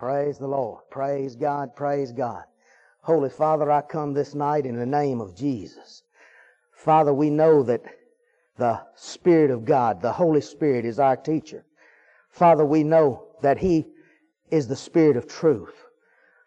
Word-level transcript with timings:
Praise 0.00 0.38
the 0.38 0.48
Lord. 0.48 0.80
Praise 0.90 1.36
God. 1.36 1.76
Praise 1.76 2.10
God. 2.10 2.44
Holy 3.02 3.28
Father, 3.28 3.70
I 3.70 3.82
come 3.82 4.14
this 4.14 4.34
night 4.34 4.64
in 4.64 4.76
the 4.76 4.86
name 4.86 5.20
of 5.20 5.36
Jesus. 5.36 6.04
Father, 6.72 7.12
we 7.12 7.28
know 7.28 7.62
that 7.64 7.82
the 8.56 8.80
Spirit 8.94 9.50
of 9.50 9.66
God, 9.66 10.00
the 10.00 10.10
Holy 10.10 10.40
Spirit, 10.40 10.86
is 10.86 10.98
our 10.98 11.18
teacher. 11.18 11.66
Father, 12.30 12.64
we 12.64 12.82
know 12.82 13.26
that 13.42 13.58
He 13.58 13.88
is 14.50 14.66
the 14.66 14.74
Spirit 14.74 15.18
of 15.18 15.28
truth. 15.28 15.84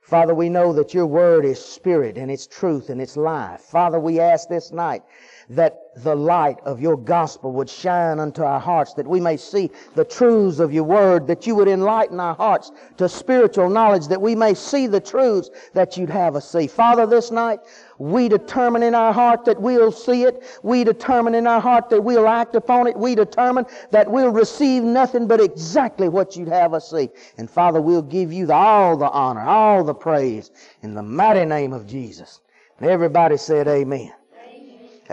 Father, 0.01 0.33
we 0.33 0.49
know 0.49 0.73
that 0.73 0.95
your 0.95 1.05
word 1.05 1.45
is 1.45 1.63
spirit 1.63 2.17
and 2.17 2.31
it's 2.31 2.47
truth 2.47 2.89
and 2.89 2.99
it's 2.99 3.15
life. 3.15 3.61
Father, 3.61 3.99
we 3.99 4.19
ask 4.19 4.49
this 4.49 4.71
night 4.71 5.03
that 5.49 5.79
the 5.97 6.15
light 6.15 6.59
of 6.65 6.81
your 6.81 6.97
gospel 6.97 7.51
would 7.51 7.69
shine 7.69 8.19
unto 8.19 8.41
our 8.43 8.59
hearts, 8.59 8.93
that 8.93 9.07
we 9.07 9.19
may 9.19 9.37
see 9.37 9.69
the 9.95 10.03
truths 10.03 10.59
of 10.59 10.73
your 10.73 10.83
word, 10.83 11.27
that 11.27 11.45
you 11.45 11.55
would 11.55 11.67
enlighten 11.67 12.19
our 12.19 12.35
hearts 12.35 12.71
to 12.97 13.07
spiritual 13.07 13.69
knowledge, 13.69 14.07
that 14.07 14.21
we 14.21 14.35
may 14.35 14.53
see 14.53 14.87
the 14.87 14.99
truths 14.99 15.49
that 15.73 15.97
you'd 15.97 16.09
have 16.09 16.35
us 16.35 16.49
see. 16.49 16.67
Father, 16.67 17.05
this 17.05 17.29
night, 17.31 17.59
we 17.99 18.27
determine 18.27 18.81
in 18.81 18.95
our 18.95 19.13
heart 19.13 19.45
that 19.45 19.61
we'll 19.61 19.91
see 19.91 20.23
it. 20.23 20.43
We 20.63 20.83
determine 20.83 21.35
in 21.35 21.45
our 21.45 21.61
heart 21.61 21.89
that 21.89 22.01
we'll 22.01 22.27
act 22.27 22.55
upon 22.55 22.87
it. 22.87 22.97
We 22.97 23.13
determine 23.13 23.65
that 23.91 24.09
we'll 24.09 24.31
receive 24.31 24.83
nothing 24.83 25.27
but 25.27 25.39
exactly 25.39 26.09
what 26.09 26.35
you'd 26.35 26.47
have 26.47 26.73
us 26.73 26.89
see. 26.89 27.09
And 27.37 27.49
Father, 27.49 27.81
we'll 27.81 28.01
give 28.01 28.33
you 28.33 28.47
the, 28.47 28.53
all 28.53 28.97
the 28.97 29.09
honor, 29.09 29.41
all 29.41 29.83
the 29.83 29.93
praise 29.93 30.51
in 30.81 30.95
the 30.95 31.03
mighty 31.03 31.45
name 31.45 31.73
of 31.73 31.85
Jesus. 31.85 32.41
And 32.79 32.89
everybody 32.89 33.37
said 33.37 33.67
amen. 33.67 34.11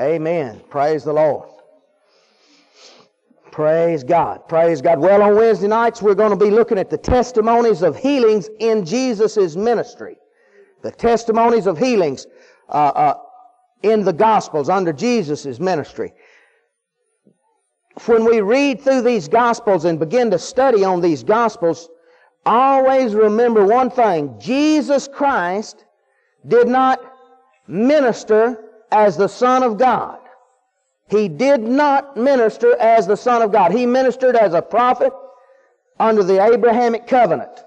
Amen. 0.00 0.62
Praise 0.70 1.04
the 1.04 1.12
Lord. 1.12 1.50
Praise 3.52 4.02
God. 4.02 4.48
Praise 4.48 4.80
God. 4.80 4.98
Well, 4.98 5.23
on 5.23 5.36
Wednesday 5.36 5.68
nights, 5.68 6.00
we're 6.00 6.14
going 6.14 6.30
to 6.30 6.42
be 6.42 6.50
looking 6.50 6.78
at 6.78 6.88
the 6.88 6.96
testimonies 6.96 7.82
of 7.82 7.96
healings 7.96 8.48
in 8.60 8.86
Jesus' 8.86 9.56
ministry. 9.56 10.16
The 10.82 10.90
testimonies 10.90 11.66
of 11.66 11.76
healings 11.76 12.26
uh, 12.70 12.73
uh, 12.73 13.15
in 13.82 14.02
the 14.02 14.12
Gospels 14.12 14.70
under 14.70 14.92
Jesus' 14.92 15.60
ministry. 15.60 16.14
When 18.07 18.24
we 18.24 18.40
read 18.40 18.80
through 18.80 19.02
these 19.02 19.29
Gospels 19.29 19.85
and 19.85 19.98
begin 19.98 20.30
to 20.30 20.38
study 20.38 20.82
on 20.82 21.02
these 21.02 21.23
Gospels, 21.23 21.90
always 22.46 23.14
remember 23.14 23.66
one 23.66 23.90
thing. 23.90 24.35
Jesus 24.40 25.09
Christ 25.09 25.85
did 26.48 26.68
not 26.68 27.01
minister 27.66 28.70
as 28.93 29.16
the 29.16 29.29
Son 29.29 29.63
of 29.63 29.79
God. 29.79 30.19
He 31.09 31.29
did 31.29 31.63
not 31.63 32.16
minister 32.16 32.77
as 32.79 33.07
the 33.07 33.16
Son 33.16 33.43
of 33.43 33.51
God. 33.51 33.73
He 33.73 33.85
ministered 33.85 34.37
as 34.37 34.55
a 34.55 34.63
prophet 34.63 35.13
under 35.99 36.23
the 36.23 36.43
Abrahamic 36.43 37.07
covenant. 37.07 37.65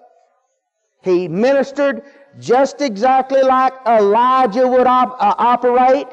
He 1.02 1.28
ministered 1.28 2.04
just 2.40 2.82
exactly 2.82 3.42
like 3.42 3.74
Elijah 3.86 4.68
would 4.68 4.88
op- 4.88 5.18
uh, 5.20 5.36
operate. 5.38 6.08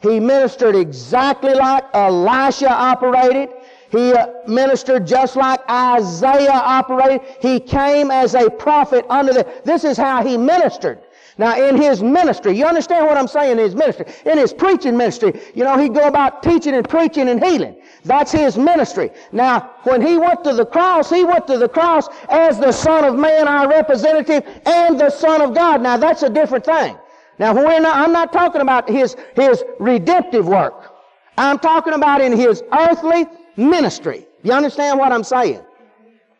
He 0.00 0.20
ministered 0.20 0.74
exactly 0.74 1.54
like 1.54 1.84
Elisha 1.94 2.70
operated. 2.70 3.50
He 3.90 4.12
uh, 4.12 4.26
ministered 4.46 5.06
just 5.06 5.36
like 5.36 5.60
Isaiah 5.70 6.50
operated. 6.50 7.20
He 7.40 7.60
came 7.60 8.10
as 8.10 8.34
a 8.34 8.50
prophet 8.50 9.06
under 9.08 9.32
the, 9.32 9.46
this 9.64 9.84
is 9.84 9.96
how 9.96 10.24
he 10.24 10.36
ministered. 10.36 11.00
Now, 11.38 11.56
in 11.56 11.76
his 11.76 12.02
ministry, 12.02 12.56
you 12.58 12.66
understand 12.66 13.06
what 13.06 13.16
I'm 13.16 13.28
saying 13.28 13.52
in 13.52 13.58
his 13.58 13.76
ministry? 13.76 14.06
In 14.26 14.38
his 14.38 14.52
preaching 14.52 14.96
ministry, 14.96 15.40
you 15.54 15.62
know, 15.62 15.78
he'd 15.78 15.94
go 15.94 16.08
about 16.08 16.42
teaching 16.42 16.74
and 16.74 16.86
preaching 16.88 17.28
and 17.28 17.42
healing. 17.42 17.76
That's 18.04 18.32
his 18.32 18.58
ministry. 18.58 19.10
Now, 19.30 19.70
when 19.84 20.02
he 20.02 20.18
went 20.18 20.42
to 20.44 20.52
the 20.52 20.66
cross, 20.66 21.08
he 21.08 21.22
went 21.22 21.46
to 21.46 21.56
the 21.56 21.68
cross 21.68 22.08
as 22.28 22.58
the 22.58 22.72
Son 22.72 23.04
of 23.04 23.16
Man, 23.16 23.46
our 23.46 23.68
representative, 23.68 24.44
and 24.66 24.98
the 24.98 25.10
Son 25.10 25.40
of 25.40 25.54
God. 25.54 25.80
Now, 25.80 25.96
that's 25.96 26.24
a 26.24 26.28
different 26.28 26.64
thing. 26.64 26.98
Now, 27.38 27.52
not, 27.52 27.84
I'm 27.84 28.12
not 28.12 28.32
talking 28.32 28.60
about 28.60 28.88
his, 28.88 29.16
his 29.36 29.62
redemptive 29.78 30.48
work. 30.48 30.92
I'm 31.36 31.60
talking 31.60 31.92
about 31.92 32.20
in 32.20 32.32
his 32.32 32.64
earthly 32.72 33.26
ministry. 33.56 34.26
You 34.42 34.52
understand 34.52 34.98
what 34.98 35.12
I'm 35.12 35.22
saying? 35.22 35.60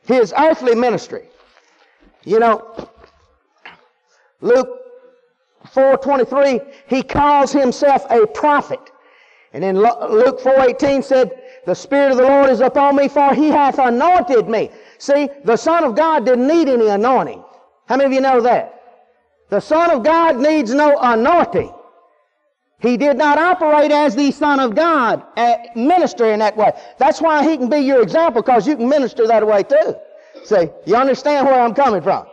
His 0.06 0.34
earthly 0.36 0.74
ministry. 0.74 1.28
You 2.24 2.40
know, 2.40 2.88
Luke 4.40 4.77
4.23, 5.66 6.72
he 6.86 7.02
calls 7.02 7.52
himself 7.52 8.06
a 8.10 8.26
prophet. 8.26 8.80
And 9.52 9.62
then 9.62 9.78
Luke 9.78 10.40
4.18 10.40 11.02
said, 11.02 11.42
the 11.68 11.74
Spirit 11.74 12.12
of 12.12 12.16
the 12.16 12.22
Lord 12.22 12.48
is 12.48 12.60
upon 12.60 12.96
me, 12.96 13.08
for 13.08 13.34
he 13.34 13.48
hath 13.48 13.78
anointed 13.78 14.48
me. 14.48 14.70
See, 14.96 15.28
the 15.44 15.56
Son 15.56 15.84
of 15.84 15.94
God 15.94 16.24
didn't 16.24 16.48
need 16.48 16.68
any 16.68 16.88
anointing. 16.88 17.44
How 17.86 17.96
many 17.96 18.06
of 18.06 18.12
you 18.12 18.20
know 18.20 18.40
that? 18.40 18.74
The 19.50 19.60
Son 19.60 19.90
of 19.90 20.02
God 20.02 20.38
needs 20.38 20.72
no 20.72 20.96
anointing. 20.98 21.74
He 22.80 22.96
did 22.96 23.18
not 23.18 23.38
operate 23.38 23.90
as 23.90 24.14
the 24.14 24.30
Son 24.30 24.60
of 24.60 24.74
God, 24.74 25.22
uh, 25.36 25.56
minister 25.74 26.32
in 26.32 26.38
that 26.38 26.56
way. 26.56 26.72
That's 26.98 27.20
why 27.20 27.42
he 27.42 27.56
can 27.56 27.68
be 27.68 27.80
your 27.80 28.02
example, 28.02 28.40
because 28.40 28.66
you 28.66 28.76
can 28.76 28.88
minister 28.88 29.26
that 29.26 29.46
way 29.46 29.62
too. 29.62 29.94
See, 30.44 30.68
you 30.86 30.96
understand 30.96 31.46
where 31.46 31.60
I'm 31.60 31.74
coming 31.74 32.00
from? 32.00 32.26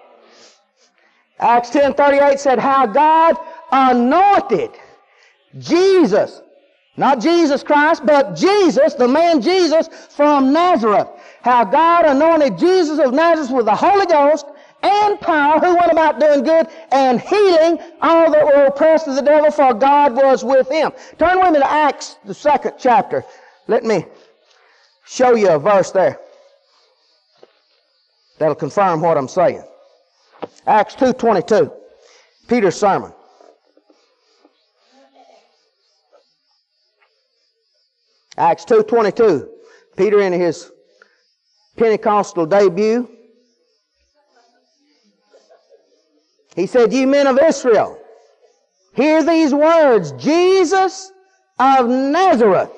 Acts 1.40 1.70
10:38 1.70 2.40
said 2.40 2.60
how 2.60 2.86
God 2.86 3.38
anointed 3.72 4.72
Jesus, 5.58 6.42
not 6.98 7.20
Jesus 7.20 7.64
Christ, 7.64 8.06
but 8.06 8.36
Jesus, 8.36 8.94
the 8.94 9.08
man 9.08 9.42
Jesus 9.42 9.88
from 10.10 10.54
Nazareth. 10.54 11.08
How 11.42 11.64
God 11.64 12.06
anointed 12.06 12.58
Jesus 12.58 13.00
of 13.00 13.14
Nazareth 13.14 13.52
with 13.52 13.66
the 13.66 13.76
Holy 13.76 14.06
Ghost 14.06 14.46
and 14.82 15.20
power, 15.20 15.60
who 15.60 15.76
went 15.76 15.92
about 15.92 16.20
doing 16.20 16.44
good 16.44 16.68
and 16.92 17.20
healing 17.20 17.80
all 18.02 18.32
that 18.32 18.46
were 18.46 18.66
oppressed 18.66 19.08
of 19.08 19.16
the 19.16 19.22
devil, 19.22 19.52
for 19.52 19.74
God 19.74 20.16
was 20.16 20.44
with 20.44 20.70
him. 20.70 20.92
Turn 21.18 21.40
with 21.40 21.52
me 21.52 21.60
to 21.60 21.72
Acts, 21.72 22.18
the 22.26 22.34
second 22.34 22.74
chapter. 22.78 23.26
Let 23.68 23.84
me 23.84 24.06
show 25.06 25.36
you 25.36 25.50
a 25.50 25.60
verse 25.60 25.92
there 25.92 26.20
that'll 28.38 28.56
confirm 28.56 29.02
what 29.02 29.18
I'm 29.18 29.28
saying. 29.28 29.64
Acts 30.68 30.96
2.22, 30.96 31.72
Peter's 32.48 32.76
sermon. 32.76 33.14
Acts 38.38 38.66
2.22, 38.66 39.48
Peter 39.96 40.22
in 40.22 40.34
his 40.34 40.72
Pentecostal 41.78 42.46
debut. 42.46 43.10
He 46.56 46.68
said, 46.68 46.92
Ye 46.92 47.06
men 47.06 47.28
of 47.28 47.38
Israel, 47.40 48.00
hear 48.94 49.24
these 49.24 49.54
words, 49.54 50.14
Jesus 50.14 51.12
of 51.60 51.88
Nazareth. 51.88 52.72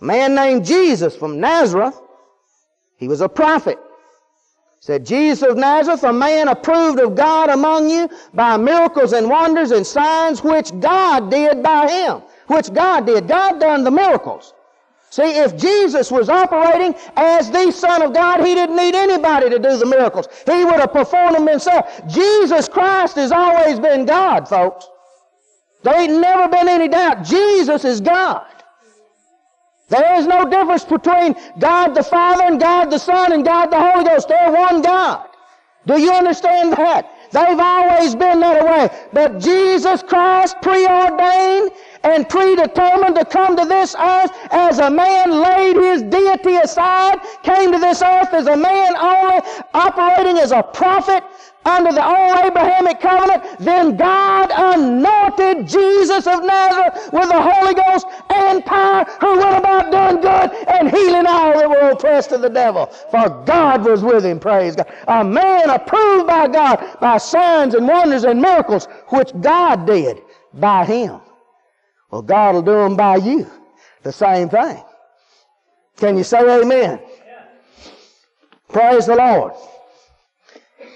A 0.00 0.04
man 0.04 0.34
named 0.34 0.64
Jesus 0.64 1.14
from 1.14 1.38
Nazareth. 1.38 1.98
He 2.96 3.08
was 3.08 3.20
a 3.20 3.28
prophet 3.28 3.78
said, 4.82 5.06
Jesus 5.06 5.48
of 5.48 5.56
Nazareth, 5.56 6.02
a 6.02 6.12
man 6.12 6.48
approved 6.48 6.98
of 6.98 7.14
God 7.14 7.50
among 7.50 7.88
you 7.88 8.10
by 8.34 8.56
miracles 8.56 9.12
and 9.12 9.30
wonders 9.30 9.70
and 9.70 9.86
signs 9.86 10.42
which 10.42 10.72
God 10.80 11.30
did 11.30 11.62
by 11.62 11.88
him. 11.88 12.20
Which 12.48 12.74
God 12.74 13.06
did. 13.06 13.28
God 13.28 13.60
done 13.60 13.84
the 13.84 13.92
miracles. 13.92 14.54
See, 15.10 15.38
if 15.38 15.56
Jesus 15.56 16.10
was 16.10 16.28
operating 16.28 16.96
as 17.14 17.48
the 17.48 17.70
Son 17.70 18.02
of 18.02 18.12
God, 18.12 18.44
He 18.44 18.54
didn't 18.54 18.74
need 18.74 18.94
anybody 18.94 19.50
to 19.50 19.58
do 19.58 19.76
the 19.76 19.86
miracles. 19.86 20.26
He 20.46 20.64
would 20.64 20.80
have 20.80 20.92
performed 20.92 21.36
them 21.36 21.46
Himself. 21.46 22.02
Jesus 22.08 22.68
Christ 22.68 23.14
has 23.16 23.30
always 23.30 23.78
been 23.78 24.04
God, 24.04 24.48
folks. 24.48 24.88
There 25.84 26.00
ain't 26.00 26.20
never 26.20 26.48
been 26.48 26.68
any 26.68 26.88
doubt. 26.88 27.24
Jesus 27.24 27.84
is 27.84 28.00
God. 28.00 28.46
There 29.88 30.14
is 30.14 30.26
no 30.26 30.48
difference 30.48 30.84
between 30.84 31.34
God 31.58 31.94
the 31.94 32.02
Father 32.02 32.44
and 32.44 32.60
God 32.60 32.90
the 32.90 32.98
Son 32.98 33.32
and 33.32 33.44
God 33.44 33.66
the 33.66 33.78
Holy 33.78 34.04
Ghost. 34.04 34.28
They're 34.28 34.52
one 34.52 34.82
God. 34.82 35.28
Do 35.86 36.00
you 36.00 36.12
understand 36.12 36.72
that? 36.72 37.10
They've 37.32 37.58
always 37.58 38.14
been 38.14 38.40
that 38.40 38.64
way. 38.64 39.08
But 39.12 39.38
Jesus 39.40 40.02
Christ 40.02 40.56
preordained 40.60 41.72
and 42.04 42.28
predetermined 42.28 43.16
to 43.16 43.24
come 43.24 43.56
to 43.56 43.64
this 43.64 43.96
earth 43.98 44.30
as 44.50 44.78
a 44.78 44.90
man, 44.90 45.30
laid 45.30 45.76
his 45.76 46.02
deity 46.02 46.56
aside, 46.56 47.20
came 47.42 47.72
to 47.72 47.78
this 47.78 48.02
earth 48.02 48.32
as 48.34 48.46
a 48.46 48.56
man 48.56 48.96
only, 48.96 49.40
operating 49.72 50.38
as 50.38 50.52
a 50.52 50.62
prophet 50.62 51.24
under 51.64 51.92
the 51.92 52.04
old 52.04 52.38
Abrahamic 52.44 53.00
covenant. 53.00 53.42
Then 53.58 53.96
God 53.96 54.50
anointed 54.52 55.66
Jesus 55.68 56.26
of 56.26 56.44
Nazareth 56.44 57.10
with 57.12 57.28
the 57.28 57.40
Holy 57.40 57.74
Ghost 57.74 58.06
and 58.30 58.64
power, 58.64 59.04
who 59.20 59.38
went 59.38 59.56
about 59.56 59.90
doing 59.90 60.20
good 60.20 60.50
and 60.68 60.90
healing 60.90 61.26
all 61.26 61.58
that 61.58 61.68
were 61.68 61.90
oppressed 61.90 62.32
of 62.32 62.40
the 62.40 62.50
devil. 62.50 62.86
For 62.86 63.42
God 63.46 63.84
was 63.84 64.02
with 64.02 64.24
him, 64.24 64.40
praise 64.40 64.76
God. 64.76 64.92
A 65.08 65.24
man 65.24 65.70
approved 65.70 66.26
by 66.26 66.48
God 66.48 66.98
by 67.00 67.18
signs 67.18 67.74
and 67.74 67.86
wonders 67.86 68.24
and 68.24 68.40
miracles, 68.40 68.86
which 69.08 69.30
God 69.40 69.86
did 69.86 70.22
by 70.54 70.84
him. 70.84 71.20
Well, 72.10 72.22
God 72.22 72.54
will 72.54 72.62
do 72.62 72.72
them 72.72 72.96
by 72.96 73.16
you. 73.16 73.50
The 74.02 74.12
same 74.12 74.48
thing. 74.48 74.82
Can 75.96 76.18
you 76.18 76.24
say 76.24 76.40
amen? 76.40 77.00
Praise 78.68 79.06
the 79.06 79.16
Lord. 79.16 79.52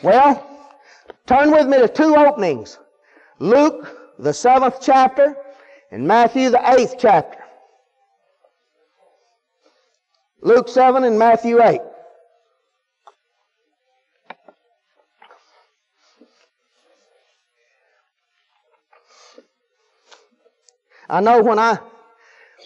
Well, 0.03 0.56
turn 1.27 1.51
with 1.51 1.67
me 1.67 1.79
to 1.79 1.89
two 1.89 2.15
openings. 2.17 2.79
Luke, 3.39 4.15
the 4.19 4.33
seventh 4.33 4.77
chapter, 4.81 5.37
and 5.91 6.07
Matthew, 6.07 6.51
the 6.51 6.71
eighth 6.73 6.97
chapter. 6.99 7.39
Luke 10.43 10.69
7 10.69 11.03
and 11.05 11.19
Matthew 11.19 11.61
8. 11.61 11.81
I 21.09 21.21
know 21.21 21.43
when 21.43 21.59
I 21.59 21.79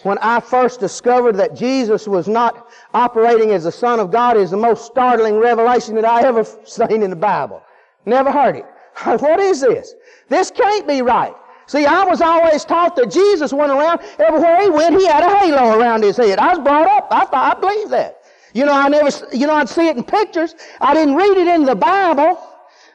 when 0.03 0.17
I 0.19 0.39
first 0.39 0.79
discovered 0.79 1.35
that 1.37 1.55
Jesus 1.55 2.07
was 2.07 2.27
not 2.27 2.67
operating 2.93 3.51
as 3.51 3.65
the 3.65 3.71
Son 3.71 3.99
of 3.99 4.11
God 4.11 4.35
is 4.35 4.49
the 4.49 4.57
most 4.57 4.85
startling 4.85 5.37
revelation 5.37 5.95
that 5.95 6.05
I 6.05 6.23
ever 6.23 6.43
seen 6.65 7.03
in 7.03 7.11
the 7.11 7.15
Bible. 7.15 7.61
Never 8.05 8.31
heard 8.31 8.55
it. 8.57 8.65
what 9.21 9.39
is 9.39 9.61
this? 9.61 9.95
This 10.29 10.51
can't 10.51 10.87
be 10.87 11.01
right. 11.01 11.33
See, 11.67 11.85
I 11.85 12.03
was 12.03 12.19
always 12.21 12.65
taught 12.65 12.95
that 12.97 13.11
Jesus 13.11 13.53
went 13.53 13.71
around, 13.71 14.01
everywhere 14.19 14.61
he 14.61 14.69
went, 14.69 14.99
he 14.99 15.07
had 15.07 15.23
a 15.23 15.39
halo 15.39 15.79
around 15.79 16.03
his 16.03 16.17
head. 16.17 16.37
I 16.37 16.49
was 16.49 16.59
brought 16.59 16.87
up, 16.87 17.07
I 17.11 17.25
thought, 17.25 17.57
I 17.57 17.59
believed 17.59 17.91
that. 17.91 18.17
You 18.53 18.65
know, 18.65 18.73
I 18.73 18.89
never, 18.89 19.09
you 19.33 19.47
know, 19.47 19.53
I'd 19.53 19.69
see 19.69 19.87
it 19.87 19.95
in 19.95 20.03
pictures. 20.03 20.55
I 20.81 20.93
didn't 20.93 21.15
read 21.15 21.37
it 21.37 21.47
in 21.47 21.63
the 21.63 21.75
Bible, 21.75 22.37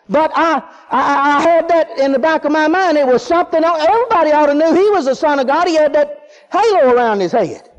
but 0.09 0.31
I, 0.35 0.59
I, 0.91 1.39
I 1.39 1.41
had 1.41 1.69
that 1.69 1.99
in 1.99 2.13
the 2.13 2.19
back 2.19 2.45
of 2.45 2.53
my 2.53 2.69
mind. 2.69 2.99
It 2.99 3.07
was 3.07 3.25
something, 3.25 3.65
everybody 3.65 4.33
ought 4.33 4.47
to 4.47 4.55
know 4.55 4.75
he 4.75 4.91
was 4.91 5.07
the 5.07 5.15
Son 5.15 5.39
of 5.39 5.47
God. 5.47 5.67
He 5.67 5.77
had 5.77 5.95
that 5.95 6.31
halo 6.53 6.93
around 6.93 7.21
his 7.21 7.33
head. 7.33 7.71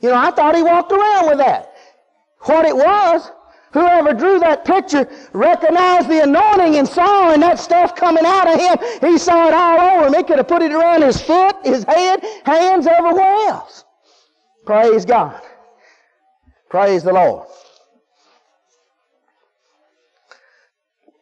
You 0.00 0.08
know, 0.08 0.16
I 0.16 0.32
thought 0.32 0.56
he 0.56 0.62
walked 0.62 0.90
around 0.90 1.28
with 1.28 1.38
that. 1.38 1.72
What 2.40 2.66
it 2.66 2.76
was, 2.76 3.30
whoever 3.74 4.14
drew 4.14 4.38
that 4.38 4.64
picture 4.64 5.06
recognized 5.32 6.08
the 6.08 6.22
anointing 6.22 6.76
and 6.76 6.88
saw 6.88 7.32
and 7.32 7.42
that 7.42 7.58
stuff 7.58 7.94
coming 7.94 8.24
out 8.24 8.46
of 8.46 8.58
him. 8.58 9.10
He 9.10 9.18
saw 9.18 9.48
it 9.48 9.52
all 9.52 9.80
over 9.80 10.06
him. 10.06 10.14
He 10.14 10.22
could 10.22 10.38
have 10.38 10.48
put 10.48 10.62
it 10.62 10.72
around 10.72 11.02
his 11.02 11.20
foot, 11.20 11.56
his 11.64 11.84
head, 11.84 12.24
hands, 12.44 12.86
everywhere 12.86 13.34
else. 13.48 13.84
Praise 14.64 15.04
God. 15.04 15.42
Praise 16.70 17.02
the 17.02 17.12
Lord. 17.12 17.46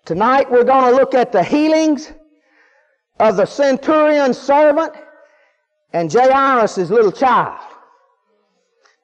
Tonight 0.05 0.51
we're 0.51 0.65
going 0.65 0.91
to 0.91 0.97
look 0.97 1.15
at 1.15 1.33
the 1.33 1.43
healings 1.43 2.13
of 3.19 3.37
the 3.37 3.47
centurion 3.47 4.35
servant 4.35 4.93
and 5.95 6.13
Jairus' 6.13 6.91
little 6.91 7.13
child. 7.13 7.72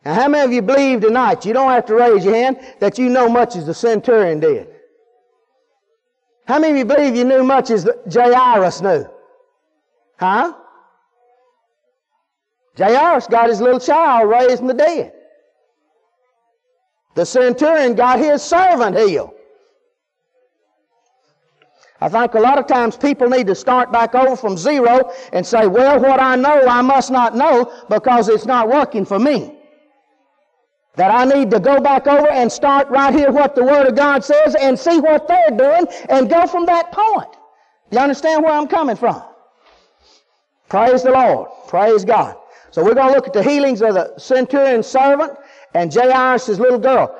Now, 0.04 0.14
how 0.14 0.28
many 0.28 0.44
of 0.44 0.52
you 0.52 0.62
believe 0.62 1.00
tonight, 1.00 1.44
you 1.44 1.52
don't 1.52 1.70
have 1.70 1.86
to 1.86 1.94
raise 1.94 2.24
your 2.24 2.34
hand, 2.34 2.58
that 2.80 2.98
you 2.98 3.08
know 3.08 3.28
much 3.28 3.56
as 3.56 3.66
the 3.66 3.74
centurion 3.74 4.40
did? 4.40 4.68
How 6.46 6.58
many 6.58 6.72
of 6.72 6.78
you 6.78 6.84
believe 6.84 7.14
you 7.14 7.24
knew 7.24 7.42
much 7.42 7.70
as 7.70 7.88
Jairus 8.10 8.80
knew? 8.80 9.06
Huh? 10.18 10.54
Jairus 12.78 13.26
got 13.26 13.48
his 13.48 13.60
little 13.60 13.80
child 13.80 14.30
raised 14.30 14.58
from 14.58 14.68
the 14.68 14.74
dead. 14.74 15.12
The 17.16 17.26
centurion 17.26 17.94
got 17.94 18.18
his 18.18 18.42
servant 18.42 18.96
healed. 18.96 19.32
I 22.00 22.08
think 22.08 22.34
a 22.34 22.40
lot 22.40 22.58
of 22.58 22.68
times 22.68 22.96
people 22.96 23.28
need 23.28 23.48
to 23.48 23.56
start 23.56 23.90
back 23.90 24.14
over 24.14 24.36
from 24.36 24.56
zero 24.56 25.12
and 25.32 25.44
say, 25.44 25.66
well, 25.66 25.98
what 26.00 26.20
I 26.20 26.36
know 26.36 26.64
I 26.68 26.80
must 26.80 27.10
not 27.10 27.34
know 27.34 27.72
because 27.90 28.28
it's 28.28 28.46
not 28.46 28.68
working 28.68 29.04
for 29.04 29.18
me. 29.18 29.57
That 30.98 31.12
I 31.12 31.24
need 31.24 31.48
to 31.52 31.60
go 31.60 31.80
back 31.80 32.08
over 32.08 32.28
and 32.28 32.50
start 32.50 32.88
right 32.88 33.14
here 33.14 33.30
what 33.30 33.54
the 33.54 33.62
Word 33.62 33.86
of 33.86 33.94
God 33.94 34.24
says 34.24 34.56
and 34.56 34.76
see 34.76 34.98
what 34.98 35.28
they're 35.28 35.56
doing 35.56 35.86
and 36.08 36.28
go 36.28 36.44
from 36.48 36.66
that 36.66 36.90
point. 36.90 37.28
You 37.92 38.00
understand 38.00 38.42
where 38.42 38.52
I'm 38.52 38.66
coming 38.66 38.96
from? 38.96 39.22
Praise 40.68 41.04
the 41.04 41.12
Lord. 41.12 41.48
Praise 41.68 42.04
God. 42.04 42.36
So 42.72 42.84
we're 42.84 42.94
going 42.94 43.10
to 43.10 43.14
look 43.14 43.28
at 43.28 43.32
the 43.32 43.44
healings 43.44 43.80
of 43.80 43.94
the 43.94 44.18
centurion 44.18 44.82
servant 44.82 45.38
and 45.72 45.94
Jairus' 45.94 46.58
little 46.58 46.80
girl. 46.80 47.16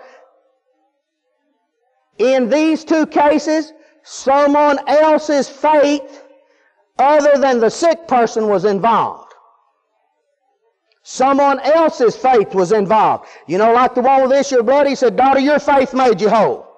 In 2.19 2.51
these 2.51 2.85
two 2.85 3.07
cases, 3.07 3.73
someone 4.03 4.81
else's 4.89 5.49
faith 5.49 6.25
other 6.99 7.39
than 7.39 7.61
the 7.61 7.71
sick 7.71 8.09
person 8.09 8.49
was 8.49 8.65
involved. 8.65 9.28
Someone 11.11 11.59
else's 11.61 12.15
faith 12.15 12.55
was 12.55 12.71
involved. 12.71 13.25
You 13.47 13.57
know, 13.57 13.73
like 13.73 13.95
the 13.95 14.03
one 14.03 14.21
with 14.21 14.33
issue 14.33 14.59
of 14.59 14.67
blood, 14.67 14.87
he 14.87 14.95
said, 14.95 15.17
Daughter, 15.17 15.41
your 15.41 15.59
faith 15.59 15.95
made 15.95 16.21
you 16.21 16.29
whole. 16.29 16.69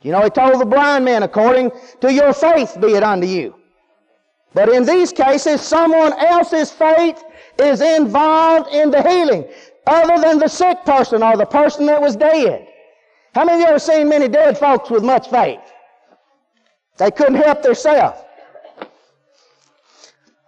You 0.00 0.12
know, 0.12 0.22
he 0.22 0.30
told 0.30 0.60
the 0.60 0.64
blind 0.64 1.04
man, 1.04 1.24
according 1.24 1.72
to 2.00 2.12
your 2.12 2.32
faith 2.32 2.76
be 2.80 2.94
it 2.94 3.02
unto 3.02 3.26
you. 3.26 3.56
But 4.54 4.68
in 4.68 4.84
these 4.84 5.10
cases, 5.10 5.60
someone 5.60 6.12
else's 6.12 6.70
faith 6.70 7.20
is 7.58 7.80
involved 7.80 8.72
in 8.72 8.92
the 8.92 9.02
healing, 9.02 9.44
other 9.88 10.22
than 10.22 10.38
the 10.38 10.46
sick 10.46 10.84
person 10.84 11.24
or 11.24 11.36
the 11.36 11.44
person 11.44 11.84
that 11.86 12.00
was 12.00 12.14
dead. 12.14 12.68
How 13.34 13.44
many 13.44 13.56
of 13.56 13.60
you 13.62 13.66
ever 13.70 13.80
seen 13.80 14.08
many 14.08 14.28
dead 14.28 14.56
folks 14.56 14.88
with 14.88 15.02
much 15.02 15.30
faith? 15.30 15.58
They 16.96 17.10
couldn't 17.10 17.34
help 17.34 17.62
themselves. 17.62 18.20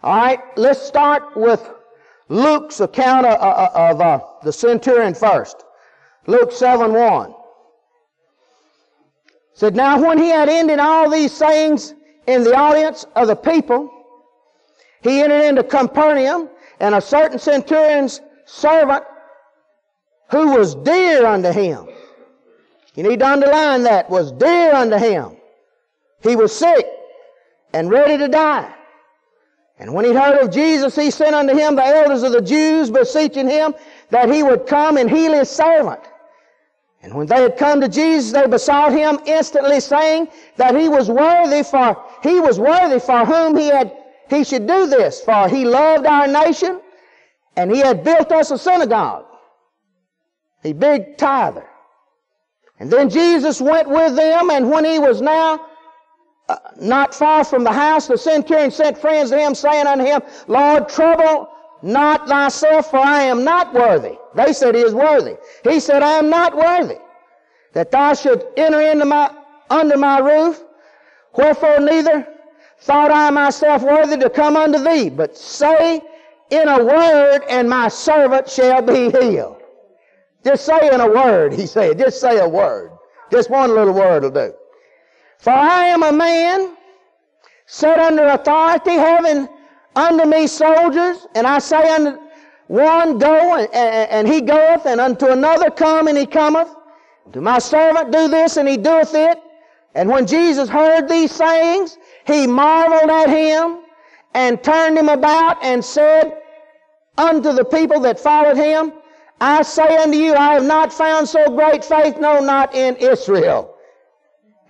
All 0.00 0.16
right, 0.16 0.38
let's 0.56 0.80
start 0.80 1.36
with 1.36 1.60
Luke's 2.31 2.81
account 2.81 3.27
of, 3.27 3.38
of 3.38 4.00
uh, 4.00 4.21
the 4.43 4.53
centurion 4.53 5.12
first. 5.12 5.65
Luke 6.27 6.53
7 6.53 6.93
1. 6.93 7.35
Said, 9.53 9.77
Now 9.77 10.00
when 10.00 10.17
he 10.17 10.29
had 10.29 10.49
ended 10.49 10.79
all 10.79 11.11
these 11.11 11.32
sayings 11.32 11.94
in 12.27 12.43
the 12.43 12.56
audience 12.56 13.05
of 13.15 13.27
the 13.27 13.37
people, 13.37 13.91
he 15.03 15.21
entered 15.21 15.44
into 15.44 15.62
Capernaum, 15.62 16.49
and 16.79 16.94
a 16.94 17.00
certain 17.00 17.38
centurion's 17.38 18.23
servant 18.47 19.05
who 20.31 20.56
was 20.56 20.75
dear 20.77 21.27
unto 21.27 21.53
him. 21.53 21.87
You 22.94 23.03
need 23.03 23.19
to 23.19 23.27
underline 23.27 23.82
that, 23.82 24.09
was 24.09 24.32
dear 24.32 24.73
unto 24.73 24.97
him 24.97 25.37
he 26.23 26.37
was 26.37 26.56
sick 26.56 26.87
and 27.73 27.91
ready 27.91 28.19
to 28.19 28.29
die. 28.29 28.75
And 29.81 29.94
when 29.94 30.05
he 30.05 30.12
heard 30.12 30.38
of 30.43 30.50
Jesus, 30.50 30.94
he 30.94 31.11
sent 31.11 31.35
unto 31.35 31.56
him 31.56 31.75
the 31.75 31.85
elders 31.85 32.23
of 32.23 32.32
the 32.32 32.43
Jews, 32.43 32.91
beseeching 32.91 33.49
him 33.49 33.75
that 34.11 34.31
he 34.31 34.43
would 34.43 34.67
come 34.67 34.99
and 34.99 35.11
heal 35.11 35.32
his 35.32 35.49
servant. 35.49 36.00
And 37.03 37.15
when 37.15 37.27
they 37.27 37.41
had 37.41 37.56
come 37.56 37.81
to 37.81 37.88
Jesus, 37.88 38.31
they 38.31 38.47
besought 38.47 38.93
him 38.93 39.19
instantly, 39.25 39.81
saying 39.81 40.29
that 40.56 40.79
he 40.79 40.91
was 40.91 41.09
worthy 41.09 41.62
for 41.62 42.05
he 42.22 42.41
was 42.41 42.60
worthy 42.60 43.01
for 43.01 43.25
whom 43.25 43.56
he 43.56 43.69
had 43.69 43.96
he 44.29 44.44
should 44.44 44.67
do 44.67 44.87
this, 44.87 45.22
for 45.22 45.49
he 45.49 45.65
loved 45.65 46.06
our 46.06 46.29
nation, 46.29 46.81
and 47.56 47.70
he 47.72 47.81
had 47.81 48.05
built 48.05 48.31
us 48.31 48.51
a 48.51 48.58
synagogue. 48.58 49.25
A 50.63 50.75
big 50.75 51.17
tither. 51.17 51.67
And 52.79 52.91
then 52.91 53.08
Jesus 53.08 53.60
went 53.60 53.89
with 53.89 54.15
them, 54.15 54.51
and 54.51 54.70
when 54.70 54.84
he 54.84 54.99
was 54.99 55.22
now 55.22 55.67
not 56.80 57.14
far 57.14 57.44
from 57.44 57.64
the 57.64 57.72
house, 57.72 58.06
the 58.06 58.19
centurion 58.19 58.70
sent 58.70 58.98
friends 58.98 59.30
to 59.30 59.38
him, 59.38 59.54
saying 59.54 59.86
unto 59.86 60.04
him, 60.04 60.20
Lord, 60.48 60.88
trouble 60.88 61.48
not 61.82 62.28
thyself, 62.28 62.90
for 62.90 62.98
I 62.98 63.22
am 63.22 63.44
not 63.44 63.72
worthy. 63.72 64.16
They 64.34 64.52
said 64.52 64.74
he 64.74 64.82
is 64.82 64.94
worthy. 64.94 65.36
He 65.64 65.80
said, 65.80 66.02
I 66.02 66.12
am 66.12 66.28
not 66.28 66.56
worthy 66.56 66.98
that 67.72 67.90
thou 67.90 68.14
should 68.14 68.46
enter 68.56 68.80
into 68.80 69.04
my, 69.04 69.30
under 69.69 69.96
my 69.96 70.19
roof. 70.19 70.62
Wherefore 71.36 71.80
neither 71.80 72.26
thought 72.80 73.10
I 73.10 73.30
myself 73.30 73.82
worthy 73.82 74.16
to 74.19 74.30
come 74.30 74.56
unto 74.56 74.82
thee, 74.82 75.10
but 75.10 75.36
say 75.36 76.02
in 76.50 76.69
a 76.69 76.82
word, 76.82 77.42
and 77.48 77.69
my 77.69 77.88
servant 77.88 78.48
shall 78.48 78.82
be 78.82 79.10
healed. 79.10 79.62
Just 80.44 80.64
say 80.64 80.92
in 80.92 81.00
a 81.00 81.06
word, 81.06 81.52
he 81.52 81.66
said. 81.66 81.98
Just 81.98 82.20
say 82.20 82.38
a 82.38 82.48
word. 82.48 82.90
Just 83.30 83.50
one 83.50 83.72
little 83.72 83.94
word 83.94 84.24
will 84.24 84.30
do. 84.30 84.54
For 85.41 85.53
I 85.53 85.87
am 85.87 86.03
a 86.03 86.13
man 86.13 86.77
set 87.67 87.99
under 87.99 88.27
authority, 88.27 88.93
having 88.93 89.49
under 89.97 90.27
me 90.27 90.47
soldiers, 90.47 91.27
and 91.35 91.47
I 91.47 91.59
say 91.59 91.89
unto 91.94 92.20
one, 92.67 93.19
Go, 93.19 93.56
and, 93.56 93.75
and, 93.75 94.29
he 94.29 94.43
goeth, 94.43 94.87
and 94.87 95.01
unto 95.01 95.27
another, 95.29 95.70
Come, 95.70 96.09
and 96.09 96.19
he 96.19 96.27
cometh. 96.27 96.69
To 97.32 97.41
my 97.41 97.59
servant, 97.59 98.13
do 98.13 98.29
this, 98.29 98.59
and 98.59 98.69
he 98.69 98.77
doeth 98.77 99.15
it. 99.15 99.39
And 99.94 100.11
when 100.11 100.27
Jesus 100.27 100.69
heard 100.69 101.09
these 101.09 101.32
sayings, 101.32 101.97
he 102.27 102.47
marveled 102.47 103.11
at 103.11 103.31
him, 103.31 103.81
and 104.35 104.63
turned 104.63 104.99
him 104.99 105.09
about, 105.09 105.56
and 105.65 105.85
said 105.85 106.39
unto 107.17 107.53
the 107.53 107.65
people 107.65 107.99
that 108.01 108.20
followed 108.20 108.56
him, 108.56 108.93
I 109.41 109.63
say 109.63 109.97
unto 109.97 110.19
you, 110.19 110.35
I 110.35 110.55
have 110.55 110.65
not 110.65 110.93
found 110.93 111.29
so 111.29 111.49
great 111.56 111.82
faith, 111.82 112.19
no, 112.19 112.41
not 112.41 112.75
in 112.75 112.94
Israel. 112.97 113.69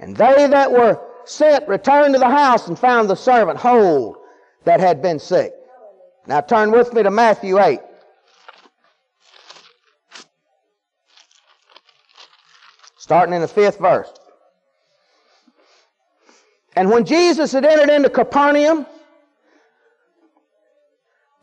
And 0.01 0.17
they 0.17 0.47
that 0.47 0.73
were 0.73 0.99
sent 1.25 1.69
returned 1.69 2.15
to 2.15 2.19
the 2.19 2.29
house 2.29 2.67
and 2.67 2.79
found 2.79 3.09
the 3.09 3.15
servant 3.15 3.59
whole 3.59 4.17
that 4.65 4.81
had 4.81 5.01
been 5.03 5.19
sick. 5.19 5.53
Now 6.27 6.41
turn 6.41 6.73
with 6.73 6.93
me 6.95 7.03
to 7.03 7.11
Matthew 7.11 7.61
8. 7.61 7.81
Starting 12.97 13.35
in 13.35 13.43
the 13.43 13.49
fifth 13.49 13.79
verse. 13.79 14.11
And 16.77 16.91
when 16.91 17.05
Jesus 17.05 17.53
had 17.53 17.65
entered 17.65 17.91
into 17.91 18.09
Capernaum, 18.09 18.87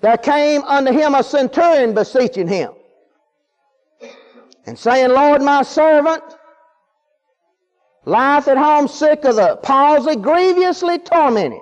there 0.01 0.17
came 0.17 0.63
unto 0.63 0.91
him 0.91 1.13
a 1.15 1.23
centurion 1.23 1.93
beseeching 1.93 2.47
him, 2.47 2.71
and 4.65 4.77
saying, 4.77 5.09
Lord, 5.09 5.41
my 5.41 5.63
servant 5.63 6.23
lieth 8.07 8.47
at 8.47 8.57
home 8.57 8.87
sick 8.87 9.25
of 9.25 9.35
the 9.35 9.57
palsy, 9.57 10.15
grievously 10.15 10.97
tormented. 10.99 11.59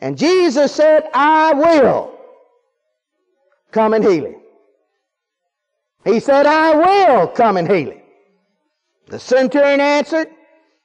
And 0.00 0.16
Jesus 0.16 0.72
said, 0.72 1.08
I 1.12 1.52
will 1.54 2.14
come 3.72 3.94
and 3.94 4.04
heal 4.04 4.26
him. 4.26 4.36
He 6.04 6.20
said, 6.20 6.46
I 6.46 6.74
will 6.76 7.26
come 7.26 7.56
and 7.56 7.68
heal 7.68 7.90
him. 7.90 8.00
The 9.08 9.18
centurion 9.18 9.80
answered 9.80 10.28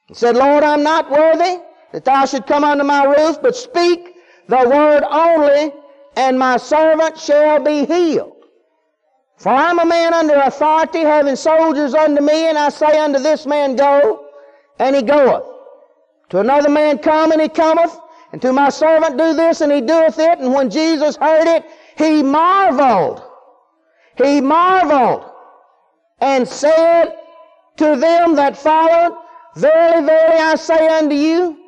and 0.08 0.16
said, 0.16 0.34
Lord, 0.36 0.64
I'm 0.64 0.82
not 0.82 1.10
worthy 1.10 1.62
that 1.92 2.04
thou 2.04 2.26
should 2.26 2.46
come 2.46 2.64
under 2.64 2.82
my 2.82 3.04
roof, 3.04 3.40
but 3.40 3.54
speak 3.54 4.16
the 4.48 4.68
word 4.68 5.04
only, 5.04 5.72
and 6.16 6.36
my 6.36 6.56
servant 6.56 7.16
shall 7.18 7.62
be 7.62 7.84
healed. 7.84 8.32
For 9.38 9.50
I'm 9.50 9.78
a 9.78 9.86
man 9.86 10.12
under 10.12 10.34
authority, 10.34 11.00
having 11.00 11.36
soldiers 11.36 11.94
under 11.94 12.20
me, 12.20 12.48
and 12.48 12.58
I 12.58 12.68
say 12.70 12.98
unto 12.98 13.20
this 13.20 13.46
man, 13.46 13.76
Go, 13.76 14.23
and 14.78 14.96
he 14.96 15.02
goeth. 15.02 15.44
To 16.30 16.40
another 16.40 16.68
man, 16.68 16.98
Come, 16.98 17.32
and 17.32 17.40
he 17.40 17.48
cometh. 17.48 17.98
And 18.32 18.42
to 18.42 18.52
my 18.52 18.68
servant, 18.68 19.16
Do 19.16 19.34
this, 19.34 19.60
and 19.60 19.70
he 19.70 19.80
doeth 19.80 20.18
it. 20.18 20.40
And 20.40 20.52
when 20.52 20.70
Jesus 20.70 21.16
heard 21.16 21.46
it, 21.46 21.64
he 21.96 22.22
marveled. 22.22 23.22
He 24.16 24.40
marveled 24.40 25.30
and 26.20 26.46
said 26.46 27.14
to 27.76 27.96
them 27.96 28.36
that 28.36 28.56
followed, 28.56 29.16
Verily, 29.56 30.06
verily, 30.06 30.38
I 30.38 30.54
say 30.56 30.88
unto 30.88 31.14
you, 31.14 31.58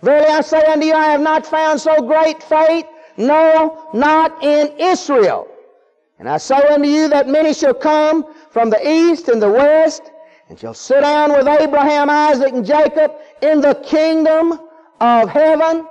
Verily 0.00 0.28
I 0.28 0.40
say 0.40 0.64
unto 0.64 0.86
you, 0.86 0.94
I 0.94 1.06
have 1.06 1.20
not 1.20 1.44
found 1.44 1.80
so 1.80 2.00
great 2.00 2.42
faith, 2.42 2.86
no, 3.16 3.88
not 3.92 4.42
in 4.42 4.72
Israel. 4.78 5.48
And 6.18 6.28
I 6.28 6.38
say 6.38 6.56
unto 6.56 6.88
you 6.88 7.08
that 7.08 7.28
many 7.28 7.52
shall 7.52 7.74
come 7.74 8.24
from 8.50 8.70
the 8.70 8.88
east 8.88 9.28
and 9.28 9.42
the 9.42 9.50
west, 9.50 10.02
and 10.48 10.58
shall 10.58 10.74
sit 10.74 11.02
down 11.02 11.32
with 11.32 11.46
Abraham, 11.46 12.08
Isaac, 12.08 12.52
and 12.52 12.64
Jacob 12.64 13.12
in 13.42 13.60
the 13.60 13.74
kingdom 13.74 14.58
of 15.00 15.28
heaven. 15.28 15.86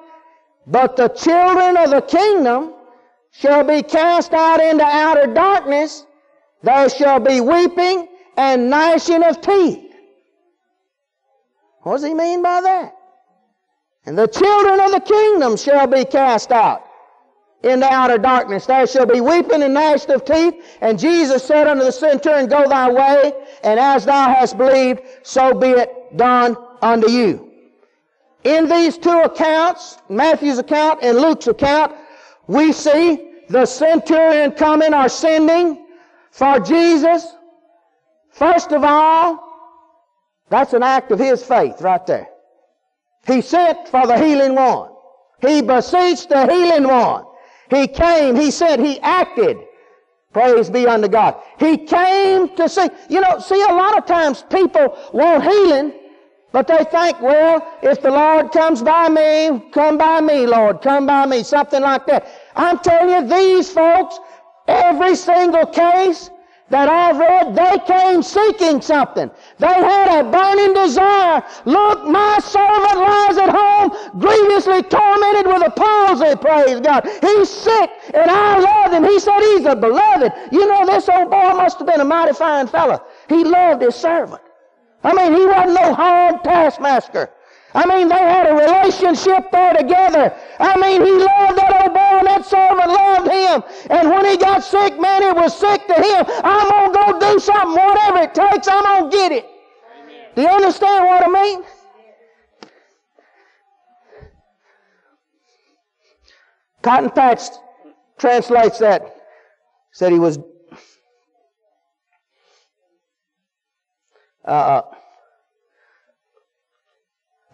But 0.66 0.96
the 0.96 1.10
children 1.10 1.78
of 1.78 1.92
the 1.92 2.02
kingdom 2.02 2.74
shall 3.32 3.64
be 3.64 3.84
cast 3.84 4.34
out 4.34 4.60
into 4.60 4.84
outer 4.84 5.34
darkness. 5.34 6.06
There 6.64 6.90
shall 6.90 7.20
be 7.20 7.40
weeping 7.40 8.08
and 8.36 8.70
gnashing 8.70 9.24
of 9.24 9.42
teeth. 9.42 9.94
What 11.84 11.94
does 11.94 12.04
he 12.04 12.14
mean 12.14 12.42
by 12.42 12.62
that? 12.62 12.96
And 14.06 14.18
the 14.18 14.28
children 14.28 14.80
of 14.80 14.92
the 14.92 15.00
kingdom 15.00 15.58
shall 15.58 15.88
be 15.88 16.06
cast 16.06 16.52
out 16.52 16.87
into 17.64 17.86
outer 17.92 18.18
darkness. 18.18 18.66
There 18.66 18.86
shall 18.88 19.06
be 19.06 19.22
weeping 19.22 19.64
and 19.64 19.74
gnashing 19.74 20.12
of 20.12 20.26
teeth. 20.26 20.56
And 20.82 21.00
Jesus 21.00 21.44
said 21.44 21.68
unto 21.68 21.84
the 21.84 21.92
centurion, 21.92 22.48
Go 22.48 22.68
thy 22.68 22.90
way, 22.92 23.34
and 23.64 23.80
as 23.80 24.06
thou 24.06 24.34
hast 24.34 24.58
believed, 24.58 25.02
so 25.24 25.54
be 25.54 25.70
it 25.70 26.18
done 26.18 26.56
unto 26.82 27.10
you. 27.10 27.52
In 28.44 28.70
these 28.70 28.98
two 28.98 29.20
accounts, 29.22 29.98
Matthew's 30.10 30.60
account 30.60 31.00
and 31.02 31.18
Luke's 31.18 31.48
account, 31.48 31.96
we 32.48 32.72
see 32.72 33.32
the 33.50 33.66
centurion 33.66 34.52
coming 34.52 34.94
or 34.94 35.10
sending 35.10 35.86
for 36.32 36.60
Jesus. 36.60 37.26
First 38.32 38.72
of 38.72 38.84
all, 38.84 39.44
that's 40.50 40.74
an 40.74 40.84
act 40.84 41.12
of 41.12 41.20
his 41.20 41.44
faith 41.44 41.82
right 41.82 42.06
there. 42.06 42.28
He 43.26 43.42
sent 43.42 43.90
for 43.90 44.08
the 44.08 44.18
healing 44.18 44.56
one. 44.56 44.92
He 45.42 45.62
beseeched 45.62 46.30
the 46.30 46.46
healing 46.46 46.88
one. 46.88 47.26
He 47.70 47.88
came, 47.88 48.36
he 48.36 48.52
said, 48.52 48.80
he 48.80 49.00
acted. 49.02 49.58
Praise 50.34 50.70
be 50.70 50.86
unto 50.86 51.08
God. 51.08 51.36
He 51.60 51.78
came 51.78 52.56
to 52.56 52.70
see. 52.70 52.88
You 53.10 53.22
know, 53.22 53.40
see, 53.40 53.62
a 53.62 53.74
lot 53.74 53.98
of 53.98 54.06
times 54.06 54.44
people 54.50 54.98
want 55.14 55.44
healing, 55.44 55.94
but 56.52 56.68
they 56.68 56.84
think, 56.86 57.22
well, 57.22 57.66
if 57.82 58.02
the 58.02 58.12
Lord 58.12 58.52
comes 58.52 58.82
by 58.82 59.10
me, 59.10 59.70
come 59.72 59.98
by 59.98 60.22
me, 60.22 60.46
Lord, 60.46 60.82
come 60.82 61.08
by 61.08 61.26
me, 61.26 61.44
something 61.44 61.82
like 61.82 62.06
that. 62.06 62.28
I'm 62.56 62.80
telling 62.80 63.10
you, 63.10 63.36
these 63.36 63.72
folks, 63.72 64.20
every 64.68 65.16
single 65.16 65.66
case, 65.66 66.30
that 66.70 66.90
I've 66.90 67.18
read, 67.18 67.56
they 67.56 67.80
came 67.86 68.22
seeking 68.22 68.82
something. 68.82 69.32
They 69.58 69.68
had 69.68 70.20
a 70.20 70.30
burning 70.30 70.74
desire. 70.74 71.44
Look, 71.66 72.06
my 72.06 72.40
servant 72.40 73.00
lies 73.00 73.38
at 73.38 73.50
home, 73.50 74.20
grievously 74.20 74.84
tormented 74.84 75.48
with 75.48 75.66
a 75.66 75.72
palsy, 75.72 76.36
praise 76.36 76.82
God. 76.82 77.08
He's 77.22 77.50
sick, 77.50 77.90
and 78.14 78.30
I 78.30 78.60
love 78.60 78.92
him. 78.92 79.04
He 79.06 79.20
said 79.20 79.40
he's 79.40 79.66
a 79.66 79.76
beloved. 79.76 80.34
You 80.52 80.68
know, 80.68 80.86
this 80.86 81.08
old 81.08 81.32
boy 81.32 81.54
must 81.54 81.78
have 81.78 81.88
been 81.88 82.02
a 82.02 82.06
mighty 82.06 82.34
fine 82.34 82.68
fellow. 82.68 83.02
He 83.30 83.44
loved 83.44 83.82
his 83.82 83.96
servant. 83.96 84.42
I 85.04 85.14
mean, 85.14 85.40
he 85.40 85.46
wasn't 85.46 85.80
no 85.80 85.94
hard 85.94 86.44
taskmaster. 86.44 87.30
I 87.78 87.86
mean, 87.86 88.08
they 88.08 88.16
had 88.16 88.48
a 88.48 88.56
relationship 88.56 89.52
there 89.52 89.72
together. 89.76 90.36
I 90.60 90.82
mean, 90.82 91.06
he 91.06 91.12
loved 91.12 91.58
that 91.60 91.84
old 91.84 91.94
boy 91.94 92.18
and 92.18 92.28
that 92.28 92.44
servant 92.44 92.90
loved 92.90 93.30
him. 93.30 93.64
And 93.92 94.10
when 94.10 94.26
he 94.26 94.36
got 94.36 94.64
sick, 94.64 95.00
man, 95.00 95.22
it 95.22 95.36
was 95.36 95.56
sick 95.56 95.86
to 95.86 95.94
him. 95.94 96.26
I'm 96.44 96.92
going 96.92 96.92
to 96.92 97.22
go 97.22 97.34
do 97.34 97.40
something, 97.40 97.74
whatever 97.74 98.18
it 98.24 98.34
takes, 98.34 98.68
I'm 98.68 98.82
going 98.82 99.12
to 99.12 99.16
get 99.16 99.32
it. 99.32 99.46
Amen. 100.02 100.26
Do 100.36 100.42
you 100.42 100.48
understand 100.48 101.06
what 101.06 101.24
I 101.24 101.30
mean? 101.30 101.64
Cotton 106.82 107.12
Patch 107.12 107.42
translates 108.18 108.80
that. 108.80 109.18
Said 109.92 110.12
he 110.12 110.18
was 110.20 110.40
uh, 114.46 114.82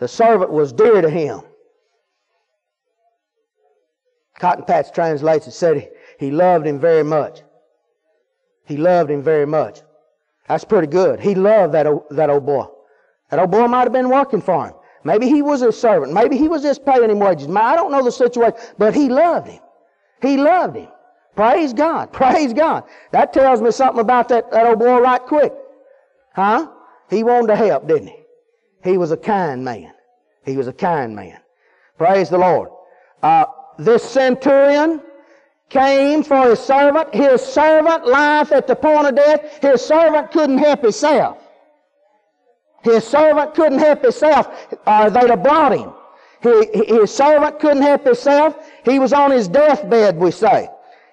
the 0.04 0.08
servant 0.10 0.52
was 0.52 0.74
dear 0.74 1.02
to 1.02 1.10
him. 1.10 1.40
Cotton 4.38 4.66
Patch 4.66 4.92
translates 4.92 5.48
it, 5.48 5.52
said 5.52 5.92
he 6.20 6.30
loved 6.30 6.68
him 6.68 6.78
very 6.78 7.06
much. 7.06 7.42
He 8.66 8.76
loved 8.76 9.10
him 9.10 9.24
very 9.24 9.46
much. 9.46 9.80
That's 10.50 10.66
pretty 10.66 10.88
good. 10.88 11.22
He 11.22 11.36
loved 11.36 11.74
that 11.74 11.88
old, 11.88 12.04
that 12.12 12.30
old 12.30 12.46
boy. 12.46 12.66
That 13.30 13.40
old 13.40 13.52
boy 13.52 13.68
might 13.68 13.84
have 13.84 13.94
been 13.94 14.10
working 14.10 14.42
for 14.42 14.68
him. 14.68 14.74
Maybe 15.06 15.30
he 15.30 15.42
was 15.42 15.62
his 15.62 15.80
servant. 15.80 16.12
Maybe 16.12 16.36
he 16.38 16.50
was 16.50 16.64
just 16.64 16.86
paying 16.86 17.10
him 17.10 17.20
wages. 17.20 17.48
I 17.48 17.78
don't 17.78 17.90
know 17.90 18.04
the 18.04 18.12
situation, 18.12 18.60
but 18.78 18.94
he 18.94 19.08
loved 19.08 19.48
him. 19.48 19.62
He 20.22 20.36
loved 20.36 20.76
him. 20.76 20.90
Praise 21.34 21.72
God. 21.72 22.12
Praise 22.22 22.52
God. 22.52 22.84
That 23.14 23.32
tells 23.32 23.62
me 23.62 23.72
something 23.72 24.02
about 24.02 24.28
that, 24.28 24.52
that 24.52 24.66
old 24.66 24.80
boy 24.80 25.00
right 25.00 25.22
quick. 25.22 25.54
Huh? 26.36 26.70
He 27.10 27.24
wanted 27.24 27.48
to 27.48 27.56
help, 27.56 27.88
didn't 27.88 28.08
he? 28.08 28.24
He 28.84 28.98
was 28.98 29.12
a 29.12 29.18
kind 29.18 29.64
man. 29.64 29.93
He 30.46 30.58
was 30.58 30.68
a 30.68 30.74
kind 30.74 31.16
man. 31.16 31.40
Praise 31.98 32.30
the 32.30 32.38
Lord. 32.38 32.70
Uh, 33.22 33.46
this 33.78 34.04
centurion 34.04 35.02
came 35.70 36.24
for 36.24 36.50
his 36.50 36.60
servant. 36.60 37.14
His 37.14 37.42
servant 37.42 38.06
lieth 38.06 38.52
at 38.52 38.68
the 38.68 38.76
point 38.76 39.08
of 39.08 39.16
death. 39.16 39.62
His 39.62 39.82
servant 39.84 40.32
couldn't 40.32 40.58
help 40.58 40.82
himself. 40.82 41.38
His 42.84 43.06
servant 43.06 43.56
couldn't 43.56 43.80
help 43.80 44.04
himself. 44.04 44.48
Uh, 44.86 45.10
they'd 45.10 45.30
have 45.30 45.44
brought 45.44 45.72
him. 45.72 45.94
He, 46.42 46.96
his 46.96 47.14
servant 47.14 47.60
couldn't 47.60 47.82
help 47.82 48.06
himself. 48.06 48.70
He 48.84 49.00
was 49.00 49.14
on 49.14 49.32
his 49.32 49.48
deathbed, 49.48 50.18
we 50.18 50.32
say. 50.32 50.70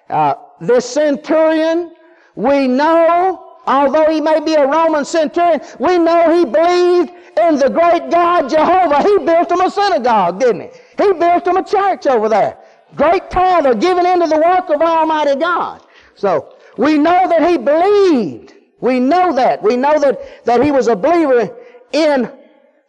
Uh, 0.09 0.35
this 0.59 0.87
centurion, 0.89 1.95
we 2.35 2.67
know 2.67 3.50
Although 3.67 4.09
he 4.09 4.21
may 4.21 4.39
be 4.39 4.55
a 4.55 4.65
Roman 4.65 5.05
centurion, 5.05 5.61
we 5.79 5.97
know 5.97 6.35
he 6.35 6.45
believed 6.45 7.11
in 7.39 7.57
the 7.57 7.69
great 7.69 8.09
God 8.09 8.49
Jehovah. 8.49 9.03
He 9.03 9.17
built 9.19 9.51
him 9.51 9.61
a 9.61 9.69
synagogue, 9.69 10.39
didn't 10.39 10.61
he? 10.61 11.03
He 11.03 11.13
built 11.13 11.47
him 11.47 11.57
a 11.57 11.63
church 11.63 12.07
over 12.07 12.27
there. 12.27 12.57
Great 12.95 13.29
tither 13.29 13.73
given 13.75 14.05
into 14.05 14.27
the 14.27 14.37
work 14.37 14.69
of 14.69 14.81
Almighty 14.81 15.39
God. 15.39 15.81
So, 16.15 16.55
we 16.77 16.97
know 16.97 17.27
that 17.29 17.47
he 17.47 17.57
believed. 17.57 18.53
We 18.79 18.99
know 18.99 19.33
that. 19.35 19.61
We 19.61 19.77
know 19.77 19.99
that, 19.99 20.45
that 20.45 20.63
he 20.63 20.71
was 20.71 20.87
a 20.87 20.95
believer 20.95 21.55
in 21.91 22.31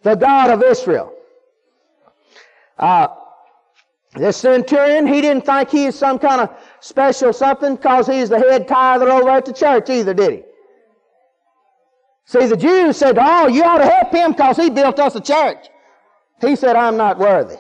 the 0.02 0.14
God 0.14 0.50
of 0.50 0.62
Israel. 0.62 1.12
Uh, 2.78 3.08
this 4.14 4.38
centurion, 4.38 5.06
he 5.06 5.20
didn't 5.20 5.46
think 5.46 5.70
he 5.70 5.86
was 5.86 5.98
some 5.98 6.18
kind 6.18 6.40
of 6.40 6.50
special 6.80 7.32
something 7.32 7.76
because 7.76 8.06
he's 8.06 8.28
the 8.28 8.38
head 8.38 8.68
tither 8.68 9.08
over 9.10 9.30
at 9.30 9.44
the 9.44 9.52
church 9.52 9.88
either, 9.88 10.12
did 10.12 10.32
he? 10.32 10.42
See, 12.24 12.46
the 12.46 12.56
Jews 12.56 12.96
said, 12.96 13.18
Oh, 13.18 13.48
you 13.48 13.62
ought 13.62 13.78
to 13.78 13.86
help 13.86 14.12
him 14.12 14.32
because 14.32 14.56
he 14.56 14.70
built 14.70 14.98
us 14.98 15.14
a 15.14 15.20
church. 15.20 15.66
He 16.40 16.56
said, 16.56 16.76
I'm 16.76 16.96
not 16.96 17.18
worthy. 17.18 17.56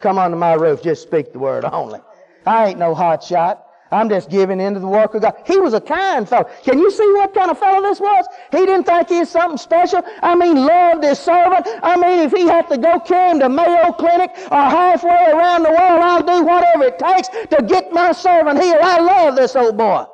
Come 0.00 0.18
under 0.18 0.36
my 0.36 0.54
roof, 0.54 0.82
just 0.82 1.02
speak 1.02 1.32
the 1.32 1.38
word 1.38 1.64
only. 1.64 2.00
I 2.46 2.68
ain't 2.68 2.78
no 2.78 2.94
hot 2.94 3.22
shot. 3.22 3.64
I'm 3.90 4.08
just 4.10 4.28
giving 4.28 4.60
into 4.60 4.80
the 4.80 4.86
work 4.86 5.14
of 5.14 5.22
God. 5.22 5.34
He 5.46 5.56
was 5.56 5.72
a 5.72 5.80
kind 5.80 6.28
fellow. 6.28 6.48
Can 6.62 6.78
you 6.78 6.90
see 6.90 7.10
what 7.14 7.32
kind 7.32 7.50
of 7.50 7.58
fellow 7.58 7.80
this 7.80 8.00
was? 8.00 8.26
He 8.52 8.58
didn't 8.58 8.84
think 8.84 9.08
he 9.08 9.20
was 9.20 9.30
something 9.30 9.56
special. 9.56 10.02
I 10.22 10.34
mean, 10.34 10.56
loved 10.56 11.04
his 11.04 11.18
servant. 11.18 11.66
I 11.82 11.96
mean, 11.96 12.18
if 12.18 12.32
he 12.32 12.42
had 12.42 12.68
to 12.68 12.76
go 12.76 13.00
carry 13.00 13.30
him 13.30 13.40
to 13.40 13.48
Mayo 13.48 13.92
Clinic 13.92 14.30
or 14.50 14.62
halfway 14.62 15.30
around 15.32 15.62
the 15.62 15.70
world, 15.70 16.02
I'll 16.02 16.22
do 16.22 16.44
whatever 16.44 16.84
it 16.84 16.98
takes 16.98 17.28
to 17.28 17.64
get 17.66 17.92
my 17.92 18.12
servant 18.12 18.62
healed. 18.62 18.80
I 18.82 19.00
love 19.00 19.36
this 19.36 19.56
old 19.56 19.78
boy. 19.78 20.04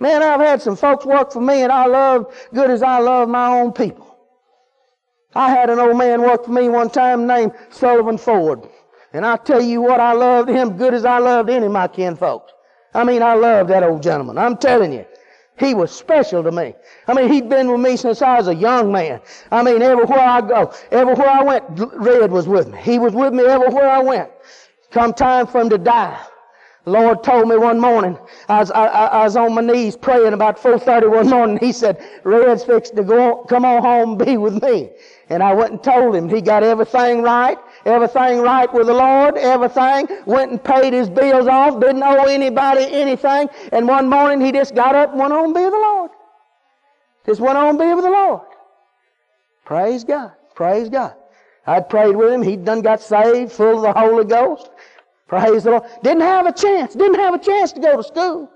Man, 0.00 0.22
I've 0.22 0.40
had 0.40 0.62
some 0.62 0.76
folks 0.76 1.04
work 1.04 1.30
for 1.30 1.42
me 1.42 1.62
and 1.62 1.70
I 1.70 1.86
love 1.86 2.34
good 2.52 2.70
as 2.70 2.82
I 2.82 2.98
love 2.98 3.28
my 3.28 3.48
own 3.48 3.72
people. 3.72 4.06
I 5.34 5.50
had 5.50 5.70
an 5.70 5.78
old 5.78 5.96
man 5.96 6.22
work 6.22 6.46
for 6.46 6.50
me 6.50 6.68
one 6.68 6.90
time 6.90 7.26
named 7.26 7.52
Sullivan 7.68 8.18
Ford. 8.18 8.66
And 9.12 9.24
I 9.26 9.36
tell 9.36 9.60
you 9.60 9.82
what, 9.82 10.00
I 10.00 10.12
loved 10.12 10.48
him 10.48 10.76
good 10.76 10.94
as 10.94 11.04
I 11.04 11.18
loved 11.18 11.50
any 11.50 11.66
of 11.66 11.72
my 11.72 11.86
kin 11.86 12.16
folks. 12.16 12.52
I 12.94 13.04
mean, 13.04 13.22
I 13.22 13.34
loved 13.34 13.70
that 13.70 13.82
old 13.82 14.02
gentleman. 14.02 14.38
I'm 14.38 14.56
telling 14.56 14.92
you. 14.92 15.04
He 15.58 15.74
was 15.74 15.92
special 15.92 16.42
to 16.42 16.50
me. 16.50 16.74
I 17.06 17.12
mean, 17.12 17.30
he'd 17.30 17.50
been 17.50 17.70
with 17.70 17.82
me 17.82 17.96
since 17.96 18.22
I 18.22 18.38
was 18.38 18.48
a 18.48 18.54
young 18.54 18.90
man. 18.90 19.20
I 19.50 19.62
mean, 19.62 19.82
everywhere 19.82 20.18
I 20.18 20.40
go, 20.40 20.72
everywhere 20.90 21.28
I 21.28 21.42
went, 21.42 21.64
Red 21.96 22.32
was 22.32 22.48
with 22.48 22.68
me. 22.68 22.78
He 22.80 22.98
was 22.98 23.12
with 23.12 23.34
me 23.34 23.44
everywhere 23.44 23.86
I 23.86 23.98
went. 23.98 24.30
Come 24.90 25.12
time 25.12 25.46
for 25.46 25.60
him 25.60 25.68
to 25.68 25.76
die. 25.76 26.18
Lord 26.86 27.22
told 27.22 27.48
me 27.48 27.56
one 27.56 27.78
morning, 27.78 28.18
I 28.48 28.60
was, 28.60 28.70
I, 28.70 28.86
I 28.86 29.24
was 29.24 29.36
on 29.36 29.54
my 29.54 29.60
knees 29.60 29.96
praying 29.96 30.32
about 30.32 30.58
4.30 30.58 31.10
one 31.10 31.28
morning. 31.28 31.58
He 31.58 31.72
said, 31.72 32.02
Red's 32.24 32.64
fixed 32.64 32.96
to 32.96 33.04
go, 33.04 33.44
come 33.48 33.64
on 33.64 33.82
home 33.82 34.10
and 34.10 34.26
be 34.26 34.36
with 34.36 34.62
me. 34.62 34.90
And 35.28 35.42
I 35.42 35.52
went 35.54 35.72
and 35.72 35.82
told 35.82 36.16
him 36.16 36.28
he 36.28 36.40
got 36.40 36.62
everything 36.62 37.22
right 37.22 37.58
everything 37.84 38.40
right 38.40 38.72
with 38.72 38.86
the 38.86 38.94
Lord, 38.94 39.36
everything, 39.36 40.08
went 40.26 40.50
and 40.50 40.62
paid 40.62 40.92
his 40.92 41.08
bills 41.08 41.46
off, 41.46 41.80
didn't 41.80 42.02
owe 42.02 42.24
anybody 42.24 42.86
anything, 42.90 43.48
and 43.72 43.86
one 43.88 44.08
morning 44.08 44.40
he 44.44 44.52
just 44.52 44.74
got 44.74 44.94
up 44.94 45.10
and 45.10 45.20
went 45.20 45.32
on 45.32 45.46
and 45.46 45.54
be 45.54 45.62
with 45.62 45.72
the 45.72 45.78
Lord. 45.78 46.10
Just 47.26 47.40
went 47.40 47.58
on 47.58 47.70
and 47.70 47.78
be 47.78 47.94
with 47.94 48.04
the 48.04 48.10
Lord. 48.10 48.42
Praise 49.64 50.04
God. 50.04 50.32
Praise 50.54 50.88
God. 50.88 51.14
I'd 51.66 51.88
prayed 51.88 52.16
with 52.16 52.32
him. 52.32 52.42
He'd 52.42 52.64
done 52.64 52.82
got 52.82 53.00
saved, 53.00 53.52
full 53.52 53.76
of 53.76 53.82
the 53.82 53.92
Holy 53.92 54.24
Ghost. 54.24 54.70
Praise 55.30 55.62
the 55.62 55.70
Lord. 55.70 55.84
Didn't 56.02 56.22
have 56.22 56.46
a 56.46 56.52
chance. 56.52 56.94
Didn't 56.94 57.20
have 57.20 57.34
a 57.34 57.38
chance 57.38 57.70
to 57.72 57.80
go 57.80 57.96
to 57.96 58.02
school 58.02 58.50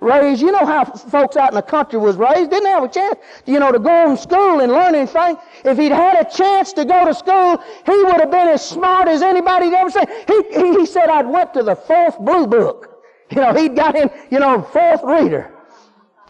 raised. 0.00 0.42
You 0.42 0.52
know 0.52 0.66
how 0.66 0.84
folks 0.84 1.36
out 1.36 1.50
in 1.50 1.54
the 1.54 1.62
country 1.62 1.98
was 1.98 2.16
raised. 2.16 2.50
Didn't 2.50 2.68
have 2.68 2.84
a 2.84 2.88
chance, 2.88 3.18
you 3.46 3.58
know, 3.58 3.72
to 3.72 3.78
go 3.78 4.10
to 4.10 4.16
school 4.16 4.60
and 4.60 4.72
learn 4.72 4.94
anything. 4.94 5.36
If 5.64 5.78
he'd 5.78 5.92
had 5.92 6.26
a 6.26 6.28
chance 6.28 6.72
to 6.74 6.84
go 6.84 7.04
to 7.04 7.14
school, 7.14 7.62
he 7.86 7.96
would 8.04 8.20
have 8.20 8.30
been 8.30 8.48
as 8.48 8.68
smart 8.68 9.08
as 9.08 9.22
anybody'd 9.22 9.72
ever 9.72 9.90
seen. 9.90 10.06
He, 10.26 10.42
he, 10.52 10.78
he 10.80 10.86
said, 10.86 11.08
I'd 11.08 11.26
went 11.26 11.54
to 11.54 11.62
the 11.62 11.76
fourth 11.76 12.18
blue 12.18 12.46
book. 12.46 12.92
You 13.30 13.40
know, 13.40 13.54
he'd 13.54 13.74
got 13.74 13.96
in, 13.96 14.10
you 14.30 14.38
know, 14.38 14.62
fourth 14.62 15.02
reader. 15.02 15.52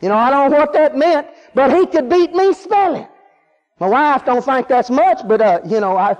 You 0.00 0.08
know, 0.08 0.16
I 0.16 0.30
don't 0.30 0.50
know 0.50 0.58
what 0.58 0.72
that 0.74 0.96
meant, 0.96 1.26
but 1.54 1.74
he 1.74 1.86
could 1.86 2.08
beat 2.08 2.32
me 2.32 2.52
spelling. 2.52 3.08
My 3.80 3.88
wife 3.88 4.24
don't 4.24 4.44
think 4.44 4.68
that's 4.68 4.90
much, 4.90 5.26
but, 5.26 5.40
uh, 5.40 5.60
you 5.66 5.80
know, 5.80 5.96
I, 5.96 6.16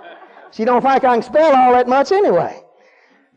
she 0.51 0.65
don't 0.65 0.83
think 0.83 1.05
I 1.05 1.15
can 1.15 1.23
spell 1.23 1.55
all 1.55 1.73
that 1.73 1.89
much 1.89 2.13
anyway. 2.13 2.63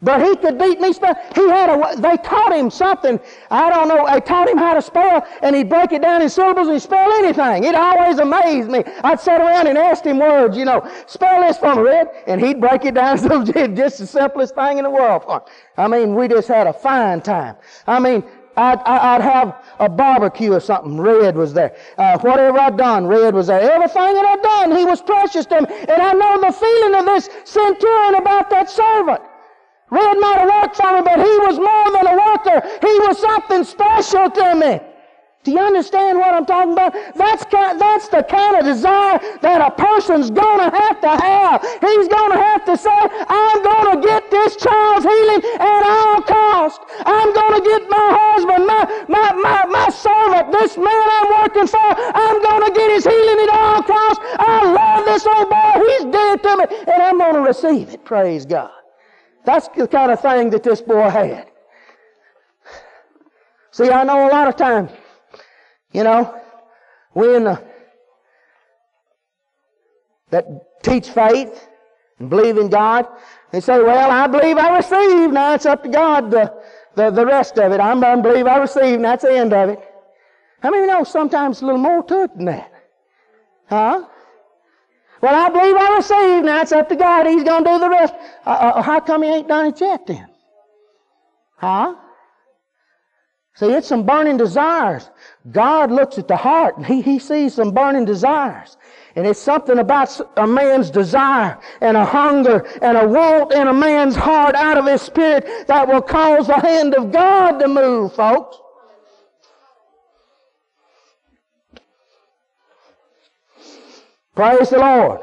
But 0.01 0.21
he 0.21 0.33
could 0.37 0.57
beat 0.57 0.79
me. 0.79 0.93
He 1.35 1.49
had 1.49 1.69
a, 1.69 1.99
they 1.99 2.15
taught 2.17 2.53
him 2.53 2.69
something. 2.69 3.19
I 3.51 3.69
don't 3.69 3.89
know. 3.89 4.07
They 4.09 4.21
taught 4.21 4.47
him 4.47 4.57
how 4.57 4.73
to 4.73 4.81
spell 4.81 5.27
and 5.41 5.53
he'd 5.53 5.67
break 5.67 5.91
it 5.91 6.01
down 6.01 6.21
in 6.21 6.29
syllables 6.29 6.67
and 6.67 6.75
he'd 6.75 6.81
spell 6.81 7.11
anything. 7.23 7.65
It 7.65 7.75
always 7.75 8.17
amazed 8.17 8.69
me. 8.69 8.83
I'd 9.03 9.19
sit 9.19 9.41
around 9.41 9.67
and 9.67 9.77
ask 9.77 10.05
him 10.05 10.19
words, 10.19 10.55
you 10.55 10.63
know, 10.63 10.89
spell 11.05 11.41
this 11.41 11.57
for 11.57 11.75
me, 11.75 11.81
Red. 11.81 12.07
And 12.27 12.39
he'd 12.39 12.61
break 12.61 12.85
it 12.85 12.93
down 12.93 13.17
so 13.17 13.43
just 13.43 13.99
the 13.99 14.07
simplest 14.07 14.55
thing 14.55 14.77
in 14.77 14.85
the 14.85 14.89
world 14.89 15.23
for. 15.23 15.43
I 15.77 15.89
mean, 15.89 16.15
we 16.15 16.29
just 16.29 16.47
had 16.47 16.67
a 16.67 16.73
fine 16.73 17.19
time. 17.19 17.57
I 17.85 17.99
mean, 17.99 18.23
I'd, 18.55 18.79
I'd 18.83 19.21
have 19.21 19.63
a 19.79 19.89
barbecue 19.89 20.53
or 20.53 20.61
something. 20.61 20.99
Red 20.99 21.35
was 21.35 21.53
there. 21.53 21.75
Uh, 21.97 22.17
whatever 22.19 22.57
I'd 22.57 22.77
done, 22.77 23.05
Red 23.05 23.33
was 23.33 23.47
there. 23.47 23.59
Everything 23.59 24.13
that 24.13 24.25
I'd 24.25 24.41
done, 24.41 24.77
he 24.77 24.85
was 24.85 25.01
precious 25.01 25.45
to 25.47 25.61
me. 25.61 25.67
And 25.69 26.01
I 26.01 26.13
know 26.13 26.39
the 26.39 26.53
feeling 26.53 26.95
of 26.95 27.05
this 27.05 27.29
centurion 27.43 28.15
about 28.15 28.49
that 28.49 28.69
servant. 28.69 29.21
Red 29.91 30.17
might 30.19 30.37
have 30.39 30.49
worked 30.49 30.75
for 30.77 30.91
me, 30.93 31.01
but 31.01 31.19
he 31.19 31.37
was 31.47 31.57
more 31.57 31.91
than 31.91 32.05
a 32.07 32.15
worker. 32.15 32.61
He 32.81 32.99
was 32.99 33.19
something 33.19 33.63
special 33.63 34.29
to 34.29 34.55
me. 34.55 34.79
Do 35.43 35.51
you 35.51 35.59
understand 35.59 36.19
what 36.19 36.33
I'm 36.33 36.45
talking 36.45 36.73
about? 36.73 36.93
That's, 37.15 37.45
kind, 37.45 37.79
that's 37.79 38.09
the 38.09 38.23
kind 38.23 38.57
of 38.59 38.65
desire 38.65 39.17
that 39.41 39.63
a 39.63 39.71
person's 39.71 40.29
going 40.29 40.59
to 40.59 40.69
have 40.69 40.99
to 40.99 41.09
have. 41.15 41.63
He's 41.79 42.11
going 42.11 42.31
to 42.33 42.37
have 42.37 42.65
to 42.65 42.75
say, 42.75 42.91
I'm 42.91 43.63
going 43.63 43.95
to 43.95 44.05
get 44.05 44.29
this 44.29 44.57
child's 44.57 45.05
healing 45.07 45.41
at 45.63 45.83
all 45.87 46.21
cost. 46.21 46.81
I'm 47.05 47.33
going 47.33 47.55
to 47.55 47.63
get 47.63 47.89
my 47.89 48.07
husband, 48.19 48.67
my, 48.67 48.83
my, 49.07 49.31
my, 49.31 49.65
my 49.65 49.89
servant, 49.89 50.51
this 50.51 50.75
man 50.75 51.07
I'm 51.07 51.41
working 51.41 51.67
for, 51.67 51.87
I'm 51.87 52.43
going 52.43 52.67
to 52.67 52.73
get 52.75 52.91
his 52.91 53.05
healing 53.05 53.39
at 53.47 53.49
all 53.49 53.81
cost. 53.81 54.19
I 54.37 54.69
love 54.69 55.05
this 55.05 55.25
old 55.25 55.49
boy. 55.49 55.81
He's 55.87 56.05
dead 56.11 56.43
to 56.43 56.57
me, 56.57 56.65
and 56.93 57.01
I'm 57.01 57.17
going 57.17 57.35
to 57.35 57.41
receive 57.41 57.93
it. 57.93 58.03
Praise 58.03 58.45
God. 58.45 58.78
That's 59.45 59.67
the 59.69 59.87
kind 59.87 60.11
of 60.11 60.21
thing 60.21 60.49
that 60.51 60.63
this 60.63 60.81
boy 60.81 61.09
had. 61.09 61.47
See, 63.71 63.89
I 63.89 64.03
know 64.03 64.27
a 64.27 64.31
lot 64.31 64.47
of 64.47 64.55
times, 64.55 64.91
you 65.91 66.03
know, 66.03 66.39
when 67.13 67.47
uh, 67.47 67.61
that 70.29 70.81
teach 70.83 71.09
faith 71.09 71.67
and 72.19 72.29
believe 72.29 72.57
in 72.57 72.69
God, 72.69 73.07
they 73.51 73.59
say, 73.59 73.79
well, 73.79 74.11
I 74.11 74.27
believe 74.27 74.57
I 74.57 74.75
received. 74.75 75.33
Now 75.33 75.53
it's 75.53 75.65
up 75.65 75.83
to 75.83 75.89
God, 75.89 76.29
the, 76.29 76.53
the, 76.95 77.09
the 77.09 77.25
rest 77.25 77.57
of 77.57 77.71
it. 77.71 77.79
I'm, 77.79 78.03
I 78.03 78.15
believe 78.17 78.47
I 78.47 78.57
received, 78.57 78.95
and 78.95 79.05
that's 79.05 79.23
the 79.23 79.33
end 79.33 79.53
of 79.53 79.69
it. 79.69 79.79
How 80.61 80.71
many 80.71 80.83
you 80.83 80.87
know 80.87 81.03
sometimes 81.03 81.61
a 81.61 81.65
little 81.65 81.79
more 81.79 82.03
to 82.03 82.23
it 82.23 82.35
than 82.35 82.45
that? 82.45 82.71
Huh? 83.67 84.05
Well, 85.21 85.35
I 85.35 85.49
believe 85.49 85.75
I 85.75 85.95
received. 85.97 86.45
Now 86.45 86.61
it's 86.61 86.71
up 86.71 86.87
to 86.89 86.95
God. 86.95 87.27
He's 87.27 87.43
going 87.43 87.63
to 87.63 87.69
do 87.69 87.79
the 87.79 87.89
rest. 87.89 88.13
Uh, 88.45 88.49
uh, 88.49 88.81
how 88.81 88.99
come 88.99 89.23
he 89.23 89.29
ain't 89.29 89.47
done 89.47 89.67
it 89.67 89.81
yet 89.81 90.07
then? 90.07 90.27
Huh? 91.57 91.95
See, 93.55 93.65
it's 93.65 93.87
some 93.87 94.05
burning 94.05 94.37
desires. 94.37 95.09
God 95.51 95.91
looks 95.91 96.17
at 96.17 96.29
the 96.29 96.37
heart 96.37 96.77
and 96.77 96.85
he, 96.85 97.01
he 97.01 97.19
sees 97.19 97.55
some 97.55 97.73
burning 97.73 98.05
desires. 98.05 98.77
And 99.17 99.27
it's 99.27 99.41
something 99.41 99.79
about 99.79 100.17
a 100.37 100.47
man's 100.47 100.89
desire 100.89 101.59
and 101.81 101.97
a 101.97 102.05
hunger 102.05 102.65
and 102.81 102.97
a 102.97 103.05
want 103.05 103.51
in 103.51 103.67
a 103.67 103.73
man's 103.73 104.15
heart 104.15 104.55
out 104.55 104.77
of 104.77 104.85
his 104.85 105.01
spirit 105.01 105.67
that 105.67 105.85
will 105.85 106.01
cause 106.01 106.47
the 106.47 106.57
hand 106.59 106.95
of 106.95 107.11
God 107.11 107.59
to 107.59 107.67
move, 107.67 108.15
folks. 108.15 108.57
Praise 114.39 114.69
the 114.69 114.79
Lord. 114.79 115.19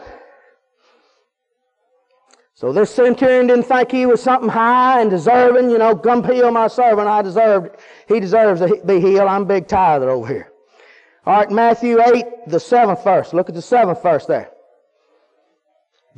So 2.53 2.71
this 2.71 2.95
centurion 2.95 3.47
didn't 3.47 3.63
think 3.63 3.91
he 3.91 4.05
was 4.05 4.23
something 4.23 4.51
high 4.51 5.01
and 5.01 5.09
deserving, 5.09 5.71
you 5.71 5.79
know, 5.79 5.97
come 5.97 6.23
heal 6.23 6.51
my 6.51 6.69
servant. 6.69 7.09
I 7.09 7.23
deserved, 7.23 7.79
he 8.09 8.21
deserves 8.21 8.61
to 8.61 8.79
be 8.85 9.01
healed. 9.01 9.27
I'm 9.27 9.47
big 9.47 9.69
tither 9.69 10.11
over 10.11 10.29
here. 10.29 10.53
All 11.25 11.33
right, 11.33 11.51
Matthew 11.51 11.99
8, 11.99 12.25
the 12.49 12.61
seventh 12.61 13.03
verse. 13.05 13.33
Look 13.33 13.49
at 13.49 13.55
the 13.55 13.63
seventh 13.63 14.03
verse 14.03 14.27
there. 14.27 14.51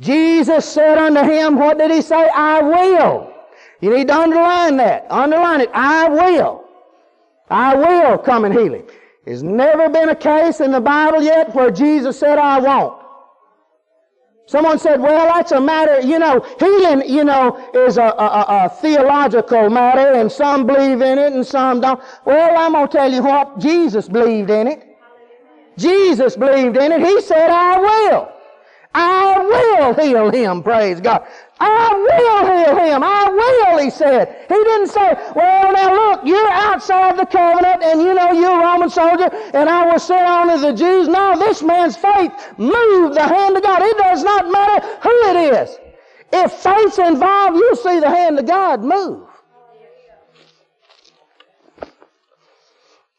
Jesus 0.01 0.65
said 0.65 0.97
unto 0.97 1.21
him, 1.21 1.57
what 1.57 1.77
did 1.77 1.91
he 1.91 2.01
say? 2.01 2.27
I 2.35 2.61
will. 2.61 3.33
You 3.79 3.95
need 3.95 4.09
to 4.09 4.13
underline 4.13 4.75
that. 4.75 5.07
Underline 5.09 5.61
it. 5.61 5.69
I 5.73 6.09
will. 6.09 6.65
I 7.49 7.75
will 7.77 8.17
come 8.17 8.43
and 8.43 8.53
heal 8.53 8.73
him. 8.73 8.83
There's 9.29 9.43
never 9.43 9.89
been 9.89 10.09
a 10.09 10.15
case 10.15 10.59
in 10.59 10.71
the 10.71 10.81
Bible 10.81 11.21
yet 11.21 11.53
where 11.53 11.69
Jesus 11.69 12.17
said, 12.17 12.39
I 12.39 12.57
won't. 12.57 12.99
Someone 14.47 14.79
said, 14.79 14.99
well, 14.99 15.31
that's 15.31 15.51
a 15.51 15.61
matter, 15.61 16.01
you 16.01 16.17
know, 16.17 16.43
healing, 16.57 17.07
you 17.07 17.23
know, 17.23 17.55
is 17.75 17.97
a, 17.97 18.05
a, 18.05 18.65
a, 18.65 18.69
theological 18.81 19.69
matter, 19.69 20.13
and 20.13 20.31
some 20.31 20.65
believe 20.65 21.03
in 21.03 21.19
it 21.19 21.33
and 21.33 21.45
some 21.45 21.79
don't. 21.79 22.01
Well, 22.25 22.57
I'm 22.57 22.71
going 22.71 22.87
to 22.87 22.91
tell 22.91 23.13
you 23.13 23.21
what, 23.21 23.59
Jesus 23.59 24.07
believed 24.09 24.49
in 24.49 24.65
it. 24.65 24.97
Jesus 25.77 26.35
believed 26.35 26.77
in 26.77 26.91
it. 26.91 26.99
He 26.99 27.21
said, 27.21 27.51
I 27.51 27.77
will. 27.77 28.31
I 28.95 29.37
will 29.37 29.93
heal 29.93 30.31
him, 30.31 30.63
praise 30.63 30.99
God. 31.01 31.27
I 31.59 31.93
will 31.93 32.45
heal 32.45 32.85
him. 32.85 33.03
I 33.03 33.29
will, 33.29 33.79
he 33.79 33.89
said. 33.89 34.45
He 34.47 34.55
didn't 34.55 34.87
say, 34.87 35.13
well, 35.35 35.73
now 35.73 35.93
look, 35.93 36.21
you're 36.23 36.51
outside 36.51 37.17
the 37.17 37.25
covenant 37.25 37.83
and 37.83 38.01
you 38.01 38.13
know 38.13 38.31
you're 38.31 38.61
a 38.61 38.63
Roman 38.63 38.89
soldier 38.89 39.29
and 39.53 39.69
I 39.69 39.91
will 39.91 39.99
send 39.99 40.25
on 40.25 40.61
the 40.61 40.71
Jews. 40.71 41.09
No, 41.09 41.37
this 41.37 41.61
man's 41.61 41.97
faith 41.97 42.31
moved 42.57 43.15
the 43.15 43.27
hand 43.27 43.57
of 43.57 43.63
God. 43.63 43.81
It 43.81 43.97
does 43.97 44.23
not 44.23 44.49
matter 44.49 44.87
who 45.01 45.29
it 45.29 45.53
is. 45.53 45.77
If 46.31 46.51
faith's 46.53 46.97
involved, 46.97 47.57
you'll 47.57 47.75
see 47.75 47.99
the 47.99 48.09
hand 48.09 48.39
of 48.39 48.45
God 48.45 48.81
move. 48.81 49.27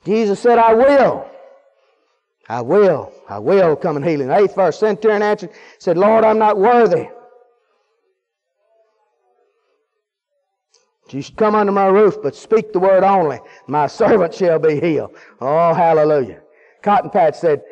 Jesus 0.07 0.41
said, 0.41 0.59
I 0.59 0.73
will. 0.73 1.29
I 2.49 2.63
will. 2.63 3.13
I 3.29 3.39
will 3.39 3.77
come 3.77 3.97
and 3.97 4.05
heal 4.05 4.23
him. 4.23 4.31
Eighth 4.31 4.55
verse, 4.55 4.79
centurion 4.79 5.21
answered, 5.21 5.51
said, 5.79 5.99
Lord, 5.99 6.25
I'm 6.25 6.39
not 6.39 6.57
worthy 6.57 7.09
You 11.13 11.23
should 11.23 11.37
come 11.37 11.55
under 11.55 11.73
my 11.73 11.87
roof, 11.87 12.17
but 12.23 12.35
speak 12.35 12.73
the 12.73 12.79
word 12.79 13.05
only. 13.05 13.41
My 13.67 13.87
servant 13.87 14.35
shall 14.35 14.59
be 14.59 14.81
healed. 14.81 15.17
Oh, 15.41 15.75
hallelujah. 15.75 16.41
Cotton 16.83 17.11
Patch 17.11 17.37
said, 17.37 17.63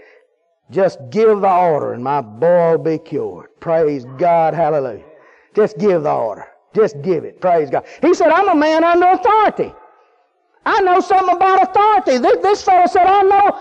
just 0.70 0.98
give 1.10 1.40
the 1.40 1.50
order 1.50 1.94
and 1.94 2.04
my 2.04 2.20
boy 2.20 2.72
will 2.72 2.78
be 2.78 2.98
cured. 2.98 3.48
Praise 3.60 4.04
God. 4.18 4.54
Hallelujah. 4.54 5.04
Just 5.54 5.78
give 5.78 6.02
the 6.02 6.12
order. 6.12 6.46
Just 6.74 7.00
give 7.02 7.24
it. 7.24 7.40
Praise 7.40 7.70
God. 7.70 7.86
He 8.02 8.12
said, 8.12 8.28
I'm 8.28 8.48
a 8.48 8.54
man 8.54 8.84
under 8.84 9.06
authority. 9.06 9.72
I 10.66 10.82
know 10.82 11.00
something 11.00 11.34
about 11.34 11.62
authority. 11.62 12.18
This, 12.18 12.42
this 12.42 12.62
fellow 12.62 12.86
said, 12.86 13.06
I 13.06 13.22
know 13.22 13.60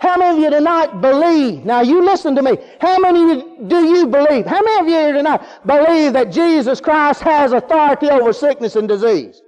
how 0.00 0.16
many 0.16 0.38
of 0.38 0.42
you 0.42 0.58
tonight 0.58 1.02
believe? 1.02 1.66
Now 1.66 1.82
you 1.82 2.02
listen 2.02 2.34
to 2.34 2.42
me. 2.42 2.56
How 2.80 2.98
many 2.98 3.44
do 3.68 3.84
you 3.84 4.06
believe? 4.06 4.46
How 4.46 4.62
many 4.62 4.80
of 4.80 4.88
you 4.88 5.12
tonight 5.12 5.42
believe 5.66 6.14
that 6.14 6.32
Jesus 6.32 6.80
Christ 6.80 7.20
has 7.20 7.52
authority 7.52 8.08
over 8.08 8.32
sickness 8.32 8.76
and 8.76 8.88
disease? 8.88 9.42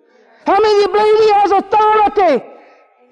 How 0.46 0.60
many 0.60 0.74
of 0.74 0.80
you 0.82 0.88
believe 0.88 1.18
He 1.20 1.32
has 1.32 1.50
authority? 1.52 2.44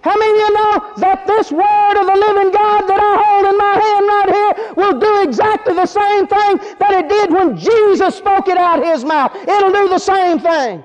How 0.02 0.18
many 0.18 0.32
of 0.32 0.36
you 0.36 0.52
know 0.52 0.92
that 0.98 1.26
this 1.26 1.50
Word 1.50 2.00
of 2.00 2.06
the 2.06 2.16
living 2.16 2.52
God 2.52 2.86
that 2.86 3.00
I 3.00 3.22
hold 3.24 3.46
in 3.46 3.56
my 3.56 3.74
hand 3.84 4.06
right 4.06 4.30
here 4.36 4.74
will 4.74 5.00
do 5.00 5.22
exactly 5.22 5.72
the 5.72 5.86
same 5.86 6.26
thing 6.26 6.58
that 6.78 6.92
it 6.92 7.08
did 7.08 7.32
when 7.32 7.56
Jesus 7.56 8.16
spoke 8.16 8.48
it 8.48 8.58
out 8.58 8.84
His 8.84 9.02
mouth? 9.02 9.34
It'll 9.48 9.72
do 9.72 9.88
the 9.88 9.98
same 9.98 10.40
thing. 10.40 10.84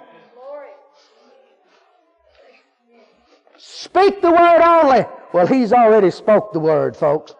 Speak 3.57 4.21
the 4.21 4.31
Word 4.31 4.61
only. 4.61 5.05
Well, 5.35 5.47
he's 5.47 5.73
already 5.73 6.11
spoke 6.11 6.53
the 6.53 6.61
word, 6.61 6.95
folks. 6.95 7.35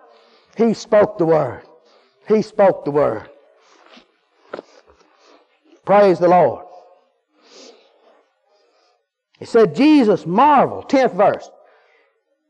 He 0.57 0.73
spoke 0.73 1.17
the 1.17 1.23
word. 1.23 1.61
He 2.27 2.41
spoke 2.41 2.83
the 2.83 2.91
word. 2.91 3.29
Praise 5.85 6.19
the 6.19 6.27
Lord. 6.27 6.65
He 9.39 9.45
said, 9.45 9.73
Jesus 9.73 10.25
marveled. 10.25 10.89
10th 10.89 11.15
verse. 11.15 11.49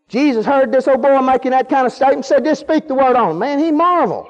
Jesus 0.07 0.47
heard 0.47 0.71
this 0.71 0.87
old 0.87 1.03
boy 1.03 1.21
making 1.21 1.51
that 1.51 1.69
kind 1.69 1.85
of 1.85 1.93
statement, 1.93 2.25
said, 2.25 2.43
just 2.43 2.61
speak 2.61 2.87
the 2.87 2.95
word 2.95 3.15
on. 3.15 3.37
Man, 3.37 3.59
he 3.59 3.71
marveled. 3.71 4.29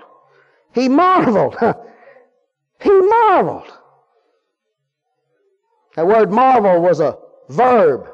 He 0.73 0.89
marveled. 0.89 1.55
he 2.81 2.91
marveled. 2.91 3.71
That 5.95 6.07
word 6.07 6.29
marvel 6.29 6.81
was 6.81 6.99
a 6.99 7.17
verb. 7.47 8.09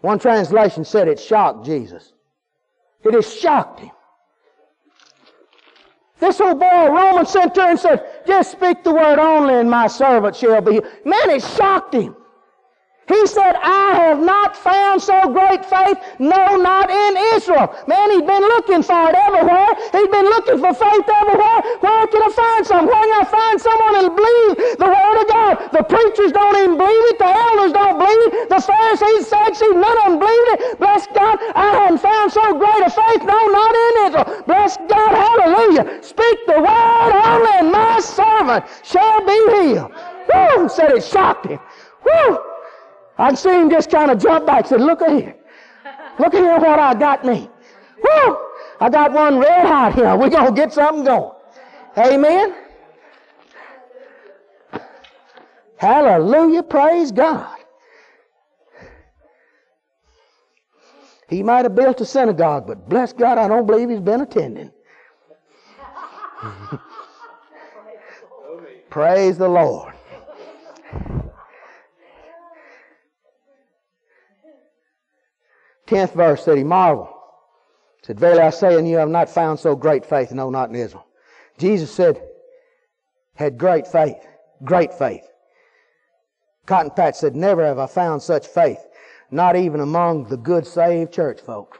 One 0.00 0.18
translation 0.18 0.84
said 0.84 1.08
it 1.08 1.18
shocked 1.18 1.64
Jesus. 1.64 2.12
It 3.04 3.14
has 3.14 3.32
shocked 3.32 3.80
him. 3.80 3.90
This 6.20 6.40
old 6.40 6.58
boy, 6.58 6.88
Roman 6.88 7.26
centurion, 7.26 7.78
said, 7.78 8.04
Just 8.26 8.52
speak 8.52 8.82
the 8.82 8.92
word 8.92 9.18
only, 9.18 9.54
and 9.54 9.70
my 9.70 9.86
servant 9.86 10.34
shall 10.34 10.60
be. 10.60 10.80
Man, 11.04 11.30
it 11.30 11.42
shocked 11.42 11.94
him. 11.94 12.16
He 13.08 13.26
said, 13.26 13.56
I 13.56 13.96
have 14.04 14.20
not 14.20 14.56
found 14.56 15.00
so 15.00 15.32
great 15.32 15.64
faith, 15.64 15.96
no, 16.18 16.56
not 16.60 16.90
in 16.90 17.16
Israel. 17.34 17.72
Man, 17.88 18.10
he'd 18.12 18.26
been 18.26 18.44
looking 18.44 18.82
for 18.82 19.08
it 19.08 19.16
everywhere. 19.16 19.72
He'd 19.96 20.12
been 20.12 20.28
looking 20.28 20.60
for 20.60 20.72
faith 20.76 21.08
everywhere. 21.08 21.58
Where 21.80 22.06
can 22.06 22.20
I 22.20 22.30
find 22.36 22.62
some? 22.66 22.84
Where 22.84 23.00
can 23.00 23.16
I 23.16 23.24
find 23.24 23.56
someone 23.60 23.92
that'll 23.96 24.12
believe 24.12 24.76
the 24.76 24.90
Word 24.92 25.16
of 25.24 25.26
God? 25.28 25.52
The 25.72 25.82
preachers 25.88 26.32
don't 26.32 26.56
even 26.60 26.76
believe 26.76 27.04
it. 27.08 27.18
The 27.18 27.32
elders 27.32 27.72
don't 27.72 27.96
believe 27.96 28.22
it. 28.28 28.48
The 28.52 28.60
Pharisees, 28.60 29.26
Sadducees, 29.26 29.72
none 29.72 29.96
of 30.04 30.04
them 30.12 30.18
believe 30.20 30.46
it. 30.52 30.78
Bless 30.78 31.06
God, 31.08 31.40
I 31.56 31.80
haven't 31.80 32.04
found 32.04 32.28
so 32.32 32.44
great 32.60 32.82
a 32.84 32.90
faith, 32.92 33.24
no, 33.24 33.38
not 33.48 33.72
in 33.72 33.92
Israel. 34.04 34.44
Bless 34.44 34.76
God, 34.84 35.12
hallelujah. 35.16 36.02
Speak 36.04 36.38
the 36.44 36.60
Word 36.60 37.12
only, 37.24 37.54
and 37.56 37.72
my 37.72 38.00
servant 38.00 38.64
shall 38.84 39.24
be 39.24 39.38
healed. 39.56 39.92
Woo! 40.28 40.68
Said 40.68 40.92
it 40.92 41.04
shocked 41.04 41.46
him. 41.46 41.58
Woo! 42.04 42.38
I 43.18 43.34
see 43.34 43.50
him 43.50 43.68
just 43.68 43.90
kind 43.90 44.10
of 44.10 44.18
jump 44.18 44.46
back 44.46 44.60
and 44.60 44.66
said, 44.68 44.80
Look 44.80 45.02
at 45.02 45.10
here. 45.10 45.36
Look 46.18 46.34
at 46.34 46.40
here 46.40 46.58
what 46.58 46.78
I 46.78 46.94
got 46.94 47.24
me. 47.24 47.50
Woo! 48.02 48.38
I 48.80 48.88
got 48.90 49.12
one 49.12 49.38
red 49.38 49.66
hot 49.66 49.94
here. 49.94 50.16
We're 50.16 50.30
going 50.30 50.46
to 50.46 50.52
get 50.52 50.72
something 50.72 51.04
going. 51.04 51.32
Amen. 51.96 52.54
Hallelujah. 55.76 56.62
Praise 56.62 57.10
God. 57.10 57.56
He 61.28 61.42
might 61.42 61.64
have 61.64 61.74
built 61.74 62.00
a 62.00 62.06
synagogue, 62.06 62.66
but 62.66 62.88
bless 62.88 63.12
God, 63.12 63.36
I 63.36 63.48
don't 63.48 63.66
believe 63.66 63.90
he's 63.90 64.00
been 64.00 64.22
attending. 64.22 64.70
Praise 68.90 69.36
the 69.36 69.48
Lord. 69.48 69.92
Tenth 75.88 76.12
verse 76.14 76.44
said 76.44 76.58
he 76.58 76.64
marveled. 76.64 77.08
Said, 78.02 78.20
Verily 78.20 78.40
I 78.40 78.50
say 78.50 78.76
unto 78.76 78.88
you, 78.88 78.98
I 78.98 79.00
have 79.00 79.08
not 79.08 79.28
found 79.28 79.58
so 79.58 79.74
great 79.74 80.04
faith, 80.04 80.32
no, 80.32 80.50
not 80.50 80.68
in 80.68 80.76
Israel. 80.76 81.06
Jesus 81.58 81.90
said, 81.90 82.22
had 83.34 83.56
great 83.56 83.86
faith, 83.86 84.18
great 84.64 84.92
faith. 84.92 85.24
Cotton 86.66 86.90
Patch 86.90 87.14
said, 87.16 87.34
Never 87.34 87.64
have 87.64 87.78
I 87.78 87.86
found 87.86 88.22
such 88.22 88.46
faith, 88.46 88.84
not 89.30 89.56
even 89.56 89.80
among 89.80 90.24
the 90.24 90.36
good 90.36 90.66
saved 90.66 91.12
church 91.12 91.40
folk. 91.40 91.78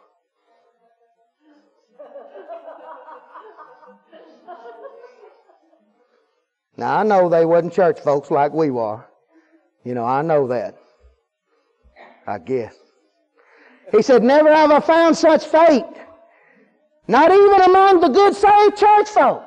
Now 6.77 6.99
I 6.99 7.03
know 7.03 7.29
they 7.29 7.45
wasn't 7.45 7.75
church 7.75 7.99
folks 8.01 8.31
like 8.31 8.53
we 8.53 8.71
were. 8.71 9.05
You 9.85 9.95
know, 9.95 10.05
I 10.05 10.23
know 10.23 10.47
that. 10.47 10.77
I 12.27 12.39
guess. 12.39 12.88
He 13.93 14.03
said, 14.03 14.23
Never 14.23 14.53
have 14.53 14.71
I 14.71 14.81
found 14.81 15.17
such 15.17 15.45
faith. 15.45 15.85
Not 17.07 17.33
even 17.33 17.61
among 17.63 18.01
the 18.01 18.09
good 18.09 18.35
saved 18.35 18.77
church 18.77 19.09
folk. 19.09 19.45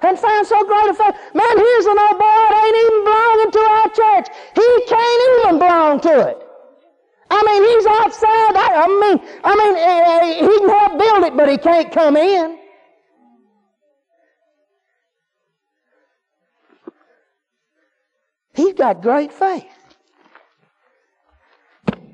And 0.00 0.18
found 0.18 0.46
so 0.46 0.62
great 0.64 0.90
a 0.90 0.94
faith. 0.94 1.14
Man, 1.34 1.56
here's 1.56 1.86
an 1.86 1.98
old 1.98 2.18
boy 2.18 2.36
that 2.44 2.62
ain't 2.64 2.76
even 2.84 3.04
belonging 3.04 3.50
to 3.52 3.58
our 3.58 3.88
church. 3.88 4.28
He 4.54 4.84
can't 4.86 5.22
even 5.28 5.58
belong 5.58 6.00
to 6.00 6.28
it. 6.28 6.44
I 7.30 7.42
mean, 7.42 7.62
he's 7.64 7.86
outside. 7.86 8.54
I, 8.54 8.86
mean, 8.86 9.20
I 9.42 9.56
mean, 9.56 9.74
uh, 9.76 10.50
he 10.50 10.58
can 10.58 10.68
help 10.68 10.98
build 10.98 11.24
it, 11.24 11.36
but 11.36 11.48
he 11.48 11.56
can't 11.56 11.90
come 11.90 12.16
in. 12.16 12.58
He's 18.54 18.74
got 18.74 19.00
great 19.00 19.32
faith. 19.32 19.83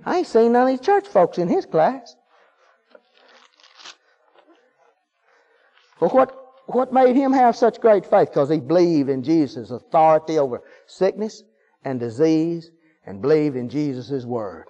I 0.04 0.18
ain't 0.18 0.26
seen 0.26 0.52
none 0.52 0.62
of 0.62 0.68
these 0.68 0.80
church 0.84 1.06
folks 1.06 1.38
in 1.38 1.48
his 1.48 1.66
class. 1.66 2.16
Well, 6.00 6.10
what, 6.10 6.34
what 6.66 6.92
made 6.92 7.14
him 7.14 7.32
have 7.32 7.54
such 7.56 7.80
great 7.80 8.06
faith? 8.06 8.30
Because 8.30 8.48
he 8.48 8.58
believed 8.58 9.10
in 9.10 9.22
Jesus' 9.22 9.70
authority 9.70 10.38
over 10.38 10.62
sickness 10.86 11.42
and 11.84 12.00
disease 12.00 12.70
and 13.04 13.20
believed 13.20 13.56
in 13.56 13.68
Jesus' 13.68 14.24
word. 14.24 14.69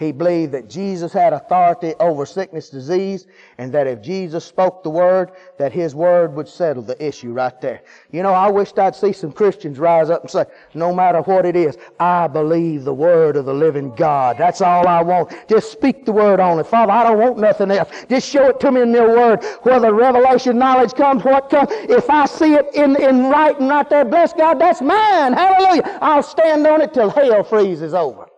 He 0.00 0.12
believed 0.12 0.52
that 0.52 0.66
Jesus 0.66 1.12
had 1.12 1.34
authority 1.34 1.92
over 2.00 2.24
sickness, 2.24 2.70
disease, 2.70 3.26
and 3.58 3.70
that 3.74 3.86
if 3.86 4.00
Jesus 4.00 4.46
spoke 4.46 4.82
the 4.82 4.88
word, 4.88 5.32
that 5.58 5.72
his 5.72 5.94
word 5.94 6.34
would 6.34 6.48
settle 6.48 6.82
the 6.82 6.96
issue 7.06 7.34
right 7.34 7.60
there. 7.60 7.82
You 8.10 8.22
know, 8.22 8.32
I 8.32 8.50
wished 8.50 8.78
I'd 8.78 8.96
see 8.96 9.12
some 9.12 9.30
Christians 9.30 9.78
rise 9.78 10.08
up 10.08 10.22
and 10.22 10.30
say, 10.30 10.46
no 10.72 10.94
matter 10.94 11.20
what 11.20 11.44
it 11.44 11.54
is, 11.54 11.76
I 11.98 12.28
believe 12.28 12.84
the 12.84 12.94
word 12.94 13.36
of 13.36 13.44
the 13.44 13.52
living 13.52 13.94
God. 13.94 14.38
That's 14.38 14.62
all 14.62 14.88
I 14.88 15.02
want. 15.02 15.34
Just 15.50 15.70
speak 15.70 16.06
the 16.06 16.12
word 16.12 16.40
on 16.40 16.58
it. 16.58 16.66
Father, 16.66 16.92
I 16.92 17.04
don't 17.04 17.18
want 17.18 17.36
nothing 17.36 17.70
else. 17.70 17.90
Just 18.08 18.26
show 18.26 18.48
it 18.48 18.58
to 18.60 18.72
me 18.72 18.80
in 18.80 18.92
your 18.92 19.14
word. 19.14 19.44
Whether 19.64 19.92
revelation 19.92 20.56
knowledge 20.56 20.94
comes, 20.94 21.24
what 21.24 21.50
comes, 21.50 21.68
if 21.72 22.08
I 22.08 22.24
see 22.24 22.54
it 22.54 22.74
in, 22.74 22.96
in 22.96 23.26
writing 23.26 23.68
right 23.68 23.88
there, 23.90 24.06
bless 24.06 24.32
God, 24.32 24.58
that's 24.58 24.80
mine. 24.80 25.34
Hallelujah. 25.34 25.98
I'll 26.00 26.22
stand 26.22 26.66
on 26.66 26.80
it 26.80 26.94
till 26.94 27.10
hell 27.10 27.44
freezes 27.44 27.92
over. 27.92 28.29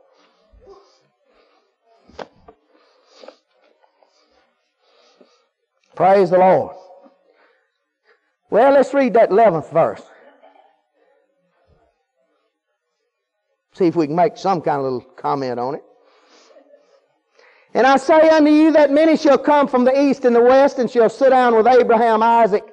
Praise 6.02 6.30
the 6.30 6.38
Lord. 6.38 6.74
Well, 8.50 8.72
let's 8.72 8.92
read 8.92 9.14
that 9.14 9.30
11th 9.30 9.72
verse. 9.72 10.02
See 13.74 13.86
if 13.86 13.94
we 13.94 14.08
can 14.08 14.16
make 14.16 14.36
some 14.36 14.62
kind 14.62 14.78
of 14.78 14.82
little 14.82 15.00
comment 15.14 15.60
on 15.60 15.76
it. 15.76 15.84
And 17.74 17.86
I 17.86 17.98
say 17.98 18.30
unto 18.30 18.50
you 18.50 18.72
that 18.72 18.90
many 18.90 19.16
shall 19.16 19.38
come 19.38 19.68
from 19.68 19.84
the 19.84 19.96
east 19.96 20.24
and 20.24 20.34
the 20.34 20.42
west 20.42 20.80
and 20.80 20.90
shall 20.90 21.08
sit 21.08 21.30
down 21.30 21.54
with 21.54 21.68
Abraham, 21.68 22.20
Isaac, 22.20 22.64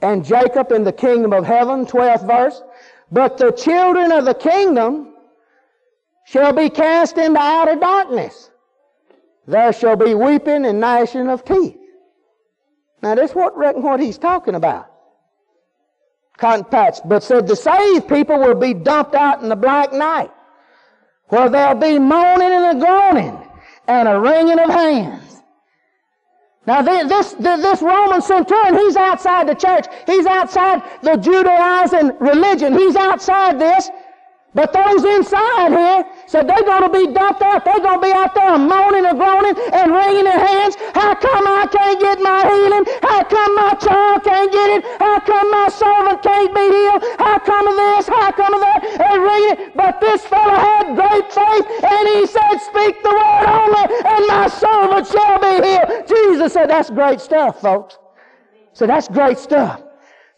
and 0.00 0.24
Jacob 0.24 0.72
in 0.72 0.82
the 0.82 0.94
kingdom 0.94 1.34
of 1.34 1.44
heaven. 1.44 1.84
12th 1.84 2.26
verse. 2.26 2.62
But 3.10 3.36
the 3.36 3.50
children 3.50 4.10
of 4.12 4.24
the 4.24 4.32
kingdom 4.32 5.12
shall 6.24 6.54
be 6.54 6.70
cast 6.70 7.18
into 7.18 7.38
outer 7.38 7.76
darkness. 7.76 8.50
There 9.46 9.74
shall 9.74 9.96
be 9.96 10.14
weeping 10.14 10.64
and 10.64 10.80
gnashing 10.80 11.28
of 11.28 11.44
teeth. 11.44 11.76
Now, 13.02 13.16
that's 13.16 13.34
what 13.34 13.56
reckon 13.56 13.82
what 13.82 14.00
he's 14.00 14.18
talking 14.18 14.54
about. 14.54 14.88
cotton 16.38 16.64
patch, 16.64 16.98
but 17.04 17.22
said 17.22 17.46
the 17.46 17.56
saved 17.56 18.08
people 18.08 18.38
will 18.38 18.54
be 18.54 18.74
dumped 18.74 19.14
out 19.14 19.42
in 19.42 19.48
the 19.48 19.56
black 19.56 19.92
night, 19.92 20.30
where 21.28 21.48
there'll 21.48 21.74
be 21.78 21.98
moaning 21.98 22.50
and 22.50 22.76
a 22.76 22.84
groaning 22.84 23.38
and 23.88 24.08
a 24.08 24.18
wringing 24.18 24.58
of 24.58 24.70
hands. 24.70 25.42
Now, 26.64 26.80
this, 26.82 27.32
this 27.32 27.82
Roman 27.82 28.22
centurion, 28.22 28.76
he's 28.76 28.94
outside 28.94 29.48
the 29.48 29.54
church. 29.54 29.86
He's 30.06 30.26
outside 30.26 30.82
the 31.02 31.16
Judaizing 31.16 32.16
religion. 32.20 32.72
He's 32.72 32.94
outside 32.94 33.58
this. 33.58 33.90
But 34.54 34.72
those 34.74 35.02
inside 35.02 35.72
here 35.72 36.04
said 36.26 36.46
they're 36.46 36.62
going 36.62 36.82
to 36.84 36.92
be 36.92 37.08
dumped 37.08 37.40
out. 37.40 37.64
They're 37.64 37.80
going 37.80 38.00
to 38.00 38.06
be 38.06 38.12
out 38.12 38.34
there 38.34 38.58
moaning 38.58 39.06
and 39.06 39.16
groaning 39.16 39.56
and 39.72 39.92
wringing 39.92 40.24
their 40.24 40.38
hands. 40.38 40.76
How 40.92 41.14
come 41.14 41.46
I 41.48 41.66
can't 41.72 41.98
get 41.98 42.20
my 42.20 42.44
healing? 42.44 42.84
How 43.00 43.24
come 43.24 43.54
my 43.56 43.72
child 43.80 44.24
can't 44.24 44.52
get 44.52 44.68
it? 44.76 44.84
How 45.00 45.20
come 45.20 45.50
my 45.50 45.68
servant 45.72 46.22
can't 46.22 46.52
be 46.52 46.68
healed? 46.68 47.02
How 47.16 47.38
come 47.38 47.66
of 47.66 47.76
this? 47.76 48.08
How 48.08 48.30
come 48.32 48.52
of 48.52 48.60
that? 48.60 48.80
And 49.00 49.22
wringing. 49.24 49.72
But 49.74 50.00
this 50.02 50.20
fellow 50.26 50.60
had 50.60 51.00
great 51.00 51.32
faith 51.32 51.66
and 51.88 52.04
he 52.12 52.26
said, 52.26 52.60
Speak 52.60 53.02
the 53.02 53.08
word 53.08 53.48
only 53.48 53.88
and 54.04 54.22
my 54.28 54.48
servant 54.52 55.06
shall 55.08 55.40
be 55.40 55.64
healed. 55.64 56.06
Jesus 56.06 56.52
said, 56.52 56.68
That's 56.68 56.90
great 56.90 57.22
stuff, 57.22 57.62
folks. 57.62 57.96
So 58.74 58.86
that's 58.86 59.08
great 59.08 59.38
stuff. 59.38 59.82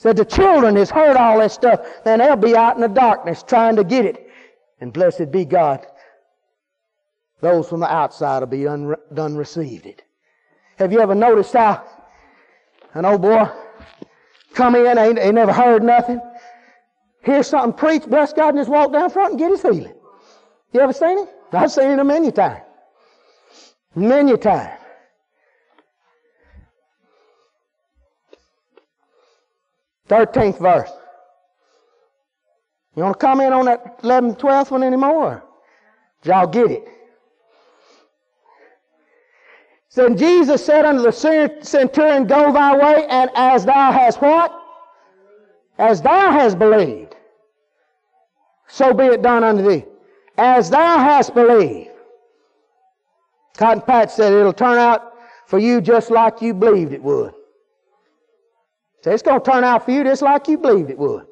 Said 0.05 0.19
the 0.19 0.25
children 0.27 0.77
has 0.77 0.91
heard 0.91 1.17
all 1.17 1.39
this 1.39 1.55
stuff, 1.55 1.81
then 2.05 2.19
they'll 2.19 2.37
be 2.37 2.55
out 2.55 2.75
in 2.75 2.83
the 2.83 2.89
darkness 2.89 3.43
trying 3.43 3.75
to 3.77 3.85
get 3.85 4.05
it. 4.05 4.29
And 4.79 4.93
blessed 4.93 5.31
be 5.31 5.47
God. 5.47 5.87
Those 7.41 7.71
from 7.71 7.81
the 7.81 7.91
outside 7.91 8.41
will 8.41 8.49
be 8.49 8.69
un- 8.69 8.97
done 9.15 9.35
received 9.35 9.87
it. 9.87 10.03
Have 10.77 10.93
you 10.93 11.01
ever 11.01 11.15
noticed 11.15 11.55
how 11.55 11.83
an 12.93 13.07
old 13.07 13.23
boy 13.23 13.49
come 14.53 14.75
in, 14.75 14.99
ain't, 14.99 15.19
ain't 15.19 15.37
never 15.37 15.55
heard 15.55 15.83
nothing, 15.83 16.21
hear 17.25 17.43
something 17.43 17.73
preached, 17.73 18.11
bless 18.11 18.35
God, 18.35 18.51
and 18.51 18.59
just 18.59 18.69
walk 18.69 18.93
down 18.93 19.09
front 19.09 19.31
and 19.31 19.39
get 19.39 19.53
his 19.53 19.63
healing? 19.63 19.95
You 20.75 20.81
ever 20.81 20.93
seen 20.93 21.17
him? 21.17 21.29
I've 21.51 21.73
seen 21.73 21.99
him 21.99 22.07
many 22.07 22.31
times. 22.31 22.61
Many 23.95 24.37
times. 24.37 24.84
13th 30.09 30.59
verse. 30.59 30.91
You 32.97 33.03
want 33.03 33.19
to 33.19 33.27
comment 33.27 33.53
on 33.53 33.65
that 33.65 34.03
11th, 34.03 34.39
12th 34.39 34.71
one 34.71 34.83
anymore? 34.83 35.43
Did 36.23 36.29
y'all 36.31 36.47
get 36.47 36.71
it? 36.71 36.89
Then 39.95 40.17
Jesus 40.17 40.65
said 40.65 40.85
unto 40.85 41.03
the 41.03 41.13
centurion, 41.63 42.27
Go 42.27 42.53
thy 42.53 42.77
way, 42.77 43.07
and 43.09 43.31
as 43.37 43.65
thou 43.65 43.93
hast 43.93 44.21
what? 44.21 44.61
As 45.79 46.03
thou 46.03 46.33
hast 46.33 46.59
believed, 46.59 47.15
so 48.69 48.93
be 48.93 49.05
it 49.05 49.23
done 49.23 49.45
unto 49.45 49.69
thee. 49.69 49.85
As 50.37 50.71
thou 50.71 50.99
hast 50.99 51.35
believed. 51.35 51.91
Cotton 53.57 53.83
Patch 53.83 54.11
said 54.11 54.33
it'll 54.33 54.53
turn 54.53 54.79
out 54.79 55.15
for 55.47 55.61
you 55.61 55.81
just 55.81 56.11
like 56.11 56.43
you 56.43 56.55
believed 56.55 56.93
it 56.93 57.03
would. 57.03 57.35
It's 59.13 59.23
going 59.23 59.41
to 59.41 59.51
turn 59.51 59.65
out 59.65 59.85
for 59.85 59.91
you 59.91 60.05
just 60.05 60.23
like 60.23 60.49
you 60.49 60.59
believed 60.59 60.91
it 60.91 60.99
would. 60.99 61.27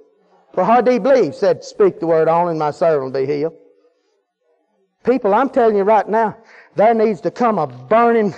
For 0.54 0.64
how 0.64 0.80
do 0.80 0.92
you 0.92 1.00
believe? 1.00 1.34
Said, 1.34 1.64
Speak 1.64 2.00
the 2.00 2.06
word 2.06 2.28
on, 2.28 2.48
and 2.48 2.58
my 2.58 2.70
servant 2.70 3.12
will 3.12 3.20
be 3.20 3.26
healed. 3.26 3.54
People, 5.04 5.34
I'm 5.34 5.50
telling 5.50 5.76
you 5.76 5.82
right 5.82 6.08
now, 6.08 6.36
there 6.76 6.94
needs 6.94 7.20
to 7.22 7.30
come 7.30 7.58
a 7.58 7.66
burning 7.66 8.34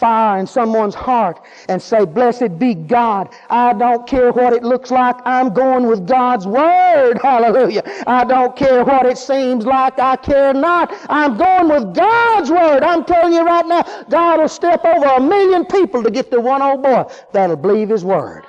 fire 0.00 0.38
in 0.38 0.46
someone's 0.46 0.94
heart 0.94 1.40
and 1.68 1.80
say, 1.80 2.04
Blessed 2.06 2.58
be 2.58 2.74
God. 2.74 3.28
I 3.50 3.74
don't 3.74 4.06
care 4.06 4.32
what 4.32 4.54
it 4.54 4.62
looks 4.62 4.90
like. 4.90 5.16
I'm 5.26 5.52
going 5.52 5.86
with 5.86 6.06
God's 6.06 6.46
Word. 6.46 7.18
Hallelujah. 7.22 7.82
I 8.06 8.24
don't 8.24 8.56
care 8.56 8.82
what 8.82 9.04
it 9.04 9.18
seems 9.18 9.66
like. 9.66 9.98
I 9.98 10.16
care 10.16 10.54
not. 10.54 10.94
I'm 11.10 11.36
going 11.36 11.68
with 11.68 11.94
God's 11.94 12.50
Word. 12.50 12.82
I'm 12.82 13.04
telling 13.04 13.34
you 13.34 13.44
right 13.44 13.66
now, 13.66 13.82
God 14.08 14.40
will 14.40 14.48
step 14.48 14.84
over 14.84 15.06
a 15.06 15.20
million 15.20 15.66
people 15.66 16.02
to 16.02 16.10
get 16.10 16.30
the 16.30 16.40
one 16.40 16.62
old 16.62 16.82
boy 16.82 17.04
that'll 17.32 17.56
believe 17.56 17.90
His 17.90 18.04
Word. 18.04 18.46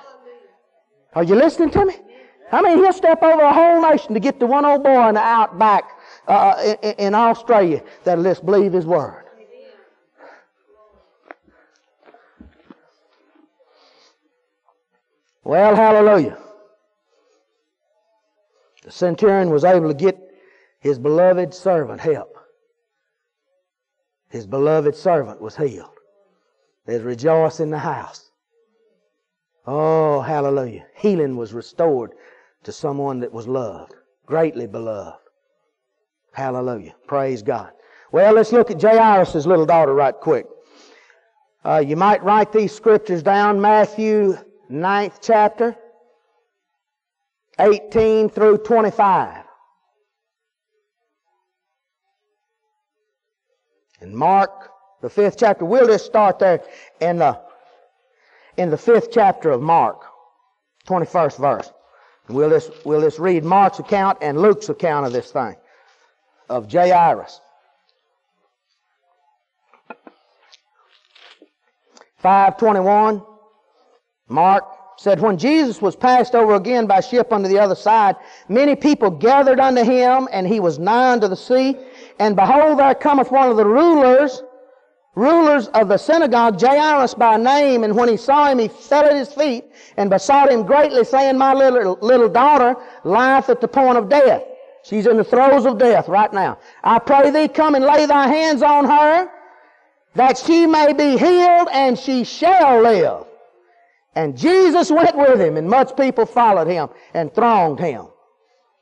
Are 1.13 1.23
you 1.23 1.35
listening 1.35 1.71
to 1.71 1.85
me? 1.85 1.95
I 2.51 2.61
mean, 2.61 2.77
he'll 2.77 2.93
step 2.93 3.21
over 3.23 3.41
a 3.41 3.53
whole 3.53 3.81
nation 3.81 4.13
to 4.13 4.19
get 4.19 4.39
the 4.39 4.45
one 4.45 4.65
old 4.65 4.83
boy 4.83 5.07
in 5.07 5.15
the 5.15 5.21
outback 5.21 5.83
uh, 6.27 6.75
in, 6.83 6.91
in 6.93 7.15
Australia 7.15 7.83
that'll 8.03 8.23
just 8.23 8.45
believe 8.45 8.73
his 8.73 8.85
word. 8.85 9.23
Well, 15.43 15.75
hallelujah. 15.75 16.37
The 18.83 18.91
centurion 18.91 19.49
was 19.49 19.63
able 19.63 19.87
to 19.87 19.93
get 19.93 20.17
his 20.79 20.97
beloved 20.97 21.53
servant 21.53 21.99
help. 21.99 22.37
His 24.29 24.47
beloved 24.47 24.95
servant 24.95 25.41
was 25.41 25.55
healed. 25.55 25.89
There's 26.85 27.03
rejoice 27.03 27.59
in 27.59 27.69
the 27.69 27.79
house. 27.79 28.30
Oh, 29.65 30.21
hallelujah. 30.21 30.85
Healing 30.95 31.35
was 31.37 31.53
restored 31.53 32.13
to 32.63 32.71
someone 32.71 33.19
that 33.19 33.31
was 33.31 33.47
loved, 33.47 33.93
greatly 34.25 34.67
beloved. 34.67 35.19
Hallelujah. 36.33 36.95
Praise 37.07 37.41
God. 37.41 37.71
Well, 38.11 38.33
let's 38.33 38.51
look 38.51 38.71
at 38.71 38.81
Jairus' 38.81 39.45
little 39.45 39.65
daughter 39.65 39.93
right 39.93 40.15
quick. 40.15 40.45
Uh, 41.63 41.83
you 41.85 41.95
might 41.95 42.23
write 42.23 42.51
these 42.51 42.73
scriptures 42.73 43.21
down. 43.21 43.61
Matthew 43.61 44.37
9th 44.69 45.19
chapter, 45.21 45.75
18 47.59 48.29
through 48.29 48.59
25. 48.59 49.43
And 53.99 54.15
Mark, 54.15 54.71
the 55.01 55.09
fifth 55.09 55.37
chapter, 55.37 55.63
we'll 55.63 55.85
just 55.85 56.05
start 56.05 56.39
there 56.39 56.63
in 56.99 57.17
the 57.17 57.39
in 58.57 58.69
the 58.69 58.77
fifth 58.77 59.09
chapter 59.11 59.51
of 59.51 59.61
Mark, 59.61 60.01
21st 60.87 61.37
verse. 61.37 61.71
We'll 62.27 62.49
just, 62.49 62.71
we'll 62.85 63.01
just 63.01 63.19
read 63.19 63.43
Mark's 63.43 63.79
account 63.79 64.19
and 64.21 64.41
Luke's 64.41 64.69
account 64.69 65.05
of 65.05 65.13
this 65.13 65.31
thing, 65.31 65.55
of 66.49 66.71
Jairus. 66.71 67.41
521, 72.17 73.23
Mark 74.29 74.63
said, 74.97 75.19
When 75.19 75.37
Jesus 75.37 75.81
was 75.81 75.95
passed 75.95 76.35
over 76.35 76.53
again 76.53 76.85
by 76.85 76.99
ship 77.01 77.33
unto 77.33 77.49
the 77.49 77.57
other 77.57 77.75
side, 77.75 78.15
many 78.47 78.75
people 78.75 79.09
gathered 79.09 79.59
unto 79.59 79.83
him, 79.83 80.27
and 80.31 80.47
he 80.47 80.59
was 80.59 80.77
nigh 80.77 81.13
unto 81.13 81.27
the 81.27 81.35
sea. 81.35 81.75
And 82.19 82.35
behold, 82.35 82.77
there 82.77 82.93
cometh 82.93 83.31
one 83.31 83.49
of 83.49 83.57
the 83.57 83.65
rulers 83.65 84.43
rulers 85.15 85.67
of 85.69 85.87
the 85.87 85.97
synagogue, 85.97 86.59
Jairus 86.59 87.13
by 87.13 87.37
name, 87.37 87.83
and 87.83 87.95
when 87.95 88.09
he 88.09 88.17
saw 88.17 88.47
him, 88.47 88.59
he 88.59 88.67
fell 88.67 89.05
at 89.05 89.15
his 89.15 89.33
feet 89.33 89.65
and 89.97 90.09
besought 90.09 90.51
him 90.51 90.63
greatly, 90.63 91.03
saying, 91.03 91.37
My 91.37 91.53
little, 91.53 91.97
little 92.01 92.29
daughter 92.29 92.75
lieth 93.03 93.49
at 93.49 93.61
the 93.61 93.67
point 93.67 93.97
of 93.97 94.09
death. 94.09 94.43
She's 94.83 95.05
in 95.05 95.17
the 95.17 95.23
throes 95.23 95.65
of 95.65 95.77
death 95.77 96.07
right 96.07 96.31
now. 96.33 96.57
I 96.83 96.99
pray 96.99 97.29
thee, 97.29 97.47
come 97.47 97.75
and 97.75 97.85
lay 97.85 98.05
thy 98.05 98.27
hands 98.27 98.63
on 98.63 98.85
her, 98.85 99.29
that 100.15 100.37
she 100.37 100.65
may 100.65 100.93
be 100.93 101.17
healed, 101.17 101.67
and 101.71 101.97
she 101.97 102.23
shall 102.23 102.81
live. 102.81 103.25
And 104.15 104.37
Jesus 104.37 104.91
went 104.91 105.15
with 105.15 105.39
him, 105.39 105.57
and 105.57 105.69
much 105.69 105.95
people 105.95 106.25
followed 106.25 106.67
him 106.67 106.89
and 107.13 107.33
thronged 107.33 107.79
him. 107.79 108.07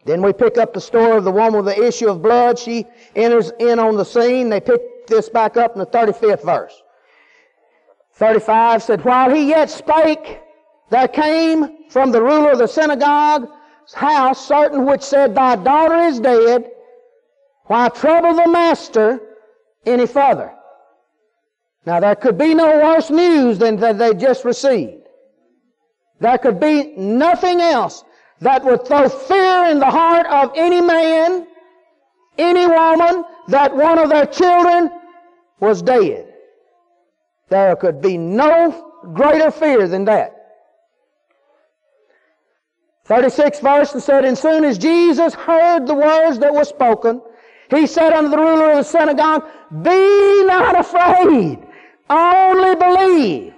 Then 0.05 0.21
we 0.21 0.33
pick 0.33 0.57
up 0.57 0.73
the 0.73 0.81
story 0.81 1.17
of 1.17 1.23
the 1.23 1.31
woman 1.31 1.63
with 1.63 1.75
the 1.75 1.85
issue 1.85 2.09
of 2.09 2.21
blood. 2.21 2.57
She 2.57 2.85
enters 3.15 3.51
in 3.59 3.77
on 3.77 3.97
the 3.97 4.05
scene. 4.05 4.49
They 4.49 4.61
pick 4.61 4.81
this 5.09 5.29
back 5.29 5.57
up 5.57 5.73
in 5.73 5.79
the 5.79 5.85
35th 5.85 6.43
verse. 6.43 6.81
35 8.13 8.83
said, 8.83 9.05
While 9.05 9.33
he 9.33 9.49
yet 9.49 9.69
spake, 9.69 10.41
there 10.89 11.07
came 11.07 11.89
from 11.89 12.11
the 12.11 12.21
ruler 12.21 12.51
of 12.51 12.59
the 12.59 12.67
synagogue's 12.67 13.47
house 13.93 14.45
certain 14.45 14.85
which 14.85 15.01
said, 15.01 15.35
Thy 15.35 15.55
daughter 15.55 15.95
is 15.95 16.19
dead. 16.19 16.69
Why 17.65 17.89
trouble 17.89 18.35
the 18.35 18.47
master 18.47 19.19
any 19.85 20.05
further? 20.05 20.53
Now 21.85 21.99
there 21.99 22.15
could 22.15 22.37
be 22.37 22.53
no 22.53 22.67
worse 22.79 23.09
news 23.09 23.57
than 23.57 23.77
that 23.77 23.97
they 23.97 24.13
just 24.13 24.43
received. 24.43 25.07
There 26.19 26.37
could 26.37 26.59
be 26.59 26.93
nothing 26.97 27.61
else 27.61 28.03
that 28.41 28.63
would 28.65 28.85
throw 28.85 29.07
fear 29.07 29.65
in 29.65 29.79
the 29.79 29.85
heart 29.89 30.25
of 30.27 30.51
any 30.55 30.81
man, 30.81 31.47
any 32.37 32.67
woman, 32.67 33.23
that 33.47 33.75
one 33.75 33.97
of 33.99 34.09
their 34.09 34.25
children 34.25 34.91
was 35.59 35.81
dead. 35.81 36.33
There 37.49 37.75
could 37.75 38.01
be 38.01 38.17
no 38.17 38.91
greater 39.13 39.51
fear 39.51 39.87
than 39.87 40.05
that. 40.05 40.35
36 43.05 43.59
verse 43.59 43.93
and 43.93 44.03
said, 44.03 44.23
And 44.23 44.37
soon 44.37 44.63
as 44.63 44.77
Jesus 44.77 45.33
heard 45.33 45.87
the 45.87 45.95
words 45.95 46.37
that 46.39 46.53
were 46.53 46.63
spoken, 46.63 47.21
he 47.69 47.87
said 47.87 48.13
unto 48.13 48.29
the 48.29 48.37
ruler 48.37 48.71
of 48.71 48.77
the 48.77 48.83
synagogue, 48.83 49.45
Be 49.81 50.43
not 50.45 50.79
afraid, 50.79 51.59
only 52.09 52.75
believe. 52.75 53.53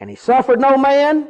And 0.00 0.10
he 0.10 0.16
suffered 0.16 0.60
no 0.60 0.76
man 0.76 1.28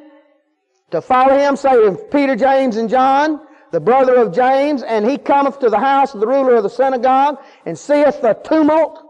to 0.90 1.03
follow 1.03 1.37
him, 1.37 1.57
say 1.57 1.97
Peter, 2.11 2.35
James, 2.37 2.77
and 2.77 2.88
John, 2.88 3.40
the 3.73 3.81
brother 3.81 4.16
of 4.16 4.33
James, 4.33 4.83
and 4.83 5.09
he 5.09 5.19
cometh 5.19 5.59
to 5.61 5.71
the 5.71 5.79
house 5.79 6.14
of 6.14 6.21
the 6.21 6.27
ruler 6.27 6.57
of 6.57 6.62
the 6.62 6.71
synagogue, 6.71 7.38
and 7.66 7.79
seeth 7.79 8.21
the 8.23 8.35
tumult, 8.45 9.10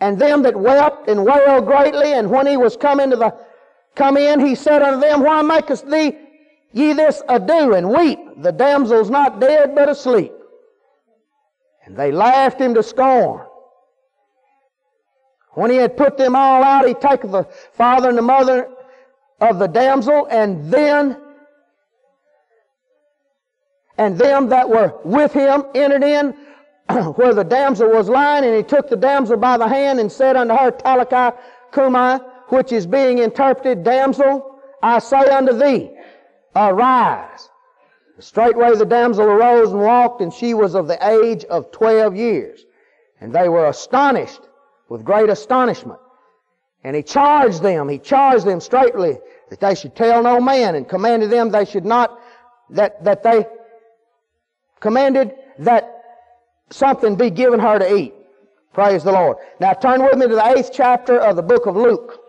and 0.00 0.18
them 0.18 0.42
that 0.42 0.56
wept 0.56 1.08
and 1.08 1.24
wailed 1.24 1.66
greatly, 1.66 2.12
and 2.12 2.30
when 2.30 2.46
he 2.46 2.56
was 2.56 2.76
come 2.76 3.00
into 3.00 3.16
the 3.16 3.34
come 3.94 4.16
in, 4.16 4.40
he 4.40 4.54
said 4.54 4.82
unto 4.82 5.00
them, 5.00 5.22
Why 5.22 5.42
makest 5.42 5.90
thee 5.90 6.16
ye 6.72 6.92
this 6.92 7.22
ado 7.28 7.74
and 7.74 7.90
weep? 7.90 8.18
The 8.36 8.52
damsel's 8.52 9.10
not 9.10 9.40
dead, 9.40 9.74
but 9.74 9.88
asleep. 9.88 10.32
And 11.84 11.96
they 11.96 12.12
laughed 12.12 12.60
him 12.60 12.74
to 12.74 12.82
scorn. 12.82 13.46
When 15.52 15.70
he 15.70 15.78
had 15.78 15.96
put 15.96 16.18
them 16.18 16.36
all 16.36 16.62
out, 16.62 16.86
he 16.86 16.92
taketh 16.92 17.30
the 17.30 17.44
father 17.72 18.10
and 18.10 18.18
the 18.18 18.22
mother 18.22 18.68
of 19.40 19.58
the 19.58 19.66
damsel, 19.66 20.26
and 20.30 20.70
then 20.70 21.16
and 23.98 24.18
them 24.18 24.50
that 24.50 24.68
were 24.68 24.94
with 25.04 25.32
him 25.32 25.64
entered 25.74 26.04
in 26.04 26.36
where 27.16 27.34
the 27.34 27.44
damsel 27.44 27.88
was 27.88 28.08
lying, 28.08 28.44
and 28.44 28.56
he 28.56 28.62
took 28.62 28.88
the 28.88 28.96
damsel 28.96 29.36
by 29.36 29.56
the 29.56 29.68
hand 29.68 29.98
and 29.98 30.10
said 30.10 30.36
unto 30.36 30.54
her, 30.54 30.70
Talitha 30.70 31.34
cumi, 31.72 32.18
which 32.48 32.72
is 32.72 32.86
being 32.86 33.18
interpreted, 33.18 33.82
Damsel, 33.82 34.60
I 34.82 35.00
say 35.00 35.28
unto 35.28 35.52
thee, 35.52 35.90
arise. 36.54 37.48
Straightway 38.18 38.74
the 38.76 38.86
damsel 38.86 39.24
arose 39.24 39.72
and 39.72 39.80
walked, 39.80 40.22
and 40.22 40.32
she 40.32 40.54
was 40.54 40.74
of 40.74 40.86
the 40.86 40.98
age 41.06 41.44
of 41.44 41.70
twelve 41.70 42.16
years. 42.16 42.64
And 43.20 43.34
they 43.34 43.48
were 43.48 43.66
astonished 43.66 44.40
with 44.88 45.04
great 45.04 45.28
astonishment. 45.28 45.98
And 46.84 46.94
he 46.94 47.02
charged 47.02 47.62
them, 47.62 47.88
he 47.88 47.98
charged 47.98 48.46
them 48.46 48.60
straightly 48.60 49.18
that 49.50 49.60
they 49.60 49.74
should 49.74 49.96
tell 49.96 50.22
no 50.22 50.40
man, 50.40 50.76
and 50.76 50.88
commanded 50.88 51.30
them 51.30 51.50
they 51.50 51.64
should 51.64 51.84
not, 51.84 52.18
that, 52.70 53.02
that 53.04 53.22
they 53.22 53.46
commanded 54.80 55.34
that 55.58 55.95
something 56.70 57.16
be 57.16 57.30
given 57.30 57.60
her 57.60 57.78
to 57.78 57.96
eat. 57.96 58.14
Praise 58.72 59.04
the 59.04 59.12
Lord. 59.12 59.38
Now 59.60 59.72
turn 59.72 60.02
with 60.02 60.16
me 60.16 60.28
to 60.28 60.34
the 60.34 60.46
eighth 60.48 60.70
chapter 60.72 61.18
of 61.18 61.36
the 61.36 61.42
book 61.42 61.66
of 61.66 61.76
Luke. 61.76 62.20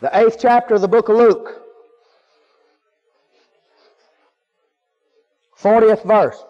The 0.00 0.16
eighth 0.16 0.36
chapter 0.40 0.74
of 0.74 0.82
the 0.82 0.88
book 0.88 1.08
of 1.08 1.16
Luke. 1.16 1.62
40th 5.60 6.04
verse. 6.04 6.44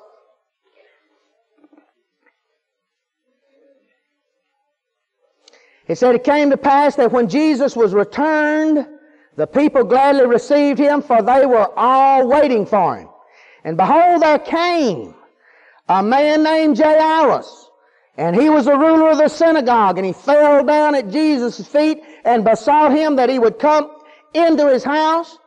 It 5.86 5.96
said, 5.96 6.16
It 6.16 6.24
came 6.24 6.50
to 6.50 6.56
pass 6.56 6.96
that 6.96 7.12
when 7.12 7.28
Jesus 7.28 7.76
was 7.76 7.94
returned, 7.94 8.86
the 9.36 9.46
people 9.46 9.84
gladly 9.84 10.26
received 10.26 10.78
him, 10.78 11.02
for 11.02 11.22
they 11.22 11.46
were 11.46 11.70
all 11.78 12.26
waiting 12.26 12.66
for 12.66 12.96
him. 12.96 13.08
And 13.64 13.76
behold, 13.76 14.22
there 14.22 14.38
came 14.38 15.14
a 15.88 16.02
man 16.02 16.42
named 16.42 16.78
Jairus, 16.78 17.70
and 18.16 18.34
he 18.34 18.48
was 18.48 18.64
the 18.64 18.76
ruler 18.76 19.10
of 19.10 19.18
the 19.18 19.28
synagogue, 19.28 19.98
and 19.98 20.06
he 20.06 20.12
fell 20.12 20.64
down 20.64 20.94
at 20.94 21.10
Jesus' 21.10 21.66
feet 21.66 22.02
and 22.24 22.44
besought 22.44 22.92
him 22.92 23.16
that 23.16 23.28
he 23.28 23.38
would 23.38 23.58
come 23.58 23.90
into 24.34 24.68
his 24.68 24.82
house, 24.84 25.38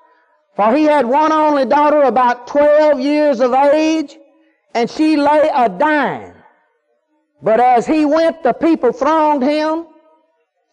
for 0.56 0.75
he 0.75 0.84
had 0.84 1.06
one 1.06 1.32
only 1.32 1.65
daughter 1.65 2.04
about 2.04 2.47
twelve 2.47 2.99
years 2.99 3.39
of 3.39 3.54
age, 3.54 4.17
and 4.75 4.89
she 4.89 5.17
lay 5.17 5.49
a 5.54 5.67
dying. 5.67 6.34
But 7.41 7.60
as 7.60 7.88
he 7.88 8.06
went, 8.06 8.43
the 8.43 8.54
people 8.54 8.91
thronged 8.91 9.43
him, 9.43 9.88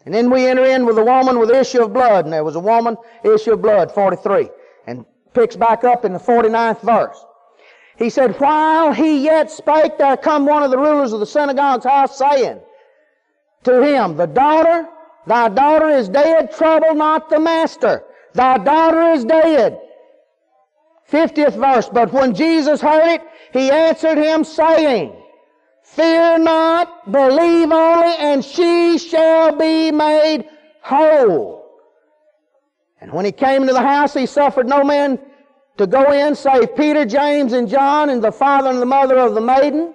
and 0.07 0.14
then 0.14 0.31
we 0.31 0.47
enter 0.47 0.64
in 0.64 0.87
with 0.87 0.97
a 0.99 1.05
woman 1.05 1.40
with 1.40 1.51
issue 1.51 1.83
of 1.83 1.92
blood, 1.92 2.25
and 2.25 2.33
there 2.33 2.45
was 2.45 2.55
a 2.55 2.61
woman, 2.61 2.97
issue 3.25 3.53
of 3.53 3.61
blood, 3.61 3.90
43, 3.90 4.49
and 4.87 5.05
picks 5.35 5.57
back 5.57 5.83
up 5.83 6.05
in 6.05 6.12
the 6.12 6.19
49th 6.21 6.81
verse. 6.81 7.19
He 7.99 8.09
said, 8.09 8.38
While 8.40 8.92
he 8.92 9.25
yet 9.25 9.51
spake, 9.51 9.99
there 9.99 10.16
come 10.16 10.47
one 10.47 10.62
of 10.62 10.71
the 10.71 10.79
rulers 10.79 11.12
of 11.12 11.19
the 11.19 11.27
synagogue's 11.27 11.85
house, 11.85 12.16
saying 12.16 12.61
to 13.64 13.83
him, 13.83 14.16
The 14.16 14.27
daughter, 14.27 14.88
thy 15.27 15.49
daughter 15.49 15.88
is 15.88 16.09
dead, 16.09 16.53
trouble 16.53 16.95
not 16.95 17.29
the 17.29 17.40
master. 17.40 18.05
Thy 18.33 18.59
daughter 18.59 19.11
is 19.11 19.25
dead. 19.25 19.81
50th 21.11 21.59
verse, 21.59 21.88
But 21.88 22.12
when 22.12 22.33
Jesus 22.33 22.81
heard 22.81 23.09
it, 23.09 23.23
he 23.53 23.73
answered 23.73 24.19
him, 24.19 24.45
saying, 24.45 25.16
Fear 25.94 26.40
not, 26.40 27.11
believe 27.11 27.70
only, 27.72 28.14
and 28.18 28.44
she 28.44 28.99
shall 28.99 29.57
be 29.57 29.90
made 29.90 30.44
whole. 30.83 31.64
And 33.01 33.12
when 33.12 33.25
he 33.25 33.33
came 33.33 33.62
into 33.62 33.72
the 33.72 33.81
house, 33.81 34.12
he 34.12 34.27
suffered 34.27 34.68
no 34.68 34.83
man 34.83 35.18
to 35.79 35.87
go 35.87 36.12
in 36.12 36.35
save 36.35 36.77
Peter, 36.77 37.05
James, 37.05 37.53
and 37.53 37.68
John, 37.68 38.11
and 38.11 38.22
the 38.22 38.33
father 38.33 38.68
and 38.68 38.83
the 38.83 38.87
mother 38.87 39.16
of 39.16 39.35
the 39.35 39.40
maiden. 39.40 39.94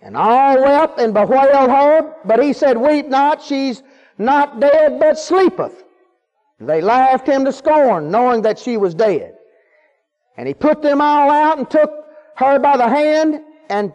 And 0.00 0.16
all 0.16 0.62
wept 0.62 1.00
and 1.00 1.12
bewailed 1.12 1.70
her, 1.70 2.14
but 2.24 2.42
he 2.42 2.52
said, 2.52 2.78
Weep 2.78 3.06
not, 3.06 3.42
she's 3.42 3.82
not 4.18 4.60
dead, 4.60 5.00
but 5.00 5.18
sleepeth. 5.18 5.84
And 6.58 6.68
they 6.68 6.80
laughed 6.80 7.26
him 7.26 7.44
to 7.44 7.52
scorn, 7.52 8.10
knowing 8.10 8.42
that 8.42 8.58
she 8.58 8.76
was 8.76 8.94
dead. 8.94 9.34
And 10.36 10.46
he 10.46 10.54
put 10.54 10.80
them 10.80 11.00
all 11.00 11.28
out 11.28 11.58
and 11.58 11.68
took 11.68 11.90
her 12.36 12.58
by 12.58 12.76
the 12.76 12.88
hand 12.88 13.40
and 13.68 13.92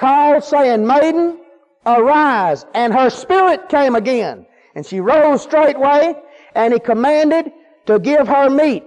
called, 0.00 0.42
saying, 0.42 0.86
Maiden, 0.86 1.38
arise. 1.86 2.64
And 2.74 2.92
her 2.92 3.10
spirit 3.10 3.68
came 3.68 3.94
again. 3.94 4.46
And 4.74 4.84
she 4.84 5.00
rose 5.00 5.42
straightway, 5.42 6.14
and 6.54 6.72
he 6.72 6.80
commanded 6.80 7.52
to 7.86 7.98
give 7.98 8.26
her 8.26 8.48
meat. 8.48 8.84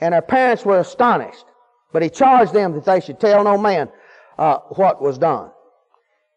And 0.00 0.14
her 0.14 0.22
parents 0.22 0.64
were 0.64 0.78
astonished. 0.78 1.44
But 1.92 2.02
he 2.02 2.08
charged 2.08 2.52
them 2.52 2.72
that 2.74 2.84
they 2.84 3.00
should 3.00 3.20
tell 3.20 3.44
no 3.44 3.58
man 3.58 3.90
uh, 4.38 4.58
what 4.76 5.02
was 5.02 5.18
done. 5.18 5.50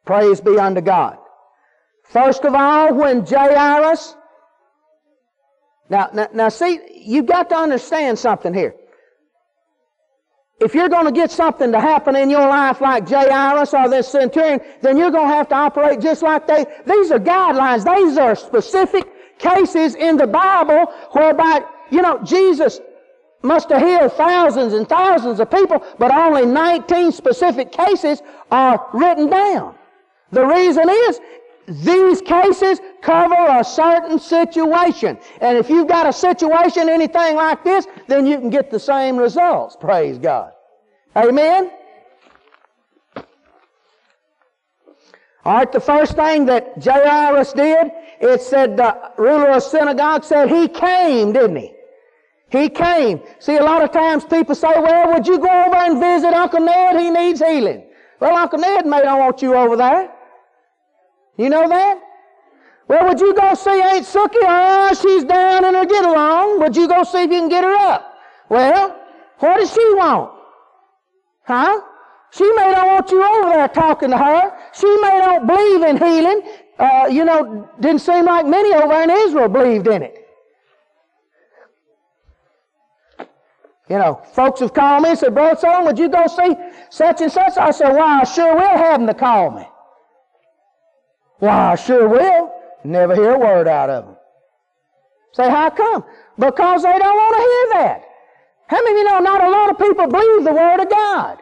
Praise 0.06 0.42
be 0.42 0.58
unto 0.58 0.82
God. 0.82 1.18
First 2.04 2.44
of 2.46 2.54
all, 2.54 2.94
when 2.94 3.26
Jairus, 3.26 4.16
now, 5.90 6.10
now, 6.14 6.28
now 6.34 6.50
see, 6.50 6.80
you've 6.94 7.26
got 7.26 7.50
to 7.50 7.56
understand 7.56 8.20
something 8.20 8.54
here 8.54 8.76
if 10.60 10.74
you're 10.74 10.90
going 10.90 11.06
to 11.06 11.12
get 11.12 11.32
something 11.32 11.72
to 11.72 11.80
happen 11.80 12.16
in 12.16 12.30
your 12.30 12.48
life 12.48 12.80
like 12.80 13.08
Jairus 13.08 13.74
or 13.74 13.90
this 13.90 14.08
centurion, 14.08 14.62
then 14.82 14.98
you're 14.98 15.12
going 15.12 15.30
to 15.30 15.36
have 15.36 15.50
to 15.50 15.56
operate 15.56 16.00
just 16.00 16.22
like 16.22 16.48
they. 16.48 16.66
These 16.88 17.12
are 17.12 17.20
guidelines. 17.20 17.84
These 17.84 18.18
are 18.18 18.36
specific 18.36 19.06
cases 19.38 19.96
in 19.96 20.16
the 20.16 20.28
Bible 20.28 20.94
whereby, 21.12 21.62
you 21.92 22.02
know, 22.02 22.24
Jesus 22.24 22.80
must 23.44 23.70
have 23.70 23.82
healed 23.82 24.14
thousands 24.14 24.74
and 24.74 24.88
thousands 24.88 25.40
of 25.40 25.52
people, 25.52 25.84
but 26.00 26.12
only 26.12 26.46
19 26.46 27.12
specific 27.12 27.72
cases 27.72 28.22
are 28.50 28.88
written 28.94 29.30
down. 29.30 29.76
The 30.32 30.46
reason 30.46 30.90
is, 30.90 31.20
these 31.68 32.22
cases 32.22 32.80
cover 33.02 33.36
a 33.50 33.64
certain 33.64 34.20
situation. 34.20 35.18
And 35.42 35.58
if 35.58 35.70
you've 35.70 35.88
got 35.88 36.08
a 36.08 36.14
situation, 36.14 36.90
anything 36.90 37.36
like 37.36 37.64
this, 37.64 37.88
then 38.08 38.28
you 38.28 38.40
can 38.40 38.50
get 38.50 38.70
the 38.70 38.80
same 38.80 39.18
results. 39.18 39.76
Praise 39.76 40.18
God. 40.18 40.52
Amen? 41.16 41.72
All 45.44 45.58
right, 45.58 45.72
the 45.72 45.80
first 45.80 46.16
thing 46.16 46.46
that 46.48 46.84
Jairus 46.84 47.54
did, 47.54 47.92
it 48.20 48.42
said 48.42 48.78
the 48.78 49.12
ruler 49.18 49.52
of 49.52 49.64
synagogue 49.64 50.24
said 50.24 50.50
he 50.50 50.68
came, 50.68 51.34
didn't 51.34 51.58
he? 51.58 51.72
He 52.50 52.70
came. 52.70 53.22
See, 53.40 53.58
a 53.58 53.64
lot 53.64 53.84
of 53.84 53.92
times 53.92 54.26
people 54.26 54.56
say, 54.56 54.74
well, 54.76 55.14
would 55.14 55.28
you 55.28 55.38
go 55.38 55.66
over 55.66 55.76
and 55.76 56.00
visit 56.00 56.34
Uncle 56.34 56.62
Ned? 56.62 57.00
He 57.00 57.12
needs 57.12 57.42
healing. 57.42 57.86
Well, 58.20 58.36
Uncle 58.36 58.60
Ned 58.60 58.86
may 58.86 59.02
not 59.02 59.20
want 59.20 59.42
you 59.42 59.56
over 59.56 59.76
there. 59.76 60.15
You 61.38 61.50
know 61.50 61.68
that? 61.68 62.02
Well, 62.88 63.08
would 63.08 63.20
you 63.20 63.34
go 63.34 63.54
see 63.56 63.82
Aunt 63.82 64.06
Sookie? 64.06 64.38
Oh, 64.42 64.94
she's 64.94 65.24
down 65.24 65.66
in 65.66 65.74
her 65.74 65.86
get 65.86 66.06
along. 66.06 66.60
Would 66.60 66.76
you 66.76 66.88
go 66.88 67.04
see 67.04 67.24
if 67.24 67.32
you 67.32 67.40
can 67.40 67.50
get 67.50 67.64
her 67.64 67.76
up? 67.76 68.18
Well, 68.50 69.00
what 69.40 69.58
does 69.58 69.74
she 69.74 69.94
want? 69.96 70.32
Huh? 71.44 71.82
She 72.32 72.44
may 72.54 72.72
not 72.72 72.88
want 72.88 73.12
you 73.12 73.24
over 73.24 73.50
there 73.50 73.68
talking 73.70 74.12
to 74.12 74.18
her. 74.18 74.54
She 74.74 74.88
may 75.02 75.20
not 75.20 75.48
believe 75.48 75.82
in 75.82 75.98
healing. 75.98 76.42
Uh, 76.78 77.08
you 77.10 77.26
know, 77.26 77.70
didn't 77.80 78.02
seem 78.02 78.26
like 78.26 78.46
many 78.46 78.74
over 78.74 79.02
in 79.02 79.10
Israel 79.10 79.48
believed 79.48 79.88
in 79.88 80.04
it. 80.04 80.22
You 83.90 83.98
know, 83.98 84.22
folks 84.34 84.60
have 84.62 84.74
called 84.74 85.04
me 85.04 85.10
and 85.10 85.20
said, 85.20 85.34
Brother 85.34 85.60
Sutherlin, 85.60 85.86
would 85.86 86.00
you 86.00 86.10
go 86.10 86.26
see 86.28 86.56
such 86.90 87.22
and 87.22 87.32
such? 87.32 87.58
I 87.58 87.72
said, 87.72 87.94
Why, 87.94 88.22
I 88.22 88.24
sure 88.24 88.56
will 88.56 88.78
have 88.78 89.00
them 89.00 89.08
to 89.08 89.14
call 89.14 89.52
me. 89.52 89.66
Why, 91.40 91.74
I 91.74 91.76
sure 91.76 92.08
will. 92.08 92.54
Never 92.84 93.16
hear 93.16 93.32
a 93.32 93.40
word 93.40 93.68
out 93.68 93.90
of 93.90 94.06
them. 94.06 94.16
Say, 95.34 95.50
how 95.50 95.70
come? 95.70 96.04
Because 96.38 96.84
they 96.84 96.98
don't 96.98 97.18
want 97.18 97.36
to 97.36 97.42
hear 97.42 97.84
that. 97.84 98.04
How 98.68 98.84
many 98.84 98.92
of 98.92 98.98
you 98.98 99.04
know 99.04 99.20
not 99.20 99.44
a 99.44 99.50
lot 99.50 99.70
of 99.70 99.78
people 99.78 100.08
believe 100.08 100.44
the 100.44 100.54
Word 100.54 100.82
of 100.82 100.90
God? 100.90 101.40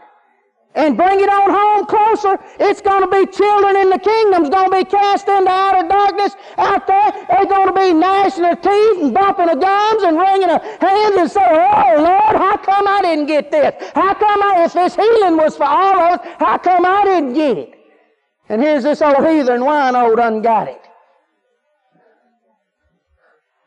and 0.76 0.98
bring 0.98 1.20
it 1.20 1.30
on 1.30 1.50
home 1.50 1.86
closer. 1.86 2.38
It's 2.60 2.82
going 2.82 3.02
to 3.02 3.10
be 3.10 3.32
children 3.32 3.76
in 3.78 3.89
the 3.89 4.00
kingdom's 4.00 4.50
going 4.50 4.72
to 4.72 4.78
be 4.78 4.86
cast 4.86 5.28
into 5.28 5.50
outer 5.50 5.88
darkness 5.88 6.36
out 6.58 6.88
there. 6.88 7.12
They're 7.30 7.46
going 7.46 7.68
to 7.68 7.80
be 7.80 7.94
gnashing 7.94 8.44
their 8.44 8.56
teeth 8.56 9.02
and 9.02 9.14
bumping 9.14 9.48
their 9.48 9.56
gums 9.56 10.04
and 10.04 10.18
wringing 10.18 10.48
their 10.48 10.64
hands 10.82 11.16
and 11.18 11.30
saying, 11.32 11.48
Oh 11.52 11.94
Lord, 11.98 12.36
how 12.36 12.58
come 12.58 12.88
I 12.88 13.02
didn't 13.02 13.28
get 13.28 13.52
this? 13.52 13.74
How 13.94 14.14
come 14.14 14.41
I, 14.41 14.66
if 14.66 14.74
this 14.74 14.96
healing 14.96 15.38
was 15.38 15.56
for 15.56 15.66
all 15.66 15.96
of 15.96 16.20
us, 16.20 16.28
how 16.39 16.58
come 16.58 16.86
I 16.86 17.04
didn't 17.04 17.34
get 17.34 17.58
it? 17.58 17.72
And 18.50 18.62
here's 18.62 18.84
this 18.84 19.02
old 19.02 19.26
heathen 19.26 19.62
wino 19.62 20.16
done 20.16 20.41
got 20.41 20.68
it. 20.68 20.82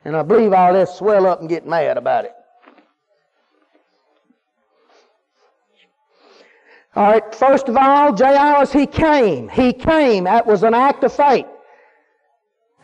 And 0.05 0.17
I 0.17 0.23
believe 0.23 0.53
all 0.53 0.73
this 0.73 0.95
swell 0.95 1.27
up 1.27 1.41
and 1.41 1.49
get 1.49 1.67
mad 1.67 1.97
about 1.99 2.27
it. 2.27 2.33
All 6.95 7.13
right, 7.13 7.35
first 7.35 7.69
of 7.69 7.77
all, 7.77 8.17
Jairus, 8.17 8.73
he 8.73 8.87
came. 8.87 9.49
He 9.49 9.73
came. 9.73 10.25
That 10.25 10.47
was 10.47 10.63
an 10.63 10.73
act 10.73 11.05
of 11.05 11.13
faith. 11.13 11.47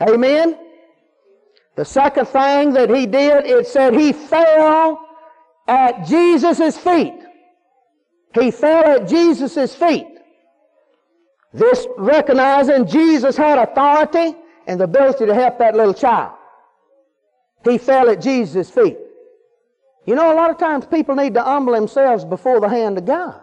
Amen? 0.01 0.59
The 1.77 1.85
second 1.85 2.27
thing 2.27 2.75
that 2.75 2.91
he 2.91 3.07
did, 3.07 3.47
it 3.47 3.67
said 3.67 3.95
he 3.95 4.13
fell 4.13 5.07
at 5.67 6.07
Jesus' 6.07 6.77
feet. 6.77 7.15
He 8.35 8.51
fell 8.51 8.85
at 8.85 9.09
Jesus' 9.09 9.75
feet. 9.75 10.12
This 11.53 11.87
recognizing 11.99 12.87
Jesus 12.87 13.37
had 13.37 13.59
authority 13.59 14.35
and 14.67 14.81
the 14.81 14.85
ability 14.85 15.27
to 15.27 15.35
help 15.35 15.59
that 15.59 15.75
little 15.75 15.95
child. 15.95 16.33
He 17.65 17.79
fell 17.79 18.09
at 18.09 18.21
Jesus' 18.21 18.71
feet. 18.71 18.99
You 20.07 20.15
know, 20.15 20.33
a 20.33 20.35
lot 20.35 20.51
of 20.51 20.59
times 20.59 20.87
people 20.87 21.15
need 21.15 21.35
to 21.35 21.43
humble 21.43 21.75
themselves 21.75 22.25
before 22.25 22.61
the 22.61 22.69
hand 22.69 22.99
of 22.99 23.05
God. 23.05 23.41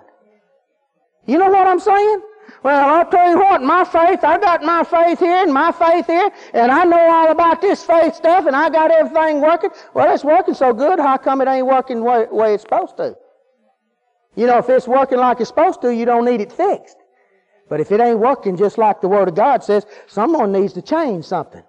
You 1.26 1.38
know 1.38 1.50
what 1.50 1.68
I'm 1.68 1.80
saying? 1.80 2.22
Well, 2.64 2.90
I'll 2.90 3.10
tell 3.10 3.30
you 3.30 3.38
what, 3.38 3.62
my 3.62 3.86
faith, 3.86 4.24
I 4.24 4.40
got 4.40 4.64
my 4.64 4.84
faith 4.84 5.20
here 5.20 5.44
and 5.44 5.54
my 5.54 5.72
faith 5.72 6.08
here, 6.08 6.32
and 6.54 6.72
I 6.72 6.84
know 6.84 7.00
all 7.00 7.32
about 7.32 7.62
this 7.62 7.84
faith 7.84 8.16
stuff, 8.16 8.48
and 8.48 8.56
I 8.56 8.70
got 8.70 8.92
everything 8.92 9.40
working. 9.40 9.70
Well, 9.94 10.14
it's 10.14 10.24
working 10.24 10.56
so 10.56 10.74
good, 10.74 11.00
how 11.00 11.18
come 11.18 11.42
it 11.42 11.48
ain't 11.48 11.68
working 11.68 11.98
the 11.98 12.04
way, 12.04 12.26
way 12.32 12.54
it's 12.56 12.64
supposed 12.64 12.98
to? 12.98 13.16
You 14.36 14.48
know, 14.48 14.58
if 14.58 14.70
it's 14.70 14.88
working 14.88 15.20
like 15.20 15.40
it's 15.40 15.50
supposed 15.50 15.82
to, 15.82 15.94
you 15.94 16.06
don't 16.06 16.26
need 16.26 16.42
it 16.42 16.52
fixed. 16.52 16.98
But 17.70 17.80
if 17.80 17.92
it 17.92 18.02
ain't 18.02 18.20
working 18.20 18.58
just 18.58 18.78
like 18.78 19.00
the 19.00 19.08
Word 19.08 19.28
of 19.28 19.36
God 19.36 19.64
says, 19.64 19.86
someone 20.08 20.52
needs 20.52 20.74
to 20.74 20.82
change 20.82 21.26
something. 21.26 21.64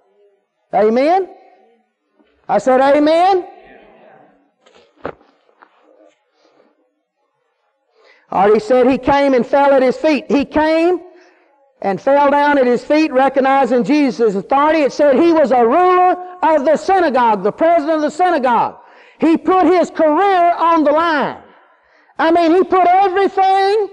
Amen? 0.75 1.29
I 2.49 2.59
said, 2.59 2.81
Amen? 2.81 3.47
Already 8.33 8.61
said 8.61 8.89
he 8.89 8.99
came 8.99 9.35
and 9.35 9.45
fell 9.45 9.73
at 9.75 9.83
his 9.83 9.97
feet. 9.97 10.25
He 10.31 10.45
came 10.45 11.01
and 11.83 12.01
fell 12.01 12.31
down 12.31 12.59
at 12.59 12.67
his 12.67 12.85
feet, 12.85 13.13
recognizing 13.13 13.85
Jesus' 13.85 14.35
authority. 14.35 14.81
It 14.81 14.93
said 14.93 15.17
he 15.17 15.33
was 15.33 15.51
a 15.51 15.65
ruler 15.65 16.17
of 16.43 16.65
the 16.65 16.77
synagogue, 16.77 17.43
the 17.43 17.53
president 17.53 17.97
of 17.97 18.03
the 18.03 18.11
synagogue. 18.11 18.77
He 19.19 19.37
put 19.37 19.67
his 19.67 19.91
career 19.91 20.55
on 20.57 20.85
the 20.85 20.93
line. 20.93 21.43
I 22.19 22.31
mean, 22.31 22.53
he 22.55 22.63
put 22.65 22.87
everything, 22.87 23.89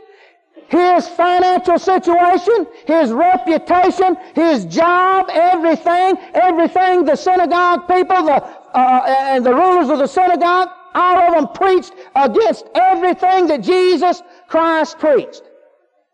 his 0.70 1.07
financial 1.07 1.80
situation, 1.80 2.68
his 2.86 3.11
reputation, 3.11 4.18
his 4.36 4.65
job, 4.65 5.30
everything, 5.32 6.18
everything 6.34 7.05
the 7.05 7.15
synagogue 7.15 7.88
people, 7.88 8.24
the, 8.24 8.43
uh, 8.43 9.03
and 9.07 9.45
the 9.45 9.53
rulers 9.53 9.89
of 9.89 9.99
the 9.99 10.07
synagogue, 10.07 10.70
all 10.93 11.18
of 11.20 11.34
them 11.36 11.47
preached 11.53 11.93
against 12.15 12.65
everything 12.76 13.47
that 13.47 13.61
Jesus 13.61 14.22
Christ 14.47 14.99
preached. 14.99 15.43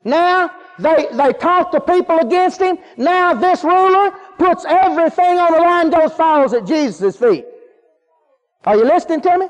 Now, 0.04 0.52
they, 0.80 1.08
they 1.14 1.34
talk 1.34 1.72
to 1.72 1.80
people 1.80 2.20
against 2.20 2.62
him. 2.62 2.78
Now 2.98 3.34
this 3.34 3.64
ruler 3.64 4.12
puts 4.38 4.66
everything 4.66 5.38
on 5.38 5.54
the 5.54 5.60
line, 5.60 5.90
goes 5.90 6.14
falls 6.14 6.54
at 6.54 6.66
Jesus' 6.66 7.16
feet. 7.16 7.46
Are 8.66 8.76
you 8.76 8.84
listening 8.84 9.22
to 9.22 9.38
me? 9.38 9.48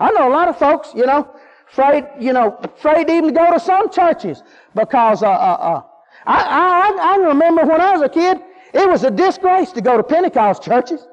I 0.00 0.10
know 0.10 0.28
a 0.28 0.32
lot 0.32 0.48
of 0.48 0.58
folks, 0.58 0.92
you 0.94 1.06
know, 1.06 1.28
afraid, 1.74 2.04
you 2.20 2.32
know, 2.32 2.56
afraid 2.62 3.10
even 3.10 3.26
to 3.26 3.32
go 3.32 3.52
to 3.52 3.58
some 3.58 3.90
churches 3.90 4.42
because, 4.74 5.22
uh, 5.22 5.28
uh, 5.28 5.30
uh, 5.30 5.82
I, 6.24 6.40
I, 6.40 7.14
I 7.14 7.16
remember 7.16 7.66
when 7.66 7.80
I 7.80 7.92
was 7.92 8.02
a 8.02 8.08
kid, 8.08 8.38
it 8.72 8.88
was 8.88 9.02
a 9.02 9.10
disgrace 9.10 9.72
to 9.72 9.80
go 9.80 9.96
to 9.96 10.02
Pentecost 10.04 10.62
churches. 10.62 11.06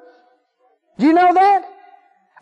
Do 1.00 1.08
you 1.08 1.14
know 1.14 1.34
that? 1.34 1.66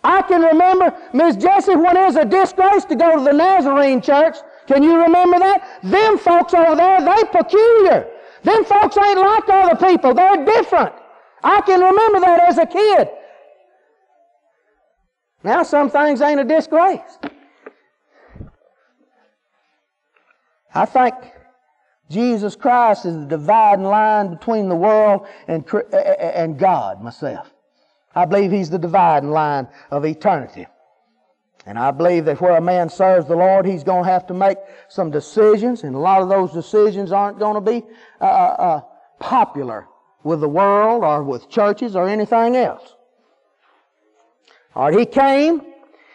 I 0.03 0.21
can 0.23 0.41
remember, 0.41 0.95
Miss 1.13 1.37
Jessie, 1.37 1.75
when 1.75 1.95
it 1.95 2.01
was 2.01 2.17
a 2.17 2.25
disgrace 2.25 2.85
to 2.85 2.95
go 2.95 3.17
to 3.17 3.23
the 3.23 3.33
Nazarene 3.33 4.01
church. 4.01 4.37
Can 4.67 4.83
you 4.83 5.01
remember 5.01 5.39
that? 5.39 5.79
Them 5.83 6.17
folks 6.17 6.53
over 6.53 6.75
there, 6.75 7.01
they 7.01 7.23
peculiar. 7.31 8.07
Them 8.43 8.65
folks 8.65 8.97
ain't 8.97 9.19
like 9.19 9.49
other 9.49 9.75
people. 9.87 10.13
They're 10.13 10.45
different. 10.45 10.93
I 11.43 11.61
can 11.61 11.79
remember 11.79 12.19
that 12.19 12.49
as 12.49 12.57
a 12.57 12.65
kid. 12.65 13.09
Now 15.43 15.63
some 15.63 15.89
things 15.89 16.21
ain't 16.21 16.39
a 16.39 16.43
disgrace. 16.43 17.17
I 20.73 20.85
think 20.85 21.15
Jesus 22.09 22.55
Christ 22.55 23.05
is 23.05 23.15
the 23.15 23.25
dividing 23.25 23.85
line 23.85 24.29
between 24.29 24.69
the 24.69 24.75
world 24.75 25.27
and, 25.47 25.63
and 25.93 26.57
God, 26.57 27.01
myself. 27.01 27.51
I 28.15 28.25
believe 28.25 28.51
He's 28.51 28.69
the 28.69 28.79
dividing 28.79 29.31
line 29.31 29.67
of 29.91 30.05
eternity. 30.05 30.67
And 31.65 31.77
I 31.77 31.91
believe 31.91 32.25
that 32.25 32.41
where 32.41 32.57
a 32.57 32.61
man 32.61 32.89
serves 32.89 33.27
the 33.27 33.35
Lord, 33.35 33.65
he's 33.65 33.83
going 33.83 34.03
to 34.03 34.09
have 34.09 34.25
to 34.27 34.33
make 34.33 34.57
some 34.87 35.11
decisions, 35.11 35.83
and 35.83 35.95
a 35.95 35.99
lot 35.99 36.21
of 36.21 36.29
those 36.29 36.51
decisions 36.51 37.11
aren't 37.11 37.37
going 37.37 37.53
to 37.55 37.61
be 37.61 37.85
uh, 38.19 38.23
uh, 38.23 38.27
uh, 38.27 38.81
popular 39.19 39.87
with 40.23 40.41
the 40.41 40.49
world 40.49 41.03
or 41.03 41.23
with 41.23 41.49
churches 41.49 41.95
or 41.95 42.07
anything 42.07 42.55
else. 42.55 42.95
All 44.73 44.89
right, 44.89 44.99
he 44.99 45.05
came, 45.05 45.61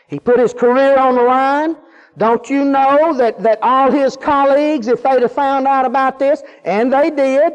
he 0.09 0.19
put 0.19 0.41
his 0.41 0.53
career 0.53 0.97
on 0.97 1.15
the 1.15 1.23
line. 1.23 1.77
Don't 2.17 2.49
you 2.49 2.65
know 2.65 3.15
that, 3.17 3.43
that 3.43 3.59
all 3.63 3.91
his 3.91 4.17
colleagues, 4.17 4.87
if 4.87 5.03
they'd 5.03 5.23
have 5.23 5.33
found 5.33 5.67
out 5.67 5.85
about 5.85 6.19
this, 6.19 6.43
and 6.65 6.93
they 6.93 7.11
did, 7.11 7.55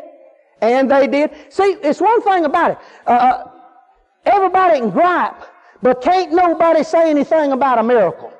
and 0.61 0.91
they 0.91 1.07
did. 1.07 1.31
See, 1.49 1.77
it's 1.81 2.01
one 2.01 2.21
thing 2.21 2.45
about 2.45 2.71
it. 2.71 2.77
Uh, 3.07 3.11
uh 3.11 3.51
Everybody 4.25 4.79
can 4.79 4.89
gripe, 4.89 5.43
but 5.81 6.01
can't 6.01 6.31
nobody 6.31 6.83
say 6.83 7.09
anything 7.09 7.51
about 7.51 7.79
a 7.79 7.83
miracle. 7.83 8.31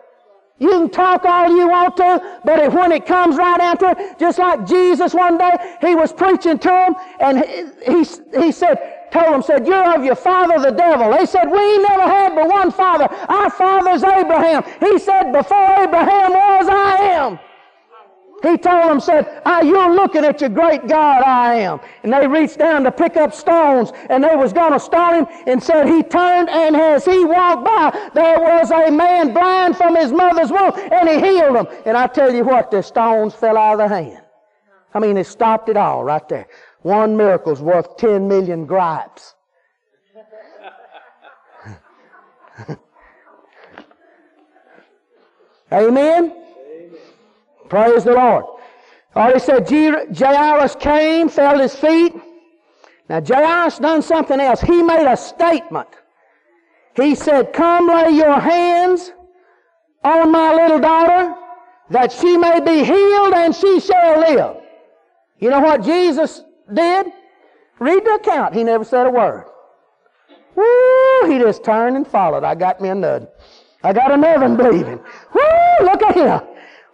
You 0.60 0.70
can 0.72 0.90
talk 0.90 1.24
all 1.24 1.56
you 1.56 1.70
want 1.70 1.96
to, 1.98 2.42
but 2.44 2.74
when 2.74 2.92
it 2.92 3.06
comes 3.06 3.38
right 3.38 3.80
to 3.80 3.92
it, 3.92 4.20
just 4.20 4.40
like 4.40 4.68
Jesus 4.68 5.14
one 5.14 5.38
day, 5.38 5.78
he 5.80 5.96
was 5.96 6.12
preaching 6.12 6.60
to 6.60 6.68
them, 6.68 6.96
and 7.22 7.46
he, 7.46 7.64
he, 7.86 8.42
he 8.42 8.52
said, 8.52 8.99
told 9.12 9.34
them, 9.34 9.42
said, 9.42 9.68
You're 9.68 9.96
of 9.96 10.04
your 10.04 10.16
father 10.16 10.60
the 10.60 10.76
devil. 10.76 11.12
They 11.12 11.26
said, 11.26 11.50
We 11.50 11.78
never 11.80 12.04
had 12.04 12.36
but 12.36 12.48
one 12.48 12.72
father. 12.72 13.06
Our 13.30 13.50
father's 13.50 14.04
Abraham. 14.04 14.64
He 14.80 15.00
said, 15.00 15.32
Before 15.32 15.84
Abraham 15.84 16.32
was, 16.32 16.68
I 16.70 16.96
am. 16.98 17.40
He 18.42 18.58
told 18.58 18.90
them, 18.90 19.00
said, 19.02 19.42
ah, 19.46 19.62
you're 19.62 19.94
looking 19.94 20.24
at 20.24 20.40
your 20.40 20.50
great 20.50 20.88
God 20.88 21.24
I 21.24 21.56
am. 21.56 21.80
And 22.04 22.14
they 22.14 22.26
reached 22.26 22.58
down 22.58 22.84
to 22.84 22.92
pick 22.92 23.18
up 23.18 23.34
stones 23.34 23.92
and 24.10 24.24
they 24.24 24.36
was 24.36 24.54
going 24.54 24.72
to 24.72 24.80
stone 24.80 25.26
him 25.26 25.28
and 25.46 25.62
said 25.62 25.88
he 25.88 26.04
turned 26.04 26.50
and 26.50 26.76
as 26.76 27.04
he 27.04 27.26
walked 27.26 27.66
by, 27.66 28.10
there 28.14 28.40
was 28.40 28.72
a 28.72 28.92
man 28.92 29.34
blind 29.34 29.76
from 29.76 29.96
his 29.96 30.12
mother's 30.12 30.52
womb 30.52 30.72
and 30.92 31.10
he 31.10 31.20
healed 31.20 31.58
him. 31.58 31.68
And 31.86 31.98
I 31.98 32.08
tell 32.08 32.34
you 32.34 32.46
what, 32.46 32.72
the 32.72 32.82
stones 32.82 33.34
fell 33.34 33.58
out 33.58 33.74
of 33.74 33.80
their 33.80 33.90
hand. 33.90 34.24
I 34.94 35.00
mean, 35.00 35.18
it 35.18 35.28
stopped 35.28 35.70
it 35.70 35.78
all 35.78 36.04
right 36.04 36.28
there. 36.30 36.48
One 36.82 37.18
miracle's 37.18 37.62
worth 37.62 37.98
10 37.98 38.28
million 38.28 38.66
gripes. 38.66 39.36
Amen? 45.72 46.36
Praise 47.68 48.04
the 48.04 48.14
Lord. 48.14 48.46
Already 49.16 49.40
said 49.40 49.70
Jairus 49.70 50.76
came, 50.76 51.30
fell 51.30 51.56
at 51.56 51.62
his 51.62 51.76
feet. 51.76 52.14
Now 53.10 53.22
Jairus 53.22 53.80
done 53.80 54.02
something 54.02 54.40
else. 54.40 54.62
He 54.62 54.82
made 54.82 55.12
a 55.12 55.18
statement. 55.18 55.90
He 56.96 57.16
said, 57.16 57.54
Come 57.54 57.88
lay 57.88 58.12
your 58.12 58.40
hands 58.40 59.12
on 60.04 60.32
my 60.32 60.54
little 60.54 60.80
daughter 60.80 61.36
that 61.90 62.12
she 62.12 62.38
may 62.38 62.60
be 62.60 62.84
healed 62.84 63.34
and 63.34 63.56
she 63.56 63.80
shall 63.80 64.20
live. 64.20 64.58
You 65.40 65.50
know 65.50 65.60
what 65.60 65.84
Jesus 65.84 66.44
did? 66.74 67.08
Read 67.80 68.04
the 68.06 68.16
account. 68.16 68.54
He 68.54 68.64
never 68.64 68.84
said 68.84 69.06
a 69.06 69.10
word. 69.10 69.46
Woo! 70.56 71.32
He 71.32 71.40
just 71.40 71.64
turned 71.64 71.96
and 71.96 72.06
followed. 72.06 72.44
I 72.44 72.56
got 72.56 72.82
me 72.82 72.90
a 72.90 72.94
nud. 72.94 73.28
I 73.84 73.94
got 73.94 74.12
another 74.12 74.50
believing. 74.56 75.00
Woo! 75.34 75.86
Look 75.86 76.02
at 76.04 76.16
him. 76.16 76.42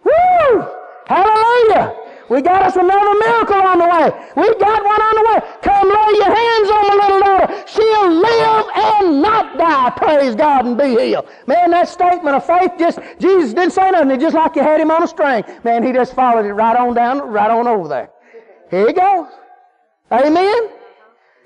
Woo! 0.04 0.66
Hallelujah! 1.06 1.96
We 2.28 2.42
got 2.42 2.62
us 2.62 2.74
another 2.74 3.18
miracle 3.20 3.62
on 3.62 3.78
the 3.78 3.84
way. 3.84 4.10
We 4.36 4.54
got 4.58 4.84
one 4.84 5.00
on 5.00 5.14
the 5.14 5.30
way. 5.30 5.58
Come 5.62 5.88
lay 5.88 6.12
your 6.16 6.34
hands 6.34 6.70
on 6.70 6.86
the 6.90 6.96
little 7.02 7.20
daughter, 7.20 7.64
she'll 7.68 8.10
live 8.10 8.66
and 8.74 9.22
not 9.22 9.56
die. 9.56 9.90
Praise 9.90 10.34
God 10.34 10.66
and 10.66 10.76
be 10.76 10.88
healed. 10.88 11.28
Man, 11.46 11.70
that 11.70 11.88
statement 11.88 12.34
of 12.34 12.44
faith 12.44 12.72
just, 12.78 12.98
Jesus 13.20 13.54
didn't 13.54 13.72
say 13.72 13.90
nothing. 13.92 14.18
Just 14.18 14.34
like 14.34 14.56
you 14.56 14.62
had 14.62 14.80
him 14.80 14.90
on 14.90 15.04
a 15.04 15.08
string. 15.08 15.44
Man, 15.62 15.84
he 15.84 15.92
just 15.92 16.14
followed 16.14 16.46
it 16.46 16.52
right 16.52 16.76
on 16.76 16.94
down, 16.94 17.20
right 17.20 17.50
on 17.50 17.68
over 17.68 17.88
there. 17.88 18.10
Here 18.70 18.88
he 18.88 18.92
go. 18.92 19.28
Amen. 20.10 20.70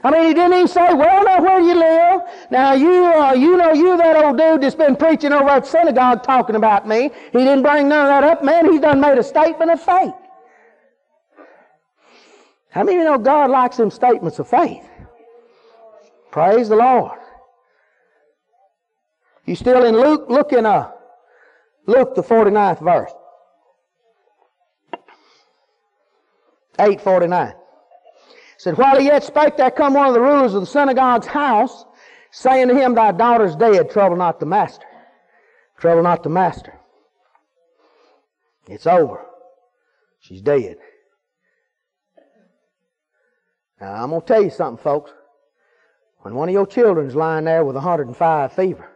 I 0.02 0.10
mean, 0.10 0.28
he 0.28 0.34
didn't 0.34 0.54
even 0.54 0.68
say, 0.68 0.94
well, 0.94 1.24
now 1.24 1.42
where 1.42 1.60
you 1.60 1.74
live. 1.74 2.22
Now, 2.50 2.72
you, 2.72 3.04
uh, 3.04 3.32
you 3.32 3.56
know, 3.56 3.72
you 3.72 3.96
that 3.98 4.16
old 4.24 4.38
dude 4.38 4.62
that's 4.62 4.74
been 4.74 4.96
preaching 4.96 5.32
over 5.32 5.48
at 5.48 5.66
synagogue 5.66 6.22
talking 6.22 6.56
about 6.56 6.88
me. 6.88 7.10
He 7.32 7.38
didn't 7.38 7.62
bring 7.62 7.88
none 7.88 8.06
of 8.06 8.08
that 8.08 8.24
up. 8.24 8.44
Man, 8.44 8.70
he's 8.70 8.80
done 8.80 9.00
made 9.00 9.18
a 9.18 9.22
statement 9.22 9.70
of 9.70 9.80
faith. 9.80 10.14
How 12.70 12.84
many 12.84 12.98
of 12.98 13.02
you 13.02 13.10
know 13.10 13.18
God 13.18 13.50
likes 13.50 13.76
them 13.76 13.90
statements 13.90 14.38
of 14.38 14.48
faith? 14.48 14.88
Praise 16.30 16.68
the 16.68 16.76
Lord. 16.76 17.18
You 19.44 19.56
still 19.56 19.84
in 19.84 19.96
Luke? 19.96 20.26
Look 20.28 20.52
in 20.52 20.64
uh, 20.64 20.92
Luke, 21.86 22.14
the 22.14 22.22
49th 22.22 22.82
verse. 22.82 23.12
849 26.78 27.59
said, 28.60 28.76
While 28.76 28.98
he 28.98 29.06
yet 29.06 29.24
spake, 29.24 29.56
there 29.56 29.70
come 29.70 29.94
one 29.94 30.08
of 30.08 30.12
the 30.12 30.20
rulers 30.20 30.52
of 30.52 30.60
the 30.60 30.66
synagogue's 30.66 31.26
house, 31.26 31.86
saying 32.30 32.68
to 32.68 32.74
him, 32.74 32.94
Thy 32.94 33.10
daughter's 33.10 33.56
dead, 33.56 33.90
trouble 33.90 34.16
not 34.16 34.38
the 34.38 34.44
master. 34.44 34.84
Trouble 35.78 36.02
not 36.02 36.22
the 36.22 36.28
master. 36.28 36.78
It's 38.68 38.86
over. 38.86 39.24
She's 40.20 40.42
dead. 40.42 40.76
Now, 43.80 43.94
I'm 43.94 44.10
going 44.10 44.20
to 44.20 44.26
tell 44.26 44.42
you 44.42 44.50
something, 44.50 44.82
folks. 44.82 45.10
When 46.18 46.34
one 46.34 46.50
of 46.50 46.52
your 46.52 46.66
children's 46.66 47.14
lying 47.14 47.46
there 47.46 47.64
with 47.64 47.76
105 47.76 48.52
fever, 48.52 48.90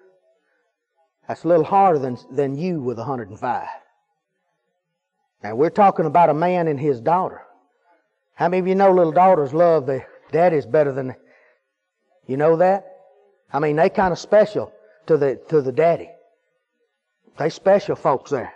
that's 1.26 1.44
a 1.44 1.48
little 1.48 1.64
harder 1.64 1.98
than, 1.98 2.18
than 2.30 2.58
you 2.58 2.82
with 2.82 2.98
105. 2.98 3.66
Now, 5.42 5.54
we're 5.54 5.70
talking 5.70 6.04
about 6.04 6.28
a 6.28 6.34
man 6.34 6.68
and 6.68 6.78
his 6.78 7.00
daughter. 7.00 7.40
How 8.34 8.48
many 8.48 8.60
of 8.60 8.66
you 8.66 8.74
know 8.74 8.92
little 8.92 9.12
daughters 9.12 9.54
love 9.54 9.86
their 9.86 10.06
daddies 10.32 10.66
better 10.66 10.92
than 10.92 11.14
you 12.26 12.36
know 12.36 12.56
that? 12.56 12.84
I 13.52 13.60
mean, 13.60 13.76
they 13.76 13.88
kind 13.88 14.12
of 14.12 14.18
special 14.18 14.72
to 15.06 15.16
the 15.16 15.36
to 15.48 15.62
the 15.62 15.72
daddy. 15.72 16.10
They 17.38 17.50
special 17.50 17.96
folks 17.96 18.30
there. 18.30 18.52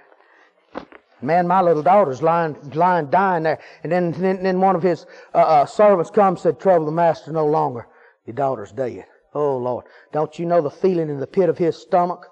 Man, 1.20 1.48
my 1.48 1.60
little 1.60 1.82
daughter's 1.82 2.22
lying 2.22 2.56
lying 2.74 3.10
dying 3.10 3.44
there, 3.44 3.58
and 3.82 3.90
then 3.90 4.12
then, 4.12 4.42
then 4.42 4.60
one 4.60 4.76
of 4.76 4.82
his 4.82 5.06
uh, 5.34 5.38
uh, 5.38 5.66
servants 5.66 6.10
comes 6.10 6.42
said, 6.42 6.58
"Trouble 6.58 6.86
the 6.86 6.92
master 6.92 7.32
no 7.32 7.46
longer. 7.46 7.86
Your 8.24 8.34
daughter's 8.34 8.72
dead." 8.72 9.04
Oh 9.34 9.56
Lord, 9.58 9.84
don't 10.12 10.38
you 10.38 10.46
know 10.46 10.60
the 10.60 10.70
feeling 10.70 11.08
in 11.08 11.20
the 11.20 11.26
pit 11.26 11.48
of 11.48 11.58
his 11.58 11.76
stomach? 11.76 12.26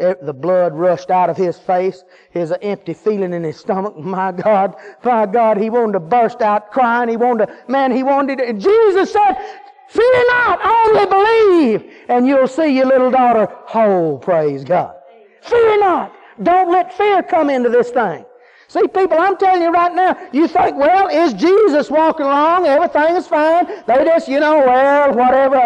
The 0.00 0.32
blood 0.32 0.74
rushed 0.74 1.10
out 1.10 1.28
of 1.28 1.36
his 1.36 1.58
face. 1.58 2.04
His 2.30 2.54
empty 2.62 2.94
feeling 2.94 3.34
in 3.34 3.44
his 3.44 3.58
stomach. 3.58 3.96
My 3.98 4.32
God, 4.32 4.76
my 5.04 5.26
God, 5.26 5.58
he 5.58 5.68
wanted 5.68 5.92
to 5.94 6.00
burst 6.00 6.40
out 6.40 6.70
crying. 6.70 7.08
He 7.08 7.16
wanted 7.16 7.46
to, 7.46 7.56
man, 7.68 7.92
he 7.92 8.02
wanted 8.02 8.38
to. 8.38 8.52
Jesus 8.54 9.12
said, 9.12 9.36
Fear 9.88 10.24
not, 10.28 10.60
only 10.64 11.06
believe, 11.06 11.92
and 12.08 12.26
you'll 12.26 12.46
see 12.46 12.76
your 12.76 12.86
little 12.86 13.10
daughter 13.10 13.48
whole. 13.66 14.18
Praise 14.18 14.64
God. 14.64 14.94
Fear 15.42 15.80
not. 15.80 16.14
Don't 16.42 16.70
let 16.70 16.96
fear 16.96 17.22
come 17.22 17.50
into 17.50 17.68
this 17.68 17.90
thing. 17.90 18.24
See, 18.70 18.86
people, 18.86 19.18
I'm 19.18 19.36
telling 19.36 19.62
you 19.62 19.72
right 19.72 19.92
now, 19.92 20.16
you 20.30 20.46
think, 20.46 20.76
well, 20.76 21.08
is 21.08 21.32
Jesus 21.34 21.90
walking 21.90 22.24
along? 22.24 22.66
Everything 22.68 23.16
is 23.16 23.26
fine. 23.26 23.66
They 23.66 24.04
just, 24.04 24.28
you 24.28 24.38
know, 24.38 24.58
well, 24.58 25.12
whatever. 25.12 25.56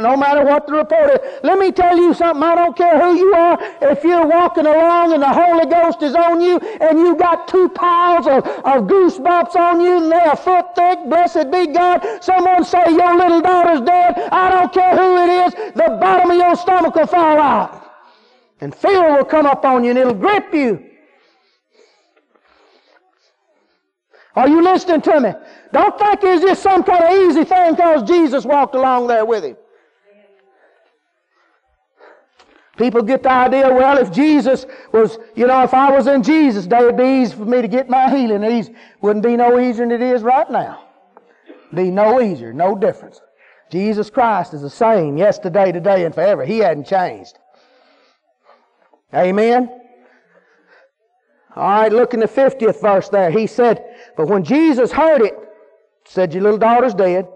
no 0.00 0.16
matter 0.16 0.42
what 0.42 0.66
the 0.66 0.72
report 0.72 1.10
is. 1.10 1.18
Let 1.42 1.58
me 1.58 1.70
tell 1.70 1.98
you 1.98 2.14
something. 2.14 2.42
I 2.42 2.54
don't 2.54 2.74
care 2.74 2.98
who 2.98 3.14
you 3.14 3.34
are. 3.34 3.58
If 3.82 4.02
you're 4.04 4.26
walking 4.26 4.64
along 4.64 5.12
and 5.12 5.22
the 5.22 5.28
Holy 5.28 5.66
Ghost 5.66 6.02
is 6.02 6.14
on 6.14 6.40
you 6.40 6.56
and 6.56 6.98
you 6.98 7.14
got 7.14 7.46
two 7.46 7.68
piles 7.68 8.26
of, 8.26 8.46
of 8.46 8.88
goosebumps 8.88 9.54
on 9.54 9.82
you 9.82 9.98
and 9.98 10.10
they're 10.10 10.32
a 10.32 10.36
foot 10.36 10.74
thick, 10.74 10.98
blessed 11.10 11.50
be 11.50 11.66
God. 11.66 12.24
Someone 12.24 12.64
say 12.64 12.84
your 12.88 13.18
little 13.18 13.42
daughter's 13.42 13.82
dead. 13.82 14.14
I 14.32 14.48
don't 14.48 14.72
care 14.72 14.96
who 14.96 15.18
it 15.18 15.28
is. 15.28 15.74
The 15.74 15.98
bottom 16.00 16.30
of 16.30 16.38
your 16.38 16.56
stomach 16.56 16.94
will 16.94 17.06
fall 17.06 17.38
out. 17.38 17.84
And 18.62 18.74
fear 18.74 19.14
will 19.14 19.26
come 19.26 19.44
up 19.44 19.62
on 19.66 19.84
you 19.84 19.90
and 19.90 19.98
it'll 19.98 20.14
grip 20.14 20.54
you. 20.54 20.89
Are 24.36 24.48
you 24.48 24.62
listening 24.62 25.00
to 25.02 25.20
me? 25.20 25.32
Don't 25.72 25.98
think 25.98 26.20
it's 26.22 26.44
just 26.44 26.62
some 26.62 26.84
kind 26.84 27.04
of 27.04 27.28
easy 27.28 27.44
thing 27.44 27.74
because 27.74 28.02
Jesus 28.04 28.44
walked 28.44 28.74
along 28.74 29.08
there 29.08 29.24
with 29.24 29.44
him. 29.44 29.56
People 32.76 33.02
get 33.02 33.22
the 33.22 33.30
idea, 33.30 33.68
well, 33.68 33.98
if 33.98 34.10
Jesus 34.10 34.64
was, 34.90 35.18
you 35.34 35.46
know, 35.46 35.62
if 35.62 35.74
I 35.74 35.90
was 35.90 36.06
in 36.06 36.22
Jesus' 36.22 36.66
day, 36.66 36.78
it'd 36.78 36.96
be 36.96 37.22
easy 37.22 37.36
for 37.36 37.44
me 37.44 37.60
to 37.60 37.68
get 37.68 37.90
my 37.90 38.08
healing. 38.08 38.42
It 38.42 38.74
wouldn't 39.02 39.24
be 39.24 39.36
no 39.36 39.60
easier 39.60 39.86
than 39.86 39.92
it 39.92 40.00
is 40.00 40.22
right 40.22 40.50
now. 40.50 40.84
Be 41.74 41.90
no 41.90 42.22
easier, 42.22 42.54
no 42.54 42.74
difference. 42.74 43.20
Jesus 43.70 44.08
Christ 44.10 44.54
is 44.54 44.62
the 44.62 44.70
same 44.70 45.18
yesterday, 45.18 45.72
today, 45.72 46.04
and 46.04 46.14
forever. 46.14 46.44
He 46.44 46.58
hadn't 46.58 46.86
changed. 46.86 47.38
Amen. 49.14 49.79
All 51.56 51.68
right, 51.68 51.92
look 51.92 52.14
in 52.14 52.20
the 52.20 52.28
50th 52.28 52.80
verse 52.80 53.08
there. 53.08 53.30
He 53.30 53.46
said, 53.46 53.84
But 54.16 54.28
when 54.28 54.44
Jesus 54.44 54.92
heard 54.92 55.22
it, 55.22 55.34
said, 56.04 56.32
Your 56.32 56.42
little 56.42 56.58
daughter's 56.58 56.94
dead. 56.94 57.28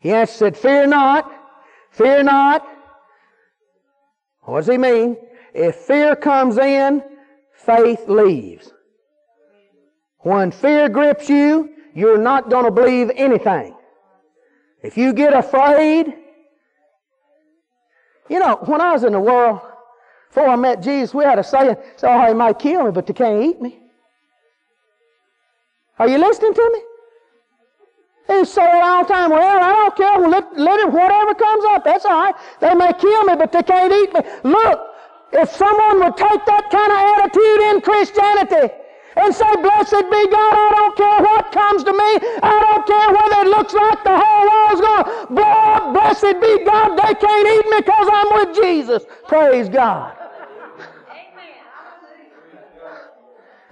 He 0.00 0.10
answered, 0.12 0.36
said, 0.36 0.56
Fear 0.56 0.86
not, 0.88 1.32
fear 1.90 2.22
not. 2.22 2.66
What 4.42 4.60
does 4.60 4.66
he 4.66 4.78
mean? 4.78 5.16
If 5.54 5.76
fear 5.76 6.16
comes 6.16 6.58
in, 6.58 7.02
faith 7.52 8.08
leaves. 8.08 8.72
When 10.18 10.50
fear 10.50 10.88
grips 10.88 11.28
you, 11.28 11.70
you're 11.94 12.18
not 12.18 12.50
going 12.50 12.64
to 12.64 12.70
believe 12.70 13.10
anything. 13.14 13.74
If 14.82 14.96
you 14.96 15.12
get 15.12 15.32
afraid, 15.32 16.14
you 18.28 18.38
know, 18.38 18.56
when 18.64 18.80
I 18.80 18.92
was 18.92 19.04
in 19.04 19.12
the 19.12 19.20
world, 19.20 19.60
before 20.32 20.48
I 20.48 20.56
met 20.56 20.80
Jesus, 20.80 21.12
we 21.12 21.24
had 21.24 21.38
a 21.38 21.44
saying, 21.44 21.76
oh, 22.04 22.26
he 22.26 22.32
might 22.32 22.58
kill 22.58 22.84
me, 22.84 22.90
but 22.90 23.06
they 23.06 23.12
can't 23.12 23.44
eat 23.44 23.60
me. 23.60 23.78
Are 25.98 26.08
you 26.08 26.16
listening 26.16 26.54
to 26.54 26.70
me? 26.72 26.80
They 28.28 28.44
say 28.44 28.64
it 28.64 28.82
all 28.82 29.04
the 29.04 29.12
time, 29.12 29.30
well, 29.30 29.62
I 29.62 29.72
don't 29.72 29.94
care, 29.94 30.18
well, 30.18 30.30
let, 30.30 30.58
let 30.58 30.80
it, 30.80 30.90
whatever 30.90 31.34
comes 31.34 31.64
up, 31.66 31.84
that's 31.84 32.06
all 32.06 32.16
right. 32.16 32.34
They 32.60 32.72
may 32.72 32.94
kill 32.94 33.24
me, 33.24 33.34
but 33.36 33.52
they 33.52 33.62
can't 33.62 33.92
eat 33.92 34.14
me. 34.14 34.20
Look, 34.44 34.80
if 35.34 35.50
someone 35.50 36.00
would 36.00 36.16
take 36.16 36.46
that 36.46 36.70
kind 36.70 36.92
of 36.92 37.00
attitude 37.12 37.60
in 37.68 37.80
Christianity, 37.82 38.72
and 39.14 39.34
say, 39.34 39.54
Blessed 39.60 40.08
be 40.08 40.22
God, 40.32 40.54
I 40.56 40.72
don't 40.72 40.96
care 40.96 41.20
what 41.20 41.52
comes 41.52 41.84
to 41.84 41.92
me. 41.92 42.10
I 42.42 42.56
don't 42.64 42.86
care 42.86 43.12
whether 43.12 43.44
it 43.44 43.50
looks 43.50 43.74
like 43.74 44.02
the 44.02 44.16
whole 44.16 44.48
world's 44.48 44.80
going 44.80 45.04
to 45.04 45.34
blow. 45.34 45.92
Blessed 45.92 46.40
be 46.40 46.64
God, 46.64 46.96
they 46.96 47.12
can't 47.20 47.46
eat 47.46 47.70
me 47.70 47.76
because 47.84 48.08
I'm 48.10 48.32
with 48.32 48.56
Jesus. 48.56 49.04
Praise 49.28 49.68
God. 49.68 50.21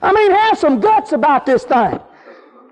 I 0.02 0.12
mean, 0.12 0.30
have 0.30 0.58
some 0.58 0.80
guts 0.80 1.12
about 1.12 1.46
this 1.46 1.64
thing. 1.64 2.00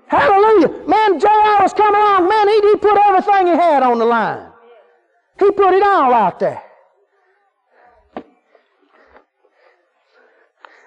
Hallelujah. 0.07 0.69
Man, 0.87 1.19
Jairus 1.19 1.61
was 1.61 1.73
coming 1.73 2.01
along. 2.01 2.27
Man, 2.27 2.47
he, 2.47 2.55
he 2.61 2.75
put 2.77 2.97
everything 2.97 3.47
he 3.47 3.53
had 3.53 3.83
on 3.83 3.99
the 3.99 4.05
line. 4.05 4.51
He 5.37 5.51
put 5.51 5.73
it 5.73 5.83
all 5.83 6.13
out 6.13 6.39
there. 6.39 6.63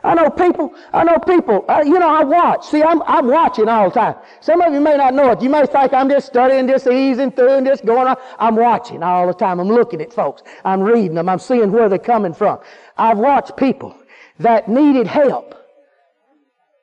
I 0.04 0.14
know 0.14 0.30
people, 0.30 0.74
I 0.92 1.04
know 1.04 1.16
people, 1.18 1.64
you 1.84 1.96
know, 1.96 2.08
I 2.08 2.24
watch. 2.24 2.66
See, 2.66 2.82
I'm, 2.82 3.02
I'm 3.02 3.28
watching 3.28 3.68
all 3.68 3.88
the 3.88 3.94
time. 3.94 4.16
Some 4.40 4.60
of 4.60 4.72
you 4.72 4.80
may 4.80 4.96
not 4.96 5.14
know 5.14 5.30
it. 5.30 5.40
You 5.40 5.48
may 5.48 5.64
think 5.64 5.92
I'm 5.92 6.08
just 6.08 6.26
studying, 6.26 6.66
just 6.66 6.88
easing 6.88 7.30
through 7.30 7.52
and 7.52 7.66
just 7.66 7.84
going 7.84 8.08
on. 8.08 8.16
I'm 8.40 8.56
watching 8.56 9.04
all 9.04 9.28
the 9.28 9.32
time. 9.32 9.60
I'm 9.60 9.68
looking 9.68 10.00
at 10.00 10.12
folks. 10.12 10.42
I'm 10.64 10.80
reading 10.80 11.14
them. 11.14 11.28
I'm 11.28 11.38
seeing 11.38 11.70
where 11.70 11.88
they're 11.88 12.00
coming 12.00 12.34
from. 12.34 12.58
I've 12.98 13.18
watched 13.18 13.56
people 13.56 13.96
that 14.40 14.68
needed 14.68 15.06
help 15.06 15.61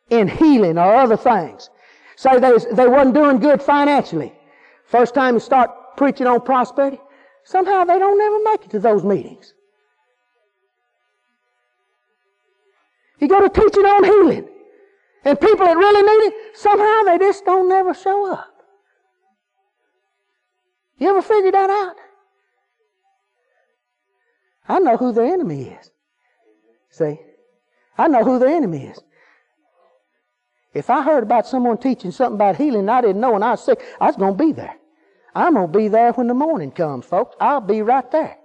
in 0.09 0.27
healing 0.27 0.77
or 0.77 0.95
other 0.95 1.17
things. 1.17 1.69
Say 2.15 2.39
they, 2.39 2.51
they 2.73 2.87
wasn't 2.87 3.15
doing 3.15 3.39
good 3.39 3.61
financially. 3.61 4.33
First 4.85 5.13
time 5.13 5.35
you 5.35 5.39
start 5.39 5.71
preaching 5.97 6.27
on 6.27 6.41
prosperity, 6.41 6.99
somehow 7.43 7.83
they 7.83 7.99
don't 7.99 8.19
ever 8.19 8.43
make 8.43 8.65
it 8.65 8.71
to 8.71 8.79
those 8.79 9.03
meetings. 9.03 9.53
You 13.19 13.27
go 13.27 13.41
to 13.41 13.49
teaching 13.49 13.85
on 13.85 14.03
healing. 14.03 14.47
And 15.25 15.39
people 15.39 15.65
that 15.65 15.75
really 15.75 16.01
need 16.01 16.27
it, 16.27 16.57
somehow 16.57 17.03
they 17.03 17.17
just 17.17 17.43
don't 17.45 17.67
never 17.67 17.93
show 17.93 18.31
up. 18.31 18.53
You 20.97 21.09
ever 21.09 21.21
figured 21.21 21.53
that 21.53 21.69
out? 21.69 21.95
I 24.67 24.79
know 24.79 24.97
who 24.97 25.11
the 25.11 25.23
enemy 25.23 25.63
is. 25.79 25.91
See? 26.89 27.19
I 27.97 28.07
know 28.07 28.23
who 28.23 28.39
the 28.39 28.47
enemy 28.47 28.85
is. 28.85 28.99
If 30.73 30.89
I 30.89 31.01
heard 31.01 31.23
about 31.23 31.47
someone 31.47 31.77
teaching 31.77 32.11
something 32.11 32.35
about 32.35 32.57
healing 32.57 32.81
and 32.81 32.91
I 32.91 33.01
didn't 33.01 33.21
know 33.21 33.35
and 33.35 33.43
I 33.43 33.51
was 33.51 33.63
sick, 33.63 33.81
I 33.99 34.07
was 34.07 34.15
going 34.15 34.37
to 34.37 34.43
be 34.43 34.51
there. 34.51 34.75
I'm 35.33 35.53
going 35.53 35.71
to 35.71 35.77
be 35.77 35.87
there 35.87 36.11
when 36.13 36.27
the 36.27 36.33
morning 36.33 36.71
comes, 36.71 37.05
folks. 37.05 37.35
I'll 37.39 37.61
be 37.61 37.81
right 37.81 38.09
there. 38.11 38.37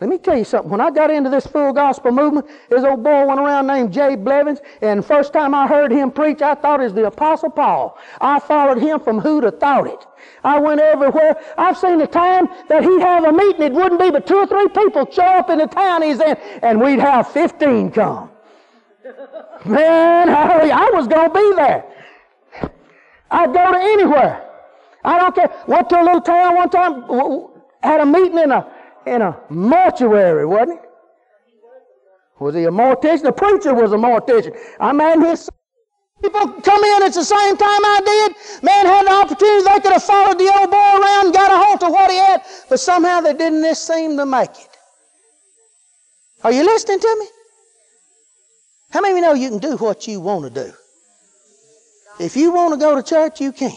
Let 0.00 0.10
me 0.10 0.18
tell 0.18 0.36
you 0.36 0.44
something. 0.44 0.70
When 0.70 0.80
I 0.80 0.90
got 0.90 1.10
into 1.10 1.30
this 1.30 1.46
full 1.46 1.72
gospel 1.72 2.10
movement, 2.10 2.46
this 2.68 2.82
old 2.82 3.02
boy 3.02 3.26
went 3.26 3.38
around 3.38 3.68
named 3.68 3.92
Jay 3.92 4.16
Blevins, 4.16 4.58
and 4.82 5.04
first 5.04 5.32
time 5.32 5.54
I 5.54 5.66
heard 5.68 5.92
him 5.92 6.10
preach, 6.10 6.42
I 6.42 6.54
thought 6.56 6.80
it 6.80 6.84
was 6.84 6.94
the 6.94 7.06
Apostle 7.06 7.50
Paul. 7.50 7.96
I 8.20 8.40
followed 8.40 8.82
him 8.82 8.98
from 9.00 9.20
who'd 9.20 9.44
have 9.44 9.60
thought 9.60 9.86
it. 9.86 10.04
I 10.42 10.58
went 10.58 10.80
everywhere. 10.80 11.40
I've 11.56 11.78
seen 11.78 12.00
a 12.00 12.06
time 12.08 12.48
that 12.68 12.82
he'd 12.82 13.00
have 13.00 13.24
a 13.24 13.32
meeting, 13.32 13.62
it 13.62 13.72
wouldn't 13.72 14.00
be 14.00 14.10
but 14.10 14.26
two 14.26 14.36
or 14.36 14.46
three 14.46 14.68
people 14.68 15.08
show 15.10 15.22
up 15.22 15.48
in 15.48 15.58
the 15.58 15.68
town 15.68 16.02
he's 16.02 16.20
in, 16.20 16.36
and 16.62 16.80
we'd 16.80 16.98
have 16.98 17.28
15 17.28 17.92
come. 17.92 18.30
Man, 19.64 20.28
I 20.28 20.90
was 20.94 21.06
going 21.06 21.30
to 21.30 21.34
be 21.34 21.52
there. 21.56 21.84
I'd 23.30 23.52
go 23.52 23.72
to 23.72 23.78
anywhere. 23.78 24.50
I 25.04 25.18
don't 25.18 25.34
care. 25.34 25.52
Went 25.66 25.88
to 25.90 26.00
a 26.00 26.04
little 26.04 26.20
town 26.20 26.56
one 26.56 26.70
time, 26.70 27.04
had 27.82 28.00
a 28.00 28.06
meeting 28.06 28.38
in 28.38 28.50
a, 28.50 28.66
in 29.06 29.22
a 29.22 29.38
mortuary, 29.50 30.46
wasn't 30.46 30.80
it? 30.80 30.90
Was 32.40 32.54
he 32.54 32.64
a 32.64 32.70
mortician? 32.70 33.22
The 33.22 33.32
preacher 33.32 33.74
was 33.74 33.92
a 33.92 33.96
mortician. 33.96 34.56
I 34.80 34.92
mean, 34.92 35.20
his 35.22 35.48
people 36.22 36.48
come 36.62 36.82
in 36.82 37.02
at 37.02 37.12
the 37.12 37.24
same 37.24 37.56
time 37.56 37.84
I 37.84 38.00
did. 38.04 38.62
Man 38.62 38.86
had 38.86 39.06
the 39.06 39.12
opportunity. 39.12 39.64
They 39.64 39.80
could 39.80 39.92
have 39.92 40.02
followed 40.02 40.38
the 40.38 40.52
old 40.58 40.70
boy 40.70 40.76
around 40.76 41.26
and 41.26 41.34
got 41.34 41.52
a 41.52 41.64
hold 41.64 41.82
of 41.84 41.90
what 41.90 42.10
he 42.10 42.16
had, 42.16 42.42
but 42.68 42.80
somehow 42.80 43.20
they 43.20 43.34
didn't 43.34 43.74
seem 43.74 44.16
to 44.16 44.26
make 44.26 44.50
it. 44.50 44.76
Are 46.42 46.52
you 46.52 46.64
listening 46.64 47.00
to 47.00 47.16
me? 47.20 47.26
How 48.94 49.00
many 49.00 49.14
of 49.14 49.16
you 49.16 49.22
know 49.22 49.34
you 49.34 49.48
can 49.48 49.58
do 49.58 49.76
what 49.76 50.06
you 50.06 50.20
want 50.20 50.44
to 50.44 50.50
do? 50.66 50.72
If 52.20 52.36
you 52.36 52.52
want 52.52 52.74
to 52.74 52.78
go 52.78 52.94
to 52.94 53.02
church, 53.02 53.40
you 53.40 53.50
can. 53.50 53.76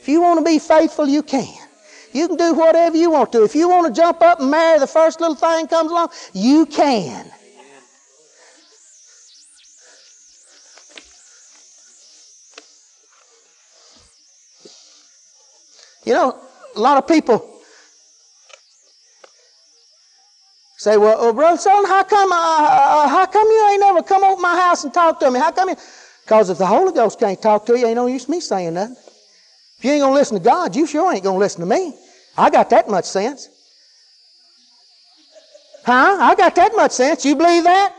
If 0.00 0.08
you 0.08 0.22
want 0.22 0.38
to 0.38 0.44
be 0.44 0.58
faithful, 0.58 1.06
you 1.06 1.22
can. 1.22 1.52
You 2.14 2.26
can 2.26 2.38
do 2.38 2.54
whatever 2.54 2.96
you 2.96 3.10
want 3.10 3.32
to. 3.32 3.44
If 3.44 3.54
you 3.54 3.68
want 3.68 3.94
to 3.94 4.00
jump 4.00 4.22
up 4.22 4.40
and 4.40 4.50
marry 4.50 4.78
the 4.78 4.86
first 4.86 5.20
little 5.20 5.34
thing 5.34 5.66
comes 5.66 5.90
along, 5.90 6.08
you 6.32 6.64
can. 6.64 7.30
You 16.06 16.14
know, 16.14 16.40
a 16.74 16.80
lot 16.80 16.96
of 16.96 17.06
people 17.06 17.59
say, 20.80 20.96
"Well, 20.96 21.16
oh, 21.18 21.32
brother 21.32 21.58
son, 21.58 21.84
how 21.84 22.02
come? 22.04 22.32
Uh, 22.32 22.36
uh, 22.36 23.08
how 23.08 23.26
come 23.26 23.46
you 23.46 23.68
ain't 23.70 23.80
never 23.80 24.02
come 24.02 24.24
over 24.24 24.40
my 24.40 24.56
house 24.56 24.84
and 24.84 24.94
talk 24.94 25.20
to 25.20 25.30
me? 25.30 25.38
How 25.38 25.52
come 25.52 25.68
you?" 25.68 25.76
Because 26.24 26.48
if 26.48 26.58
the 26.58 26.66
Holy 26.66 26.92
Ghost 26.92 27.18
can't 27.18 27.40
talk 27.40 27.66
to 27.66 27.78
you, 27.78 27.86
ain't 27.86 27.96
no 27.96 28.06
use 28.06 28.28
me 28.28 28.40
saying 28.40 28.74
nothing. 28.74 28.96
If 29.78 29.84
you 29.84 29.92
ain't 29.92 30.00
going 30.00 30.12
to 30.12 30.18
listen 30.18 30.38
to 30.38 30.44
God, 30.44 30.76
you 30.76 30.86
sure 30.86 31.12
ain't 31.12 31.24
going 31.24 31.36
to 31.36 31.38
listen 31.38 31.60
to 31.60 31.66
me. 31.66 31.94
I 32.36 32.50
got 32.50 32.70
that 32.70 32.88
much 32.88 33.04
sense. 33.04 33.48
Huh? 35.84 36.18
I 36.20 36.34
got 36.34 36.54
that 36.54 36.76
much 36.76 36.92
sense. 36.92 37.24
You 37.24 37.34
believe 37.34 37.64
that? 37.64 37.94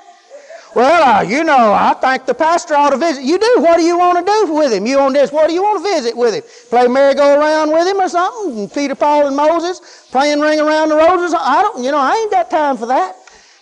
Well, 0.74 1.04
uh, 1.04 1.22
you 1.22 1.44
know, 1.44 1.74
I 1.74 1.94
think 2.00 2.26
the 2.26 2.34
pastor 2.34 2.76
ought 2.76 2.92
to 2.92 2.98
visit. 2.98 3.24
You 3.24 3.38
do. 3.38 3.56
What 3.58 3.78
do 3.78 3.84
you 3.84 3.98
want 3.98 4.20
to 4.20 4.26
do 4.26 4.54
with 4.54 4.72
him? 4.72 4.86
You 4.86 5.00
on 5.00 5.12
this? 5.12 5.32
What 5.32 5.48
do 5.48 5.54
you 5.54 5.62
want 5.62 5.84
to 5.84 5.92
visit 5.92 6.16
with 6.16 6.34
him? 6.34 6.44
Play 6.70 6.88
merry-go-round 6.88 7.72
with 7.72 7.88
him 7.88 7.98
or 7.98 8.08
something? 8.08 8.70
Peter, 8.70 8.96
Paul, 8.96 9.28
and 9.28 9.36
Moses 9.36 10.08
playing 10.12 10.40
ring 10.40 10.62
around 10.62 10.90
the 10.90 10.96
roses? 10.96 11.36
I 11.38 11.62
don't. 11.62 11.84
You 11.84 11.92
know, 11.92 12.00
I 12.00 12.16
ain't 12.16 12.32
got 12.32 12.50
time 12.50 12.78
for 12.78 12.86
that. 12.86 13.16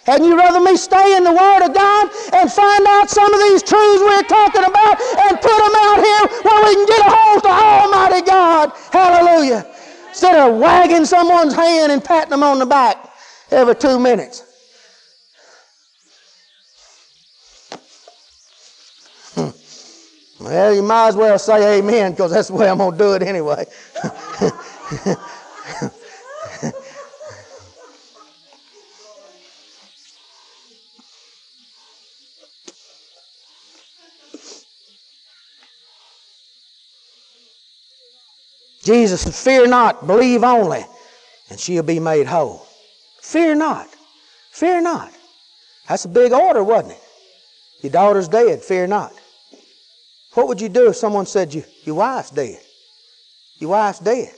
Hadn't 0.06 0.28
you 0.28 0.38
rather 0.38 0.60
me 0.60 0.76
stay 0.76 1.18
in 1.18 1.24
the 1.24 1.32
Word 1.32 1.66
of 1.66 1.74
God 1.74 2.10
and 2.34 2.52
find 2.52 2.86
out 2.88 3.10
some 3.10 3.34
of 3.34 3.40
these 3.42 3.64
truths 3.64 4.02
we're 4.02 4.22
talking 4.24 4.64
about 4.64 5.02
and 5.02 5.38
put 5.42 5.58
them 5.58 5.76
out 5.76 5.98
here 6.02 6.42
where 6.44 6.66
we 6.66 6.76
can 6.76 6.86
get 6.86 7.00
a 7.06 7.10
hold 7.10 7.46
of 7.46 7.52
Almighty 7.52 8.26
God? 8.26 8.72
Hallelujah. 8.92 9.66
Instead 10.10 10.40
of 10.40 10.58
wagging 10.60 11.06
someone's 11.06 11.54
hand 11.54 11.92
and 11.92 12.04
patting 12.04 12.32
them 12.32 12.44
on 12.44 12.60
the 12.60 12.66
back 12.66 13.14
every 13.52 13.76
two 13.76 14.00
minutes. 14.00 14.49
Well, 20.40 20.74
you 20.74 20.82
might 20.82 21.10
as 21.10 21.16
well 21.18 21.38
say 21.38 21.80
amen 21.80 22.12
because 22.12 22.32
that's 22.32 22.48
the 22.48 22.56
way 22.56 22.70
I'm 22.70 22.78
going 22.78 22.94
to 22.94 22.98
do 22.98 23.14
it 23.14 23.24
anyway. 23.24 23.66
Jesus 38.82 39.22
said, 39.22 39.36
Fear 39.36 39.68
not, 39.68 40.08
believe 40.08 40.44
only, 40.44 40.86
and 41.50 41.60
she'll 41.60 41.84
be 41.84 42.00
made 42.00 42.26
whole. 42.26 42.66
Fear 43.22 43.56
not. 43.56 43.88
Fear 44.52 44.82
not. 44.82 45.12
That's 45.88 46.06
a 46.06 46.10
big 46.10 46.32
order, 46.32 46.64
wasn't 46.64 46.94
it? 46.94 47.02
Your 47.82 47.92
daughter's 47.92 48.28
dead, 48.28 48.62
fear 48.62 48.88
not. 48.88 49.14
What 50.40 50.48
would 50.48 50.62
you 50.62 50.70
do 50.70 50.88
if 50.88 50.96
someone 50.96 51.26
said 51.26 51.54
you, 51.54 51.66
your 51.84 51.96
wife's 51.96 52.30
dead? 52.30 52.62
Your 53.58 53.72
wife's 53.72 54.00
dead. 54.00 54.34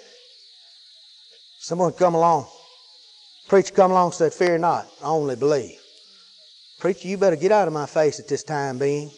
Someone 1.60 1.94
come 1.94 2.16
along, 2.16 2.48
preacher 3.48 3.76
come 3.76 3.92
along 3.92 4.08
and 4.08 4.16
said, 4.16 4.34
Fear 4.34 4.58
not, 4.58 4.88
only 5.04 5.36
believe. 5.36 5.78
Preacher, 6.80 7.08
you 7.08 7.20
better 7.20 7.36
get 7.36 7.52
out 7.52 7.68
of 7.68 7.74
my 7.76 7.86
face 7.86 8.20
at 8.20 8.28
this 8.28 8.44
time 8.44 8.80
being. 8.80 9.12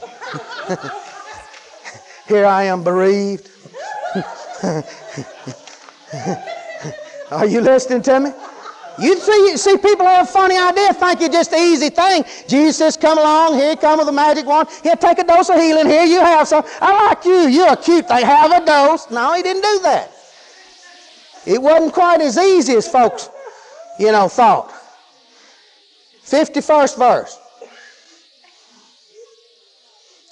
Here 2.28 2.46
I 2.46 2.62
am 2.62 2.84
bereaved. 2.84 3.50
Are 7.32 7.46
you 7.46 7.62
listening 7.62 8.02
to 8.02 8.20
me? 8.20 8.30
You 9.00 9.18
see, 9.20 9.56
see 9.56 9.76
people 9.76 10.06
have 10.06 10.28
funny 10.28 10.56
ideas, 10.56 10.96
think 10.96 11.20
it's 11.20 11.34
just 11.34 11.52
an 11.52 11.60
easy 11.60 11.88
thing. 11.88 12.24
Jesus 12.48 12.96
come 12.96 13.18
along, 13.18 13.54
here 13.54 13.76
come 13.76 14.00
with 14.00 14.08
a 14.08 14.12
magic 14.12 14.44
wand. 14.44 14.68
Here, 14.82 14.96
take 14.96 15.18
a 15.18 15.24
dose 15.24 15.48
of 15.50 15.56
healing. 15.56 15.86
Here 15.86 16.04
you 16.04 16.20
have 16.20 16.48
some. 16.48 16.64
I 16.80 17.06
like 17.06 17.24
you. 17.24 17.48
You're 17.48 17.76
cute. 17.76 18.08
They 18.08 18.24
have 18.24 18.50
a 18.50 18.64
dose. 18.64 19.10
No, 19.10 19.34
he 19.34 19.42
didn't 19.42 19.62
do 19.62 19.80
that. 19.84 20.12
It 21.46 21.62
wasn't 21.62 21.92
quite 21.92 22.20
as 22.20 22.36
easy 22.36 22.74
as 22.74 22.88
folks, 22.88 23.30
you 23.98 24.10
know, 24.10 24.28
thought. 24.28 24.72
51st 26.24 26.98
verse. 26.98 27.38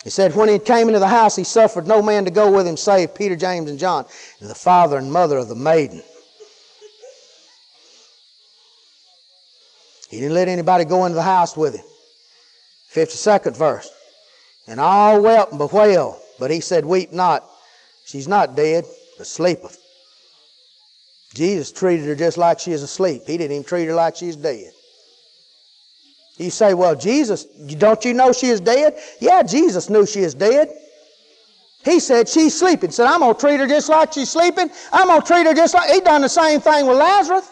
He 0.03 0.11
said, 0.11 0.35
When 0.35 0.49
he 0.49 0.59
came 0.59 0.89
into 0.89 0.99
the 1.01 1.09
house, 1.09 1.37
he 1.37 1.45
suffered 1.45 1.87
no 1.87 2.03
man 2.03 2.25
to 2.25 2.31
go 2.31 2.51
with 2.51 2.67
him 2.67 2.77
save 2.77 3.15
Peter, 3.15 3.37
James, 3.37 3.71
and 3.71 3.79
John, 3.79 4.07
and 4.41 4.51
the 4.51 4.55
father 4.55 4.99
and 4.99 5.11
mother 5.11 5.39
of 5.39 5.49
the 5.49 5.55
maiden. 5.55 6.03
He 10.09 10.19
didn't 10.19 10.35
let 10.35 10.49
anybody 10.49 10.85
go 10.85 11.05
into 11.05 11.17
the 11.17 11.23
house 11.23 11.57
with 11.57 11.75
him. 11.75 11.85
52nd 12.93 13.57
verse. 13.57 13.91
And 14.67 14.81
all 14.81 15.21
wept 15.23 15.53
and 15.53 15.59
bewailed, 15.59 16.17
but 16.39 16.51
he 16.51 16.61
said, 16.61 16.85
Weep 16.85 17.13
not. 17.13 17.45
She's 18.05 18.29
not 18.29 18.57
dead, 18.57 18.85
but 19.19 19.27
sleepeth. 19.27 19.79
Jesus 21.35 21.73
treated 21.73 22.07
her 22.07 22.15
just 22.15 22.39
like 22.39 22.59
she 22.59 22.73
is 22.73 22.83
asleep. 22.83 23.23
He 23.27 23.37
didn't 23.37 23.53
even 23.53 23.65
treat 23.65 23.87
her 23.87 23.95
like 23.95 24.17
she's 24.17 24.37
dead. 24.37 24.73
You 26.39 26.51
say, 26.51 26.75
well, 26.75 26.95
Jesus, 26.95 27.45
don't 27.45 28.05
you 28.05 28.15
know 28.15 28.33
she 28.33 28.49
is 28.49 28.61
dead? 28.61 28.99
Yeah, 29.21 29.43
Jesus 29.43 29.89
knew 29.89 30.07
she 30.07 30.21
is 30.21 30.35
dead. 30.35 30.69
He 31.85 32.01
said 32.01 32.29
she's 32.29 32.59
sleeping. 32.59 32.91
Said, 32.91 33.07
I'm 33.07 33.21
going 33.21 33.35
to 33.35 33.41
treat 33.41 33.61
her 33.61 33.67
just 33.67 33.89
like 33.89 34.13
she's 34.13 34.31
sleeping. 34.31 34.69
I'm 34.93 35.09
going 35.09 35.21
to 35.21 35.27
treat 35.27 35.47
her 35.47 35.55
just 35.55 35.73
like. 35.73 35.91
He 35.91 36.01
done 36.01 36.21
the 36.21 36.29
same 36.29 36.61
thing 36.61 36.87
with 36.87 36.97
Lazarus. 36.97 37.49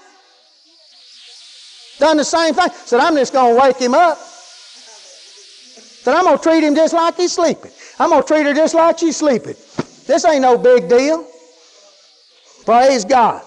Done 1.99 2.17
the 2.17 2.25
same 2.25 2.55
thing. 2.55 2.69
Said, 2.85 3.01
I'm 3.01 3.15
just 3.15 3.33
going 3.33 3.55
to 3.55 3.61
wake 3.61 3.79
him 3.79 3.95
up. 3.95 4.19
Said, 4.19 6.15
I'm 6.15 6.25
going 6.25 6.39
to 6.39 6.43
treat 6.43 6.63
him 6.63 6.75
just 6.75 6.93
like 6.93 7.17
he's 7.17 7.33
sleeping. 7.33 7.71
I'm 7.99 8.11
going 8.11 8.23
to 8.23 8.27
treat 8.27 8.45
her 8.47 8.55
just 8.55 8.75
like 8.75 8.99
she's 8.99 9.17
sleeping. 9.17 9.55
This 10.07 10.25
ain't 10.25 10.43
no 10.43 10.59
big 10.59 10.89
deal. 10.89 11.27
Praise 12.65 13.05
God. 13.05 13.43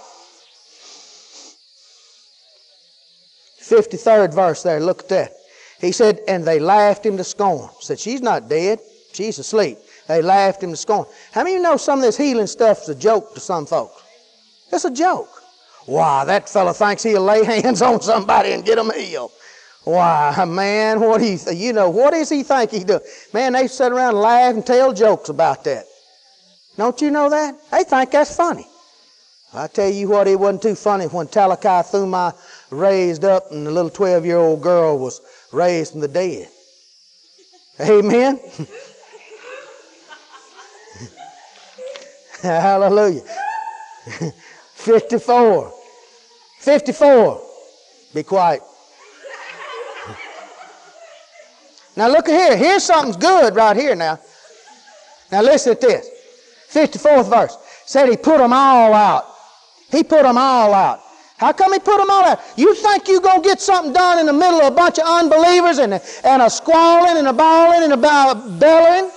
53rd 3.60 4.34
verse 4.34 4.64
there, 4.64 4.80
look 4.80 5.02
at 5.04 5.10
that. 5.10 5.34
He 5.80 5.91
said, 5.91 6.22
and 6.28 6.45
they 6.45 6.60
laughed 6.60 7.06
him 7.06 7.18
to 7.18 7.24
scorn. 7.24 7.70
Said, 7.82 8.00
she's 8.00 8.22
not 8.22 8.50
dead. 8.50 8.80
She's 9.14 9.38
asleep. 9.39 9.78
They 10.08 10.22
laughed 10.22 10.64
him 10.64 10.72
to 10.72 10.78
scorn. 10.78 11.06
How 11.32 11.43
many 11.43 11.56
of 11.56 11.58
you 11.60 11.64
know 11.64 11.78
some 11.78 12.00
of 12.00 12.06
this 12.06 12.18
healing 12.18 12.48
stuff 12.48 12.84
is 12.84 12.89
a 12.89 12.95
joke 12.95 13.34
to 13.34 13.39
some 13.39 13.66
folks? 13.66 14.02
It's 14.72 14.86
a 14.86 14.91
joke. 14.91 15.30
Why, 15.88 16.24
that 16.26 16.50
fella 16.50 16.74
thinks 16.74 17.04
he'll 17.04 17.22
lay 17.22 17.46
hands 17.46 17.82
on 17.82 18.02
somebody 18.02 18.52
and 18.52 18.64
get 18.64 18.76
them 18.76 18.92
healed. 18.94 19.32
Why, 19.86 20.44
man, 20.46 21.00
what 21.00 21.22
he, 21.22 21.38
you 21.54 21.72
know, 21.72 21.90
what 21.90 22.12
does 22.12 22.30
he 22.30 22.44
think 22.44 22.72
he 22.72 22.84
do? 22.84 23.00
Man, 23.34 23.54
they 23.54 23.68
sit 23.68 23.94
around 23.94 24.10
and 24.10 24.20
laugh 24.20 24.54
and 24.54 24.66
tell 24.66 24.92
jokes 24.92 25.30
about 25.30 25.64
that. 25.64 25.86
Don't 26.76 27.02
you 27.02 27.10
know 27.10 27.30
that? 27.30 27.56
They 27.72 27.86
think 27.86 28.12
that's 28.12 28.36
funny. 28.36 28.68
I 29.54 29.68
tell 29.68 29.90
you 29.90 30.10
what, 30.10 30.28
it 30.28 30.38
wasn't 30.38 30.62
too 30.62 30.76
funny 30.76 31.06
when 31.06 31.28
Talitha 31.28 31.86
cumi 31.90 32.32
raised 32.70 33.24
up 33.24 33.50
and 33.52 33.66
the 33.66 33.72
little 33.72 33.90
12 33.90 34.26
year 34.26 34.36
old 34.36 34.62
girl 34.62 35.00
was 35.00 35.22
raised 35.54 35.94
from 35.94 36.02
the 36.02 36.10
dead. 36.10 36.50
Amen? 37.80 38.42
Hallelujah. 42.42 43.24
54. 44.76 45.77
54. 46.68 47.41
Be 48.13 48.24
quiet. 48.24 48.61
Now 51.95 52.09
look 52.09 52.28
here. 52.28 52.57
Here's 52.57 52.84
something's 52.84 53.15
good 53.15 53.55
right 53.55 53.78
here 53.78 53.95
now. 53.95 54.20
Now 55.32 55.43
listen 55.43 55.76
to 55.78 55.88
this. 55.88 56.09
54th 56.70 57.30
verse. 57.30 57.57
Said 57.86 58.09
he 58.09 58.18
put 58.18 58.39
them 58.39 58.51
all 58.51 58.93
out. 58.93 59.34
He 59.89 60.03
put 60.03 60.24
them 60.24 60.38
all 60.38 60.74
out. 60.74 60.99
How 61.38 61.53
come 61.53 61.72
he 61.72 61.80
put 61.80 61.99
them 61.99 62.09
all 62.09 62.26
out? 62.26 62.41
You 62.57 62.76
think 62.76 63.07
you're 63.07 63.22
going 63.22 63.41
to 63.43 63.47
get 63.47 63.61
something 63.61 63.93
done 63.93 64.20
in 64.20 64.26
the 64.26 64.34
middle 64.34 64.59
of 64.59 64.74
a 64.74 64.76
bunch 64.76 64.99
of 64.99 65.05
unbelievers 65.07 65.78
and, 65.78 65.93
and 66.26 66.41
a 66.41 66.49
squalling 66.49 67.18
and 67.18 67.30
a 67.30 67.34
bawling 67.34 67.84
and 67.84 67.93
a 67.93 67.97
bellowing? 67.97 69.09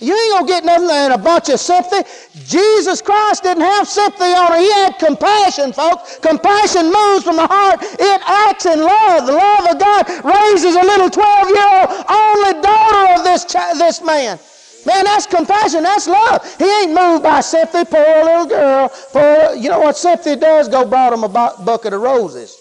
You 0.00 0.12
ain't 0.12 0.40
to 0.40 0.52
get 0.52 0.64
nothing 0.64 0.90
in 0.90 1.12
a 1.12 1.18
bunch 1.18 1.48
of 1.48 1.60
sympathy. 1.60 2.02
Jesus 2.46 3.00
Christ 3.00 3.44
didn't 3.44 3.62
have 3.62 3.86
sympathy 3.86 4.34
on 4.34 4.52
it. 4.54 4.60
He 4.60 4.70
had 4.72 4.98
compassion, 4.98 5.72
folks. 5.72 6.18
Compassion 6.18 6.86
moves 6.92 7.22
from 7.22 7.36
the 7.36 7.46
heart. 7.46 7.78
It 7.80 8.20
acts 8.26 8.66
in 8.66 8.80
love. 8.80 9.26
The 9.26 9.32
love 9.32 9.70
of 9.70 9.78
God 9.78 10.06
raises 10.24 10.74
a 10.74 10.82
little 10.82 11.08
12-year-old 11.08 12.04
only 12.10 12.60
daughter 12.60 13.14
of 13.14 13.24
this, 13.24 13.44
this 13.44 14.02
man. 14.02 14.38
Man, 14.84 15.04
that's 15.04 15.26
compassion. 15.26 15.84
That's 15.84 16.06
love. 16.06 16.44
He 16.58 16.64
ain't 16.64 16.92
moved 16.92 17.22
by 17.22 17.40
sympathy. 17.40 17.88
Poor 17.88 18.24
little 18.24 18.46
girl. 18.46 18.90
Poor, 19.12 19.54
you 19.54 19.70
know 19.70 19.78
what 19.80 19.96
sympathy 19.96 20.36
does? 20.36 20.68
Go 20.68 20.84
brought 20.84 21.12
him 21.12 21.24
a 21.24 21.28
bucket 21.28 21.92
of 21.92 22.02
roses. 22.02 22.54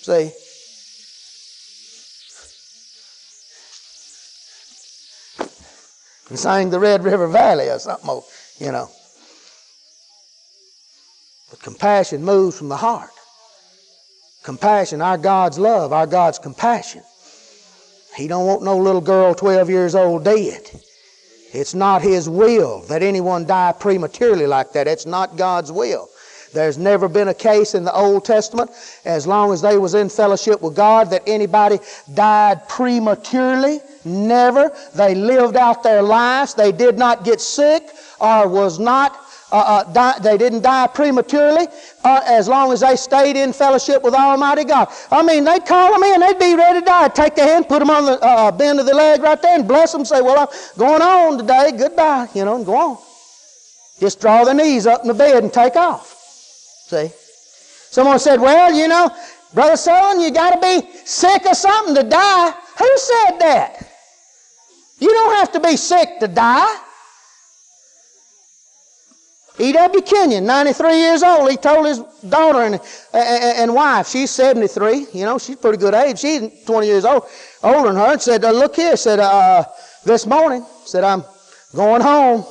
See? 0.00 0.32
And 6.32 6.38
sang 6.38 6.70
the 6.70 6.80
Red 6.80 7.04
River 7.04 7.28
Valley 7.28 7.68
or 7.68 7.78
something, 7.78 8.22
you 8.58 8.72
know. 8.72 8.88
But 11.50 11.60
compassion 11.60 12.24
moves 12.24 12.56
from 12.56 12.70
the 12.70 12.76
heart. 12.78 13.10
Compassion, 14.42 15.02
our 15.02 15.18
God's 15.18 15.58
love, 15.58 15.92
our 15.92 16.06
God's 16.06 16.38
compassion. 16.38 17.02
He 18.16 18.28
don't 18.28 18.46
want 18.46 18.62
no 18.62 18.78
little 18.78 19.02
girl 19.02 19.34
12 19.34 19.68
years 19.68 19.94
old 19.94 20.24
dead. 20.24 20.70
It's 21.52 21.74
not 21.74 22.00
His 22.00 22.30
will 22.30 22.80
that 22.88 23.02
anyone 23.02 23.44
die 23.44 23.74
prematurely 23.78 24.46
like 24.46 24.72
that. 24.72 24.88
It's 24.88 25.04
not 25.04 25.36
God's 25.36 25.70
will. 25.70 26.08
There's 26.54 26.78
never 26.78 27.08
been 27.08 27.28
a 27.28 27.34
case 27.34 27.74
in 27.74 27.84
the 27.84 27.94
Old 27.94 28.24
Testament, 28.24 28.70
as 29.04 29.26
long 29.26 29.52
as 29.52 29.60
they 29.60 29.76
was 29.76 29.92
in 29.92 30.08
fellowship 30.08 30.62
with 30.62 30.76
God, 30.76 31.10
that 31.10 31.24
anybody 31.26 31.78
died 32.14 32.66
prematurely. 32.70 33.80
Never. 34.04 34.72
They 34.94 35.14
lived 35.14 35.56
out 35.56 35.82
their 35.82 36.02
lives. 36.02 36.54
They 36.54 36.72
did 36.72 36.98
not 36.98 37.24
get 37.24 37.40
sick 37.40 37.88
or 38.20 38.48
was 38.48 38.78
not 38.78 39.18
uh, 39.52 39.56
uh, 39.56 39.92
die, 39.92 40.18
they 40.20 40.38
didn't 40.38 40.62
die 40.62 40.86
prematurely 40.86 41.66
uh, 42.04 42.20
as 42.24 42.48
long 42.48 42.72
as 42.72 42.80
they 42.80 42.96
stayed 42.96 43.36
in 43.36 43.52
fellowship 43.52 44.02
with 44.02 44.14
Almighty 44.14 44.64
God. 44.64 44.88
I 45.10 45.22
mean, 45.22 45.44
they'd 45.44 45.66
call 45.66 45.92
them 45.92 46.02
in, 46.02 46.20
they'd 46.20 46.38
be 46.38 46.54
ready 46.54 46.80
to 46.80 46.84
die. 46.86 47.08
Take 47.08 47.34
their 47.34 47.46
hand, 47.46 47.68
put 47.68 47.80
them 47.80 47.90
on 47.90 48.06
the 48.06 48.12
uh, 48.12 48.48
uh, 48.48 48.52
bend 48.52 48.80
of 48.80 48.86
the 48.86 48.94
leg 48.94 49.20
right 49.20 49.40
there, 49.42 49.54
and 49.54 49.68
bless 49.68 49.92
them. 49.92 50.06
Say, 50.06 50.22
"Well, 50.22 50.38
I'm 50.38 50.78
going 50.78 51.02
on 51.02 51.36
today. 51.36 51.72
Goodbye," 51.76 52.28
you 52.34 52.46
know, 52.46 52.56
and 52.56 52.64
go 52.64 52.74
on. 52.76 52.98
Just 54.00 54.20
draw 54.20 54.42
their 54.44 54.54
knees 54.54 54.86
up 54.86 55.02
in 55.02 55.08
the 55.08 55.14
bed 55.14 55.44
and 55.44 55.52
take 55.52 55.76
off. 55.76 56.12
See? 56.88 57.10
Someone 57.92 58.18
said, 58.18 58.40
Well, 58.40 58.74
you 58.74 58.88
know, 58.88 59.10
Brother 59.54 59.74
Sutherlin, 59.74 60.24
you 60.24 60.32
got 60.32 60.60
to 60.60 60.60
be 60.60 60.88
sick 61.04 61.46
of 61.46 61.56
something 61.56 61.94
to 61.94 62.02
die. 62.02 62.50
Who 62.78 62.98
said 62.98 63.38
that? 63.38 63.91
You 65.02 65.10
don't 65.10 65.34
have 65.34 65.50
to 65.52 65.60
be 65.60 65.76
sick 65.76 66.20
to 66.20 66.28
die. 66.28 66.80
E.W. 69.58 70.02
Kenyon, 70.02 70.46
93 70.46 70.96
years 70.96 71.24
old, 71.24 71.50
he 71.50 71.56
told 71.56 71.86
his 71.86 71.98
daughter 72.28 72.60
and, 72.60 72.76
and, 73.12 73.58
and, 73.58 73.74
wife, 73.74 74.06
she's 74.06 74.30
73, 74.30 75.08
you 75.12 75.24
know, 75.24 75.38
she's 75.38 75.56
pretty 75.56 75.76
good 75.76 75.92
age. 75.92 76.20
She's 76.20 76.64
20 76.64 76.86
years 76.86 77.04
old, 77.04 77.24
older 77.64 77.88
than 77.88 77.96
her, 77.96 78.12
and 78.12 78.22
said, 78.22 78.44
uh, 78.44 78.52
Look 78.52 78.76
here, 78.76 78.96
said, 78.96 79.18
uh, 79.18 79.64
this 80.04 80.24
morning, 80.24 80.64
said, 80.84 81.02
I'm 81.02 81.24
going 81.74 82.00
home. 82.00 82.46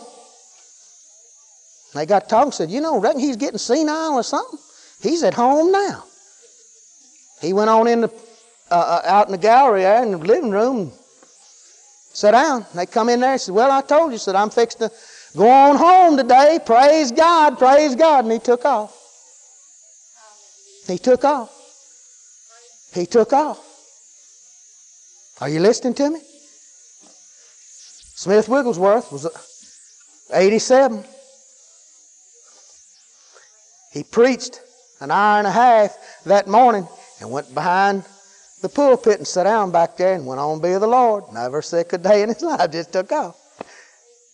They 1.94 2.06
got 2.06 2.28
talking, 2.28 2.52
said, 2.52 2.70
You 2.70 2.82
know, 2.82 3.00
reckon 3.00 3.22
he's 3.22 3.38
getting 3.38 3.60
senile 3.60 4.16
or 4.16 4.24
something? 4.24 4.60
He's 5.02 5.24
at 5.24 5.34
home 5.34 5.72
now. 5.72 6.04
He 7.42 7.54
went 7.54 7.70
on 7.70 7.88
in 7.88 8.02
the, 8.02 8.14
uh, 8.70 8.76
uh, 8.76 9.02
out 9.06 9.28
in 9.28 9.32
the 9.32 9.38
gallery 9.38 9.84
there 9.84 10.04
in 10.04 10.12
the 10.12 10.18
living 10.18 10.52
room, 10.52 10.92
sat 12.14 12.32
down. 12.32 12.66
They 12.76 12.86
come 12.86 13.10
in 13.10 13.20
there 13.20 13.34
and 13.34 13.42
said, 13.42 13.56
Well, 13.56 13.72
I 13.72 13.82
told 13.82 14.12
you, 14.12 14.18
said, 14.18 14.36
I'm 14.36 14.50
fixed 14.50 14.80
to 14.80 14.92
go 15.36 15.50
on 15.50 15.78
home 15.78 16.18
today. 16.18 16.60
Praise 16.66 17.12
God, 17.12 17.58
praise 17.58 17.96
God. 17.96 18.26
And 18.26 18.34
he 18.34 18.40
took 18.40 18.66
off. 18.66 18.98
He 20.88 20.98
took 20.98 21.24
off. 21.24 21.58
He 22.94 23.06
took 23.06 23.32
off. 23.34 23.60
Are 25.40 25.50
you 25.50 25.60
listening 25.60 25.94
to 25.96 26.10
me? 26.10 26.20
Smith 28.16 28.48
Wigglesworth 28.48 29.12
was 29.12 29.28
87. 30.32 31.04
He 33.92 34.04
preached 34.04 34.62
an 35.00 35.10
hour 35.12 35.40
and 35.40 35.48
a 35.48 35.52
half 35.52 35.98
that 36.26 36.48
morning 36.48 36.88
and 37.20 37.32
went 37.32 37.54
behind 37.54 38.04
the 38.62 38.70
pulpit 38.70 39.18
and 39.18 39.28
sat 39.28 39.44
down 39.44 39.72
back 39.72 39.98
there 39.98 40.14
and 40.14 40.26
went 40.26 40.40
on 40.40 40.62
be 40.62 40.74
the 40.74 40.88
Lord. 40.88 41.26
Never 41.34 41.62
sick 41.62 41.94
a 41.94 41.98
day 41.98 42.22
in 42.24 42.30
his 42.30 42.42
life, 42.42 42.72
just 42.72 42.94
took 42.94 43.12
off. 43.12 43.38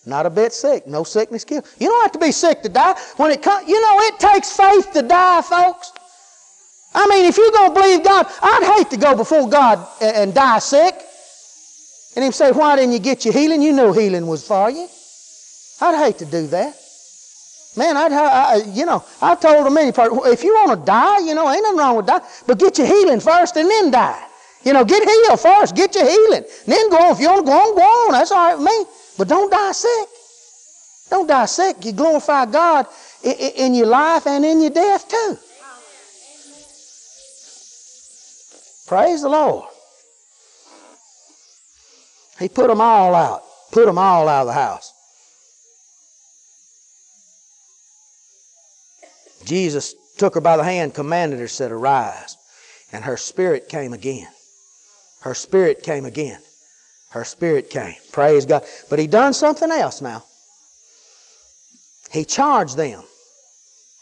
Not 0.06 0.26
a 0.26 0.30
bit 0.30 0.54
sick. 0.54 0.88
No 0.88 1.04
sickness 1.04 1.44
killed. 1.44 1.66
You 1.80 1.88
don't 1.88 2.04
have 2.04 2.14
to 2.14 2.20
be 2.20 2.32
sick 2.32 2.62
to 2.62 2.70
die. 2.70 2.98
When 3.18 3.32
it 3.32 3.42
comes, 3.42 3.68
you 3.68 3.80
know, 3.82 4.00
it 4.02 4.20
takes 4.20 4.56
faith 4.56 4.94
to 4.94 5.02
die, 5.02 5.42
folks. 5.42 5.92
I 6.96 7.08
mean, 7.08 7.26
if 7.26 7.38
you're 7.38 7.52
going 7.52 7.74
to 7.74 7.80
believe 7.80 8.04
God, 8.04 8.26
I'd 8.42 8.78
hate 8.78 8.90
to 8.92 8.98
go 8.98 9.16
before 9.16 9.50
God 9.50 9.86
and, 10.02 10.16
and 10.16 10.34
die 10.34 10.60
sick. 10.60 10.96
And 12.16 12.24
him 12.24 12.32
say, 12.32 12.52
why 12.52 12.78
didn't 12.78 12.94
you 12.94 13.00
get 13.00 13.26
your 13.26 13.34
healing? 13.34 13.62
You 13.62 13.74
knew 13.74 13.92
healing 13.92 14.28
was 14.28 14.48
for 14.48 14.70
you. 14.70 14.88
I'd 15.82 16.04
hate 16.04 16.18
to 16.20 16.26
do 16.26 16.48
that. 16.48 16.76
Man, 17.78 17.96
I'd, 17.96 18.12
I, 18.12 18.56
you 18.74 18.88
know, 18.88 19.04
I 19.22 19.36
told 19.36 19.64
them 19.66 19.76
many 19.76 19.92
parts, 19.92 20.14
if 20.26 20.44
you 20.44 20.54
want 20.56 20.80
to 20.80 20.86
die, 20.86 21.20
you 21.20 21.36
know, 21.36 21.48
ain't 21.50 21.62
nothing 21.62 21.78
wrong 21.78 21.96
with 21.98 22.08
die, 22.08 22.22
but 22.48 22.58
get 22.58 22.80
your 22.80 22.88
healing 22.88 23.20
first 23.20 23.56
and 23.56 23.70
then 23.70 23.92
die. 23.92 24.28
You 24.64 24.74
know, 24.74 24.84
get 24.84 25.08
healed 25.08 25.40
first, 25.40 25.76
get 25.76 25.94
your 25.94 26.10
healing. 26.10 26.44
Then 26.66 26.90
go 26.90 26.98
on. 26.98 27.12
If 27.14 27.20
you 27.20 27.30
want 27.30 27.46
to 27.46 27.52
go 27.52 27.58
on, 27.58 27.76
go 27.76 27.82
on. 27.82 28.12
That's 28.14 28.32
all 28.32 28.50
right 28.50 28.58
with 28.58 28.66
me. 28.66 28.86
But 29.18 29.28
don't 29.28 29.52
die 29.52 29.72
sick. 29.72 30.10
Don't 31.10 31.28
die 31.28 31.46
sick. 31.46 31.86
You 31.86 31.94
glorify 31.94 32.48
God 32.48 32.88
in 33.24 33.76
your 33.76 33.88
life 33.88 34.26
and 34.26 34.44
in 34.44 34.60
your 34.60 34.72
death 34.72 35.08
too. 35.08 35.38
Praise 38.88 39.22
the 39.22 39.30
Lord. 39.30 39.70
He 42.40 42.50
put 42.50 42.68
them 42.68 42.82
all 42.82 43.14
out. 43.14 43.44
Put 43.72 43.86
them 43.86 43.98
all 43.98 44.28
out 44.28 44.42
of 44.42 44.48
the 44.48 44.54
house. 44.54 44.94
Jesus 49.48 49.96
took 50.18 50.36
her 50.36 50.42
by 50.42 50.58
the 50.58 50.64
hand, 50.64 50.94
commanded 50.94 51.40
her, 51.40 51.48
said, 51.48 51.72
Arise. 51.72 52.38
And 52.92 53.04
her 53.04 53.18
spirit 53.18 53.70
came 53.70 53.94
again. 53.94 54.28
Her 55.22 55.34
spirit 55.34 55.84
came 55.84 56.06
again. 56.06 56.40
Her 57.10 57.24
spirit 57.24 57.70
came. 57.70 57.96
Praise 58.12 58.46
God. 58.46 58.64
But 58.90 59.00
he 59.00 59.08
done 59.08 59.34
something 59.34 59.72
else 59.72 60.02
now. 60.02 60.26
He 62.12 62.26
charged 62.26 62.78
them. 62.78 63.04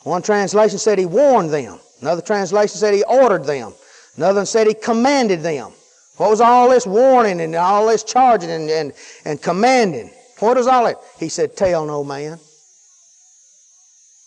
One 0.04 0.22
translation 0.22 0.78
said 0.78 1.00
he 1.00 1.06
warned 1.06 1.52
them. 1.52 1.80
Another 2.02 2.22
translation 2.22 2.78
said 2.78 2.94
he 2.94 3.04
ordered 3.04 3.46
them. 3.46 3.74
Another 4.18 4.40
one 4.40 4.46
said 4.46 4.68
he 4.68 4.74
commanded 4.74 5.42
them. 5.42 5.72
What 6.18 6.30
was 6.30 6.42
all 6.42 6.70
this 6.70 6.88
warning 6.88 7.42
and 7.42 7.56
all 7.56 7.88
this 7.88 8.04
charging 8.04 8.50
and, 8.50 8.70
and, 8.70 8.94
and 9.26 9.42
commanding? 9.42 10.12
What 10.40 10.58
is 10.58 10.68
all 10.68 10.86
that? 10.86 10.98
He 11.20 11.30
said, 11.30 11.56
Tell 11.56 11.86
no 11.86 12.04
man. 12.04 12.40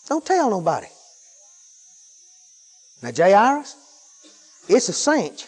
Don't 0.09 0.25
tell 0.25 0.51
nobody. 0.51 0.87
Now, 3.03 3.11
Jairus, 3.17 3.77
it's 4.69 4.89
a 4.89 4.93
cinch. 4.93 5.47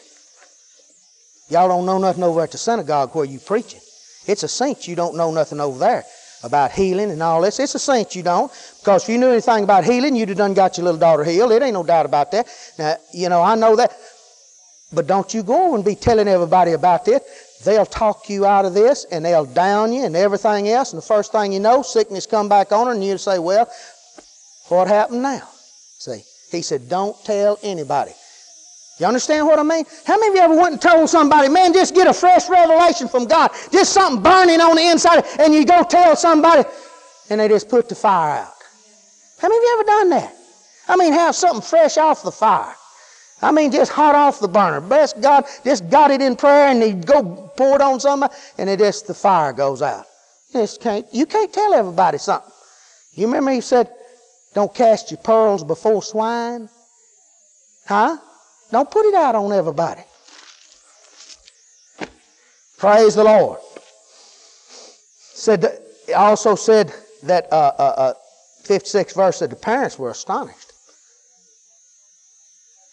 Y'all 1.48 1.68
don't 1.68 1.84
know 1.84 1.98
nothing 1.98 2.22
over 2.22 2.40
at 2.42 2.52
the 2.52 2.58
synagogue 2.58 3.14
where 3.14 3.24
you 3.24 3.38
preaching. 3.38 3.80
It's 4.26 4.44
a 4.44 4.48
cinch 4.48 4.86
you 4.86 4.94
don't 4.94 5.16
know 5.16 5.32
nothing 5.32 5.60
over 5.60 5.78
there 5.78 6.04
about 6.42 6.70
healing 6.72 7.10
and 7.10 7.22
all 7.22 7.42
this. 7.42 7.58
It's 7.58 7.74
a 7.74 7.78
cinch 7.78 8.14
you 8.14 8.22
don't. 8.22 8.50
Because 8.78 9.02
if 9.02 9.08
you 9.08 9.18
knew 9.18 9.30
anything 9.30 9.64
about 9.64 9.84
healing, 9.84 10.14
you'd 10.14 10.28
have 10.28 10.38
done 10.38 10.54
got 10.54 10.78
your 10.78 10.84
little 10.84 11.00
daughter 11.00 11.24
healed. 11.24 11.52
It 11.52 11.62
ain't 11.62 11.74
no 11.74 11.82
doubt 11.82 12.06
about 12.06 12.30
that. 12.32 12.46
Now, 12.78 12.96
you 13.12 13.28
know, 13.28 13.42
I 13.42 13.56
know 13.56 13.76
that. 13.76 13.96
But 14.92 15.06
don't 15.06 15.32
you 15.34 15.42
go 15.42 15.74
and 15.74 15.84
be 15.84 15.94
telling 15.94 16.28
everybody 16.28 16.72
about 16.72 17.04
this. 17.04 17.22
They'll 17.64 17.86
talk 17.86 18.30
you 18.30 18.46
out 18.46 18.64
of 18.64 18.72
this 18.74 19.04
and 19.10 19.24
they'll 19.24 19.44
down 19.44 19.92
you 19.92 20.04
and 20.04 20.16
everything 20.16 20.68
else. 20.68 20.92
And 20.92 21.02
the 21.02 21.06
first 21.06 21.30
thing 21.30 21.52
you 21.52 21.60
know, 21.60 21.82
sickness 21.82 22.26
come 22.26 22.48
back 22.48 22.72
on 22.72 22.86
her 22.86 22.92
and 22.92 23.04
you'll 23.04 23.18
say, 23.18 23.38
well, 23.38 23.70
what 24.68 24.88
happened 24.88 25.22
now? 25.22 25.48
See, 25.98 26.22
he 26.50 26.62
said, 26.62 26.88
Don't 26.88 27.16
tell 27.24 27.58
anybody. 27.62 28.12
You 28.98 29.06
understand 29.06 29.46
what 29.46 29.58
I 29.58 29.62
mean? 29.62 29.86
How 30.04 30.18
many 30.18 30.28
of 30.28 30.34
you 30.34 30.40
ever 30.42 30.56
went 30.56 30.72
and 30.72 30.82
told 30.82 31.08
somebody, 31.08 31.48
man, 31.48 31.72
just 31.72 31.94
get 31.94 32.06
a 32.06 32.12
fresh 32.12 32.50
revelation 32.50 33.08
from 33.08 33.24
God, 33.24 33.50
just 33.72 33.94
something 33.94 34.22
burning 34.22 34.60
on 34.60 34.76
the 34.76 34.82
inside, 34.82 35.24
and 35.38 35.54
you 35.54 35.64
go 35.64 35.82
tell 35.82 36.14
somebody, 36.16 36.68
and 37.30 37.40
they 37.40 37.48
just 37.48 37.70
put 37.70 37.88
the 37.88 37.94
fire 37.94 38.40
out? 38.40 38.52
How 39.38 39.48
many 39.48 39.56
of 39.56 39.62
you 39.62 39.78
ever 39.78 39.86
done 39.86 40.10
that? 40.10 40.36
I 40.86 40.96
mean, 40.96 41.14
have 41.14 41.34
something 41.34 41.62
fresh 41.62 41.96
off 41.96 42.22
the 42.22 42.30
fire. 42.30 42.74
I 43.40 43.52
mean, 43.52 43.72
just 43.72 43.90
hot 43.90 44.14
off 44.14 44.38
the 44.38 44.48
burner. 44.48 44.82
Bless 44.82 45.14
God, 45.14 45.46
just 45.64 45.88
got 45.88 46.10
it 46.10 46.20
in 46.20 46.36
prayer 46.36 46.68
and 46.68 46.82
you 46.82 46.92
go 46.92 47.50
pour 47.56 47.76
it 47.76 47.80
on 47.80 48.00
somebody 48.00 48.34
and 48.58 48.68
it 48.68 48.80
just, 48.80 49.06
the 49.06 49.14
fire 49.14 49.54
goes 49.54 49.80
out. 49.80 50.04
You 50.52 50.60
just 50.60 50.82
can't, 50.82 51.06
you 51.12 51.24
can't 51.24 51.50
tell 51.52 51.72
everybody 51.72 52.18
something. 52.18 52.52
You 53.12 53.26
remember 53.26 53.50
he 53.52 53.62
said, 53.62 53.90
don't 54.54 54.74
cast 54.74 55.10
your 55.10 55.18
pearls 55.18 55.64
before 55.64 56.02
swine? 56.02 56.68
Huh? 57.86 58.16
Don't 58.70 58.90
put 58.90 59.06
it 59.06 59.14
out 59.14 59.34
on 59.34 59.52
everybody. 59.52 60.02
Praise 62.78 63.14
the 63.14 63.24
Lord. 63.24 63.58
Said 65.18 65.62
that, 65.62 65.80
also 66.16 66.54
said 66.54 66.92
that 67.24 67.52
uh, 67.52 67.72
uh, 67.78 67.82
uh, 67.82 68.14
56 68.64 69.14
verse 69.14 69.38
that 69.40 69.50
the 69.50 69.56
parents 69.56 69.98
were 69.98 70.10
astonished. 70.10 70.72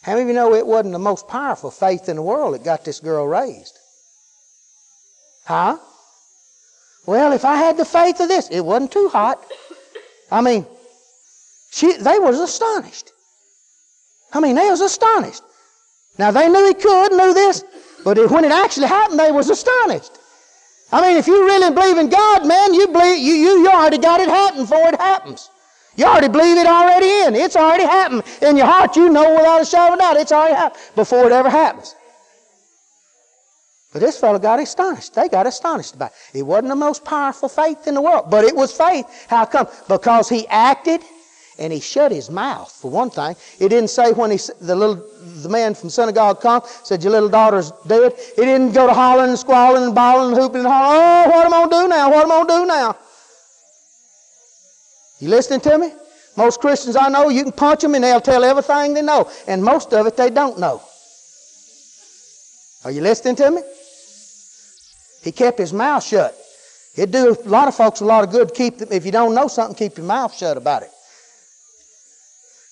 How 0.02 0.14
many 0.14 0.24
of 0.24 0.28
you 0.30 0.34
know 0.34 0.54
it 0.54 0.66
wasn't 0.66 0.94
the 0.94 1.00
most 1.00 1.28
powerful 1.28 1.72
faith 1.72 2.08
in 2.08 2.16
the 2.16 2.22
world 2.22 2.54
that 2.54 2.64
got 2.64 2.86
this 2.86 3.00
girl 3.00 3.28
raised? 3.28 3.78
Huh? 5.46 5.78
Well, 7.06 7.32
if 7.32 7.46
I 7.46 7.56
had 7.56 7.78
the 7.78 7.86
faith 7.86 8.20
of 8.20 8.28
this, 8.28 8.50
it 8.50 8.62
wasn't 8.62 8.92
too 8.92 9.10
hot. 9.10 9.40
I 10.32 10.42
mean, 10.42 10.66
she, 11.70 11.98
they 11.98 12.20
was 12.20 12.40
astonished. 12.40 13.12
I 14.34 14.40
mean, 14.40 14.56
they 14.56 14.70
was 14.70 14.82
astonished. 14.82 15.44
Now 16.18 16.32
they 16.32 16.50
knew 16.50 16.66
he 16.68 16.74
could, 16.74 17.12
knew 17.12 17.34
this, 17.34 17.64
but 18.04 18.18
when 18.32 18.46
it 18.46 18.52
actually 18.52 18.88
happened, 18.88 19.20
they 19.20 19.32
was 19.32 19.50
astonished. 19.50 20.12
I 20.92 21.02
mean, 21.02 21.18
if 21.18 21.28
you 21.28 21.46
really 21.46 21.74
believe 21.74 21.98
in 21.98 22.10
God, 22.10 22.48
man, 22.48 22.74
you 22.74 22.88
believe 22.88 23.20
you, 23.20 23.34
you, 23.34 23.60
you 23.60 23.68
already 23.68 23.98
got 23.98 24.22
it 24.22 24.30
happen 24.30 24.62
before 24.62 24.88
it 24.88 25.00
happens. 25.00 25.50
You 25.98 26.06
already 26.06 26.30
believe 26.30 26.58
it 26.58 26.68
already 26.68 27.10
in. 27.10 27.36
It's 27.36 27.56
already 27.56 27.84
happened. 27.84 28.24
In 28.42 28.56
your 28.56 28.68
heart, 28.68 28.96
you 28.96 29.10
know 29.10 29.34
without 29.36 29.62
a 29.62 29.66
shadow 29.66 29.94
of 29.94 30.00
a 30.00 30.02
doubt 30.02 30.18
it's 30.18 30.32
already 30.32 30.56
happened 30.56 30.82
before 30.96 31.26
it 31.26 31.32
ever 31.32 31.50
happens. 31.50 31.96
But 33.92 34.02
this 34.02 34.20
fellow 34.20 34.38
got 34.38 34.60
astonished. 34.60 35.16
They 35.16 35.28
got 35.28 35.48
astonished 35.48 35.96
about 35.96 36.12
it. 36.12 36.40
It 36.40 36.44
wasn't 36.44 36.70
the 36.70 36.76
most 36.76 37.04
powerful 37.04 37.50
faith 37.50 37.88
in 37.88 37.96
the 37.96 38.02
world, 38.02 38.30
but 38.30 38.44
it 38.46 38.56
was 38.56 38.72
faith. 38.72 39.06
How 39.28 39.46
come? 39.46 39.68
Because 39.88 40.30
he 40.30 40.48
acted 40.48 41.02
and 41.60 41.74
he 41.74 41.80
shut 41.80 42.12
his 42.12 42.30
mouth, 42.30 42.72
for 42.72 42.92
one 42.92 43.10
thing. 43.10 43.36
It 43.60 43.70
didn't 43.70 43.90
say 43.90 44.12
when 44.12 44.32
he, 44.32 44.38
the 44.62 44.76
little 44.76 45.04
the 45.42 45.50
man 45.50 45.74
from 45.74 45.90
synagogue 45.90 46.42
come, 46.42 46.62
said, 46.84 47.04
Your 47.04 47.12
little 47.12 47.30
daughter's 47.30 47.72
dead. 47.88 48.14
He 48.36 48.44
didn't 48.44 48.74
go 48.74 48.88
to 48.88 48.94
hollering 48.94 49.30
and 49.30 49.40
squalling 49.40 49.84
and 49.84 49.96
bawling 49.96 50.34
and 50.34 50.42
hooping 50.42 50.60
and 50.60 50.68
hollering, 50.68 51.02
Oh, 51.02 51.30
what 51.30 51.46
am 51.46 51.54
I 51.54 51.64
to 51.64 51.70
do 51.70 51.88
now? 51.88 52.12
What 52.12 52.24
am 52.26 52.32
I 52.32 52.42
to 52.42 52.48
do 52.48 52.66
now? 52.66 52.98
You 55.20 55.30
listening 55.30 55.62
to 55.62 55.78
me? 55.78 55.92
Most 56.36 56.62
Christians 56.62 56.96
I 56.96 57.10
know, 57.10 57.30
you 57.30 57.44
can 57.44 57.52
punch 57.52 57.82
them 57.82 57.96
and 57.96 58.04
they'll 58.04 58.22
tell 58.22 58.44
everything 58.44 58.94
they 58.94 59.02
know. 59.02 59.30
And 59.48 59.64
most 59.64 59.92
of 59.94 60.06
it 60.06 60.16
they 60.16 60.30
don't 60.30 60.60
know. 60.60 60.82
Are 62.86 62.92
you 62.92 63.02
listening 63.02 63.36
to 63.38 63.52
me? 63.52 63.62
He 65.24 65.32
kept 65.32 65.58
his 65.58 65.74
mouth 65.74 66.04
shut. 66.04 66.38
It'd 66.96 67.12
do 67.12 67.36
a 67.44 67.50
lot 67.50 67.68
of 67.68 67.76
folks 67.76 68.02
a 68.02 68.06
lot 68.06 68.24
of 68.24 68.32
good 68.32 68.54
keep, 68.54 68.78
them. 68.78 68.90
if 68.92 69.06
you 69.06 69.12
don't 69.12 69.34
know 69.34 69.48
something, 69.48 69.76
keep 69.76 69.98
your 69.98 70.06
mouth 70.06 70.36
shut 70.36 70.58
about 70.58 70.84
it. 70.84 70.90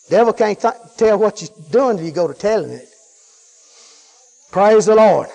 Devil 0.09 0.33
can't 0.33 0.59
th- 0.59 0.73
tell 0.97 1.17
what 1.17 1.41
you're 1.41 1.49
doing 1.71 1.91
until 1.91 2.05
you 2.05 2.11
go 2.11 2.27
to 2.27 2.33
telling 2.33 2.71
it. 2.71 2.89
Praise 4.51 4.85
the 4.85 4.95
Lord. 4.95 5.27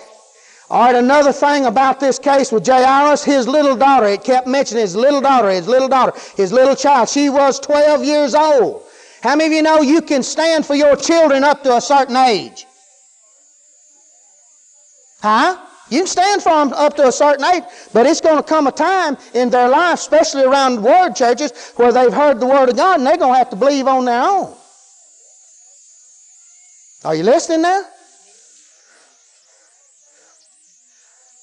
All 0.71 0.85
right, 0.85 0.95
another 0.95 1.33
thing 1.33 1.66
about 1.66 1.99
this 1.99 2.21
case 2.21 2.53
with 2.53 2.64
Jairus, 2.64 3.25
his 3.25 3.49
little 3.49 3.75
daughter, 3.75 4.07
it 4.07 4.23
kept 4.23 4.47
mentioning 4.47 4.83
his 4.83 4.95
little 4.95 5.21
daughter, 5.21 5.51
his 5.51 5.66
little 5.66 5.89
daughter, 5.89 6.12
his 6.37 6.53
little 6.53 6.77
child. 6.77 7.09
She 7.09 7.29
was 7.29 7.59
12 7.59 8.05
years 8.05 8.37
old. 8.37 8.85
How 9.21 9.35
many 9.35 9.49
of 9.49 9.53
you 9.53 9.62
know 9.62 9.81
you 9.83 10.01
can 10.01 10.23
stand 10.23 10.64
for 10.64 10.77
your 10.77 10.95
children 10.95 11.43
up 11.43 11.64
to 11.64 11.77
a 11.77 11.81
certain 11.81 12.16
age? 12.16 12.66
Huh? 15.21 15.59
You 15.91 15.99
can 15.99 16.07
stand 16.07 16.43
for 16.43 16.51
them 16.51 16.73
up 16.73 16.95
to 16.97 17.09
a 17.09 17.12
certain 17.12 17.45
age, 17.45 17.64
but 17.93 18.07
it's 18.07 18.21
going 18.21 18.37
to 18.37 18.43
come 18.45 18.68
a 18.68 18.73
time 18.73 19.18
in 19.35 19.51
their 19.51 19.68
life, 19.68 19.99
especially 19.99 20.45
around 20.45 20.83
word 20.83 21.14
churches, 21.14 21.73
where 21.75 21.93
they've 21.93 22.12
heard 22.12 22.39
the 22.39 22.47
Word 22.47 22.68
of 22.68 22.77
God 22.77 22.99
and 23.01 23.07
they're 23.07 23.16
going 23.16 23.35
to 23.35 23.39
have 23.39 23.51
to 23.51 23.57
believe 23.57 23.89
on 23.89 24.05
their 24.05 24.23
own. 24.23 24.55
Are 27.05 27.14
you 27.14 27.22
listening 27.22 27.62
now? 27.62 27.82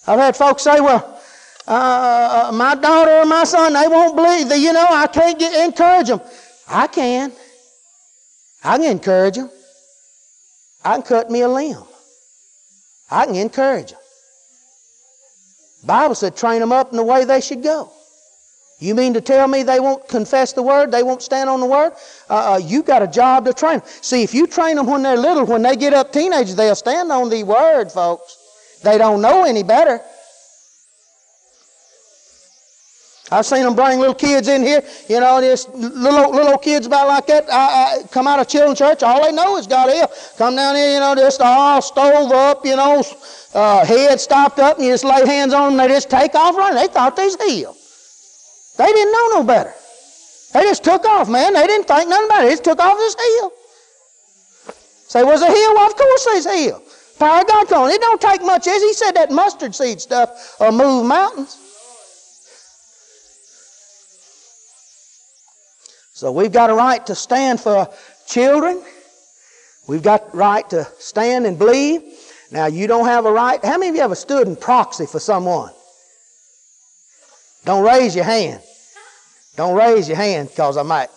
I've 0.06 0.20
had 0.20 0.38
folks 0.38 0.64
say, 0.64 0.80
well, 0.80 1.20
uh, 1.68 2.52
my 2.54 2.76
daughter 2.76 3.12
or 3.12 3.26
my 3.26 3.44
son, 3.44 3.74
they 3.74 3.88
won't 3.88 4.16
believe. 4.16 4.52
You 4.56 4.72
know, 4.72 4.88
I 4.90 5.08
can't 5.08 5.38
get, 5.38 5.66
encourage 5.66 6.08
them. 6.08 6.22
I 6.68 6.88
can. 6.88 7.32
I 8.64 8.78
can 8.78 8.92
encourage 8.92 9.36
them. 9.36 9.50
I 10.86 10.94
can 10.94 11.02
cut 11.02 11.30
me 11.30 11.42
a 11.42 11.50
limb. 11.50 11.84
I 13.10 13.26
can 13.26 13.36
encourage 13.36 13.92
them. 13.92 14.00
Bible 15.84 16.16
said, 16.16 16.38
train 16.38 16.60
them 16.60 16.72
up 16.72 16.92
in 16.92 16.98
the 16.98 17.04
way 17.04 17.26
they 17.26 17.42
should 17.42 17.64
go. 17.64 17.92
You 18.80 18.94
mean 18.94 19.16
to 19.16 19.22
tell 19.22 19.48
me 19.48 19.64
they 19.64 19.80
won't 19.80 20.08
confess 20.08 20.54
the 20.54 20.62
word? 20.62 20.92
They 20.92 21.02
won't 21.02 21.24
stand 21.24 21.50
on 21.50 21.60
the 21.60 21.66
word? 21.66 21.94
Uh, 22.30 22.60
you 22.64 22.84
got 22.84 23.02
a 23.02 23.08
job 23.08 23.46
to 23.46 23.54
train 23.54 23.80
them. 23.80 23.88
See, 24.02 24.22
if 24.22 24.36
you 24.36 24.46
train 24.46 24.76
them 24.76 24.86
when 24.86 25.02
they're 25.02 25.18
little, 25.18 25.46
when 25.46 25.64
they 25.64 25.76
get 25.76 25.94
up 25.94 26.14
teenagers, 26.14 26.56
they'll 26.56 26.76
stand 26.76 27.12
on 27.12 27.30
the 27.30 27.44
word, 27.44 27.92
folks. 27.92 28.38
They 28.84 29.00
don't 29.00 29.22
know 29.22 29.46
any 29.46 29.64
better. 29.64 30.00
I've 33.30 33.46
seen 33.46 33.64
them 33.64 33.76
bring 33.76 34.00
little 34.00 34.16
kids 34.16 34.48
in 34.48 34.62
here, 34.62 34.82
you 35.10 35.20
know, 35.20 35.42
just 35.42 35.74
little 35.74 36.32
little 36.32 36.58
kids 36.58 36.88
about 36.88 37.08
like 37.08 37.28
that. 37.28 37.52
I, 37.52 38.00
I 38.04 38.08
come 38.08 38.26
out 38.26 38.40
of 38.40 38.48
children's 38.48 38.80
church, 38.80 39.04
all 39.04 39.22
they 39.22 39.34
know 39.34 39.58
is 39.58 39.68
God 39.68 39.90
here. 39.90 40.08
Come 40.38 40.56
down 40.56 40.76
here, 40.76 40.94
you 40.94 41.00
know, 41.02 41.14
just 41.14 41.42
all 41.42 41.82
stove 41.82 42.32
up, 42.32 42.66
you 42.66 42.78
know, 42.78 43.04
uh, 43.54 43.86
head 43.86 44.22
stopped 44.22 44.60
up, 44.60 44.78
and 44.78 44.86
you 44.86 44.94
just 44.94 45.04
lay 45.04 45.26
hands 45.26 45.54
on 45.54 45.76
them, 45.76 45.78
they 45.78 45.94
just 45.94 46.10
take 46.10 46.36
off 46.36 46.56
running. 46.56 46.76
They 46.76 46.88
thought 46.88 47.18
they 47.18 47.26
was 47.26 47.36
healed. 47.36 47.76
They 48.78 48.86
didn't 48.86 49.12
know 49.12 49.28
no 49.40 49.44
better. 49.44 49.74
They 50.54 50.62
just 50.62 50.84
took 50.84 51.06
off, 51.06 51.30
man. 51.30 51.54
They 51.54 51.68
didn't 51.68 51.88
think 51.88 52.10
nothing 52.10 52.26
about 52.26 52.44
it. 52.44 52.46
They 52.46 52.52
just 52.52 52.64
took 52.64 52.80
off 52.80 52.98
this 52.98 53.16
hill. 53.16 53.52
Say, 55.08 55.24
was 55.24 55.42
a 55.42 55.48
hill? 55.48 55.74
Well, 55.76 55.88
of 55.88 55.96
course 55.96 56.26
they's 56.26 56.46
hill. 56.46 56.84
Power 57.18 57.42
of 57.42 57.48
God 57.48 57.74
on. 57.74 57.90
It 57.90 58.02
don't 58.02 58.22
take 58.22 58.42
much, 58.44 58.68
is 58.68 58.82
He 58.84 58.94
said 58.94 59.14
that 59.14 59.32
mustard 59.32 59.74
seed 59.74 60.00
stuff 60.00 60.58
will 60.60 60.72
move 60.72 61.06
mountains. 61.06 61.58
So 66.14 66.32
we've 66.32 66.52
got 66.52 66.70
a 66.70 66.74
right 66.74 67.06
to 67.08 67.16
stand 67.16 67.60
for 67.60 67.88
children. 68.28 68.82
We've 69.88 70.04
got 70.04 70.34
right 70.36 70.68
to 70.72 70.88
stand 71.00 71.46
and 71.46 71.58
believe. 71.58 72.02
Now 72.52 72.66
you 72.66 72.88
don't 72.88 73.06
have 73.06 73.26
a 73.26 73.32
right. 73.32 73.64
How 73.64 73.78
many 73.78 73.90
of 73.90 73.96
you 73.96 74.02
ever 74.02 74.16
stood 74.16 74.48
in 74.48 74.56
proxy 74.56 75.06
for 75.06 75.20
someone? 75.20 75.72
Don't 77.66 77.84
raise 77.84 78.16
your 78.16 78.26
hand. 78.26 78.62
Don't 79.58 79.76
raise 79.76 80.08
your 80.08 80.18
hand 80.18 80.50
because 80.50 80.78
I 80.78 80.84
might. 80.84 81.10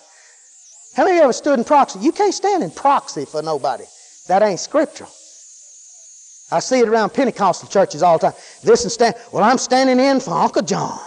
How 0.97 1.05
many 1.05 1.17
of 1.17 1.21
you 1.21 1.25
ever 1.25 1.33
stood 1.33 1.59
in 1.59 1.65
proxy? 1.65 2.01
You 2.01 2.11
can't 2.11 2.35
stand 2.35 2.65
in 2.65 2.71
proxy 2.71 3.25
for 3.27 3.43
nobody. 3.43 3.85
That 4.27 4.43
ain't 4.43 4.59
scriptural. 4.59 5.11
I 6.51 6.59
see 6.59 6.81
it 6.81 6.89
around 6.89 7.11
Pentecostal 7.11 7.69
churches 7.69 8.03
all 8.03 8.19
the 8.19 8.31
time. 8.31 8.41
This 8.65 8.83
and 8.83 8.91
stand. 8.91 9.15
Well, 9.33 9.45
I'm 9.45 9.59
standing 9.59 10.01
in 10.01 10.19
for 10.19 10.33
Uncle 10.33 10.63
John. 10.63 10.99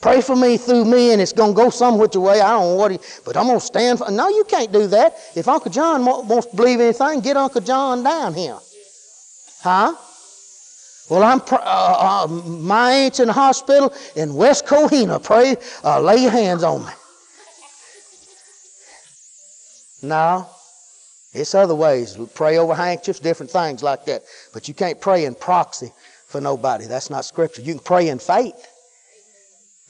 Pray 0.00 0.20
for 0.20 0.36
me 0.36 0.58
through 0.58 0.84
me, 0.84 1.12
and 1.12 1.20
it's 1.20 1.32
going 1.32 1.54
to 1.54 1.56
go 1.56 1.70
some 1.70 1.98
which 1.98 2.14
way. 2.14 2.40
I 2.40 2.50
don't 2.50 2.72
know 2.72 2.76
what 2.76 2.92
he, 2.92 2.98
but 3.24 3.36
I'm 3.36 3.46
going 3.46 3.58
to 3.58 3.64
stand 3.64 3.98
for. 3.98 4.10
No, 4.10 4.28
you 4.28 4.44
can't 4.44 4.70
do 4.70 4.86
that. 4.88 5.16
If 5.34 5.48
Uncle 5.48 5.70
John 5.70 6.04
wants 6.04 6.46
to 6.48 6.56
believe 6.56 6.78
anything, 6.78 7.20
get 7.20 7.38
Uncle 7.38 7.62
John 7.62 8.02
down 8.04 8.34
here. 8.34 8.58
Huh? 9.62 9.94
Well, 11.10 11.22
I'm 11.22 11.40
uh, 11.52 11.56
uh, 11.60 12.26
my 12.28 12.92
aunt's 12.92 13.20
in 13.20 13.26
the 13.26 13.32
hospital 13.32 13.92
in 14.16 14.34
West 14.34 14.66
Covina. 14.66 15.22
Pray, 15.22 15.56
uh, 15.82 16.00
lay 16.00 16.22
your 16.22 16.30
hands 16.30 16.62
on 16.62 16.86
me. 16.86 16.92
No, 20.02 20.48
it's 21.32 21.54
other 21.54 21.74
ways. 21.74 22.16
Pray 22.34 22.56
over 22.56 22.74
handkerchiefs, 22.74 23.20
different 23.20 23.50
things 23.50 23.82
like 23.82 24.06
that. 24.06 24.22
But 24.52 24.66
you 24.66 24.74
can't 24.74 25.00
pray 25.00 25.26
in 25.26 25.34
proxy 25.34 25.92
for 26.26 26.40
nobody. 26.40 26.86
That's 26.86 27.10
not 27.10 27.24
scripture. 27.24 27.62
You 27.62 27.74
can 27.74 27.82
pray 27.82 28.08
in 28.08 28.18
faith. 28.18 28.66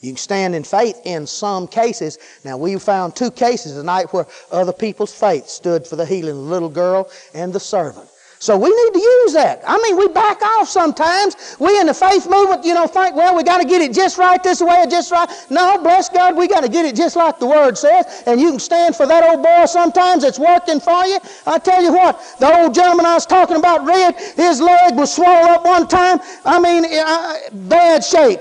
You 0.00 0.10
can 0.10 0.16
stand 0.16 0.54
in 0.54 0.64
faith 0.64 1.00
in 1.04 1.26
some 1.26 1.66
cases. 1.66 2.18
Now, 2.44 2.58
we 2.58 2.78
found 2.78 3.16
two 3.16 3.30
cases 3.30 3.72
tonight 3.72 4.12
where 4.12 4.26
other 4.50 4.72
people's 4.72 5.14
faith 5.14 5.48
stood 5.48 5.86
for 5.86 5.96
the 5.96 6.04
healing 6.04 6.32
of 6.32 6.36
the 6.36 6.42
little 6.42 6.68
girl 6.68 7.08
and 7.32 7.52
the 7.52 7.60
servant. 7.60 8.08
So 8.38 8.58
we 8.58 8.68
need 8.68 8.92
to 8.92 9.00
use 9.00 9.32
that. 9.34 9.62
I 9.66 9.78
mean, 9.78 9.96
we 9.96 10.08
back 10.08 10.42
off 10.42 10.68
sometimes. 10.68 11.56
We 11.58 11.78
in 11.80 11.86
the 11.86 11.94
faith 11.94 12.28
movement, 12.28 12.64
you 12.64 12.74
know, 12.74 12.86
think, 12.86 13.16
well, 13.16 13.34
we 13.34 13.42
got 13.42 13.60
to 13.60 13.66
get 13.66 13.80
it 13.80 13.94
just 13.94 14.18
right 14.18 14.42
this 14.42 14.60
way 14.60 14.82
or 14.82 14.86
just 14.86 15.10
right. 15.10 15.28
No, 15.50 15.78
bless 15.78 16.08
God, 16.08 16.36
we 16.36 16.46
got 16.46 16.62
to 16.62 16.68
get 16.68 16.84
it 16.84 16.94
just 16.94 17.16
like 17.16 17.38
the 17.38 17.46
Word 17.46 17.78
says. 17.78 18.22
And 18.26 18.40
you 18.40 18.50
can 18.50 18.60
stand 18.60 18.96
for 18.96 19.06
that 19.06 19.24
old 19.24 19.42
boy 19.42 19.64
sometimes. 19.66 20.24
It's 20.24 20.38
working 20.38 20.80
for 20.80 21.06
you. 21.06 21.18
I 21.46 21.58
tell 21.58 21.82
you 21.82 21.92
what, 21.92 22.20
the 22.38 22.60
old 22.60 22.74
gentleman 22.74 23.06
I 23.06 23.14
was 23.14 23.24
talking 23.26 23.56
about, 23.56 23.86
Red, 23.86 24.14
his 24.36 24.60
leg 24.60 24.94
was 24.94 25.14
swollen 25.14 25.50
up 25.50 25.64
one 25.64 25.88
time. 25.88 26.20
I 26.44 26.60
mean, 26.60 26.84
uh, 26.84 27.36
bad 27.68 28.04
shape. 28.04 28.40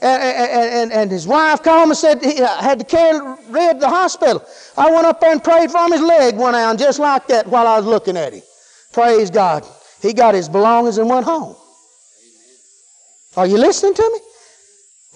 And, 0.00 0.22
and, 0.22 0.92
and, 0.92 1.10
his 1.10 1.26
wife 1.26 1.62
called 1.62 1.88
and 1.88 1.96
said 1.96 2.22
he 2.22 2.36
had 2.36 2.78
to 2.78 2.84
carry 2.84 3.18
Red 3.48 3.74
to 3.74 3.80
the 3.80 3.88
hospital. 3.88 4.44
I 4.76 4.90
went 4.90 5.06
up 5.06 5.18
there 5.18 5.32
and 5.32 5.42
prayed 5.42 5.70
for 5.70 5.78
him. 5.78 5.92
His 5.92 6.02
leg 6.02 6.36
went 6.36 6.56
out 6.56 6.78
just 6.78 6.98
like 6.98 7.26
that 7.28 7.46
while 7.46 7.66
I 7.66 7.78
was 7.78 7.86
looking 7.86 8.16
at 8.16 8.34
him. 8.34 8.42
Praise 8.94 9.28
God. 9.28 9.66
He 10.00 10.12
got 10.12 10.36
his 10.36 10.48
belongings 10.48 10.98
and 10.98 11.10
went 11.10 11.24
home. 11.24 11.56
Are 13.36 13.44
you 13.44 13.58
listening 13.58 13.94
to 13.94 14.10
me? 14.12 14.20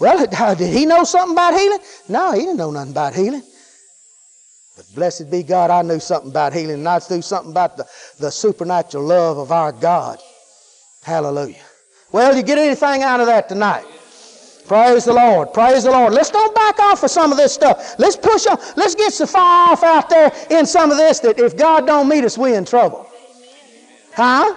Well, 0.01 0.27
did 0.57 0.77
he 0.77 0.85
know 0.85 1.05
something 1.05 1.33
about 1.33 1.55
healing? 1.55 1.79
No, 2.09 2.33
he 2.33 2.41
didn't 2.41 2.57
know 2.57 2.73
nothing 2.73 2.91
about 2.91 3.15
healing. 3.15 3.43
But 4.77 4.87
blessed 4.97 5.31
be 5.31 5.45
God, 5.45 5.71
I 5.71 5.83
knew 5.83 6.01
something 6.01 6.31
about 6.31 6.55
healing, 6.55 6.75
and 6.75 6.89
I 6.89 7.01
knew 7.09 7.23
something 7.23 7.53
about 7.53 7.77
the, 7.77 7.87
the 8.19 8.31
supernatural 8.31 9.05
love 9.05 9.39
of 9.39 9.53
our 9.53 9.71
God. 9.71 10.19
Hallelujah. 11.05 11.63
Well, 12.11 12.37
you 12.37 12.43
get 12.43 12.59
anything 12.59 13.05
out 13.05 13.21
of 13.21 13.27
that 13.27 13.49
tonight? 13.49 13.87
Praise 14.67 15.05
the 15.05 15.13
Lord. 15.13 15.55
Praise 15.55 15.85
the 15.85 15.93
Lord. 15.93 16.13
Let's 16.13 16.31
don't 16.31 16.53
back 16.53 16.81
off 16.81 17.05
of 17.05 17.11
some 17.11 17.31
of 17.31 17.39
this 17.39 17.55
stuff. 17.55 17.97
Let's 17.97 18.17
push 18.17 18.45
on. 18.47 18.59
Let's 18.77 18.97
get 18.97 19.13
so 19.13 19.27
far 19.27 19.73
off 19.73 19.85
out 19.85 20.11
there 20.11 20.33
in 20.51 20.67
some 20.67 20.91
of 20.91 20.97
this 20.97 21.21
that 21.21 21.39
if 21.39 21.57
God 21.57 21.87
don't 21.87 22.09
meet 22.09 22.25
us, 22.25 22.37
we're 22.37 22.59
in 22.59 22.65
trouble. 22.65 23.09
Huh? 24.19 24.53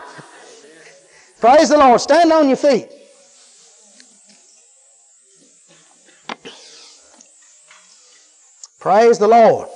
Praise 1.40 1.70
the 1.70 1.78
Lord. 1.78 2.02
Stand 2.02 2.34
on 2.34 2.48
your 2.48 2.58
feet. 2.58 2.90
Praise 8.80 9.20
the 9.20 9.28
Lord. 9.28 9.70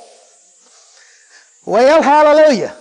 Well, 1.67 2.01
hallelujah. 2.01 2.75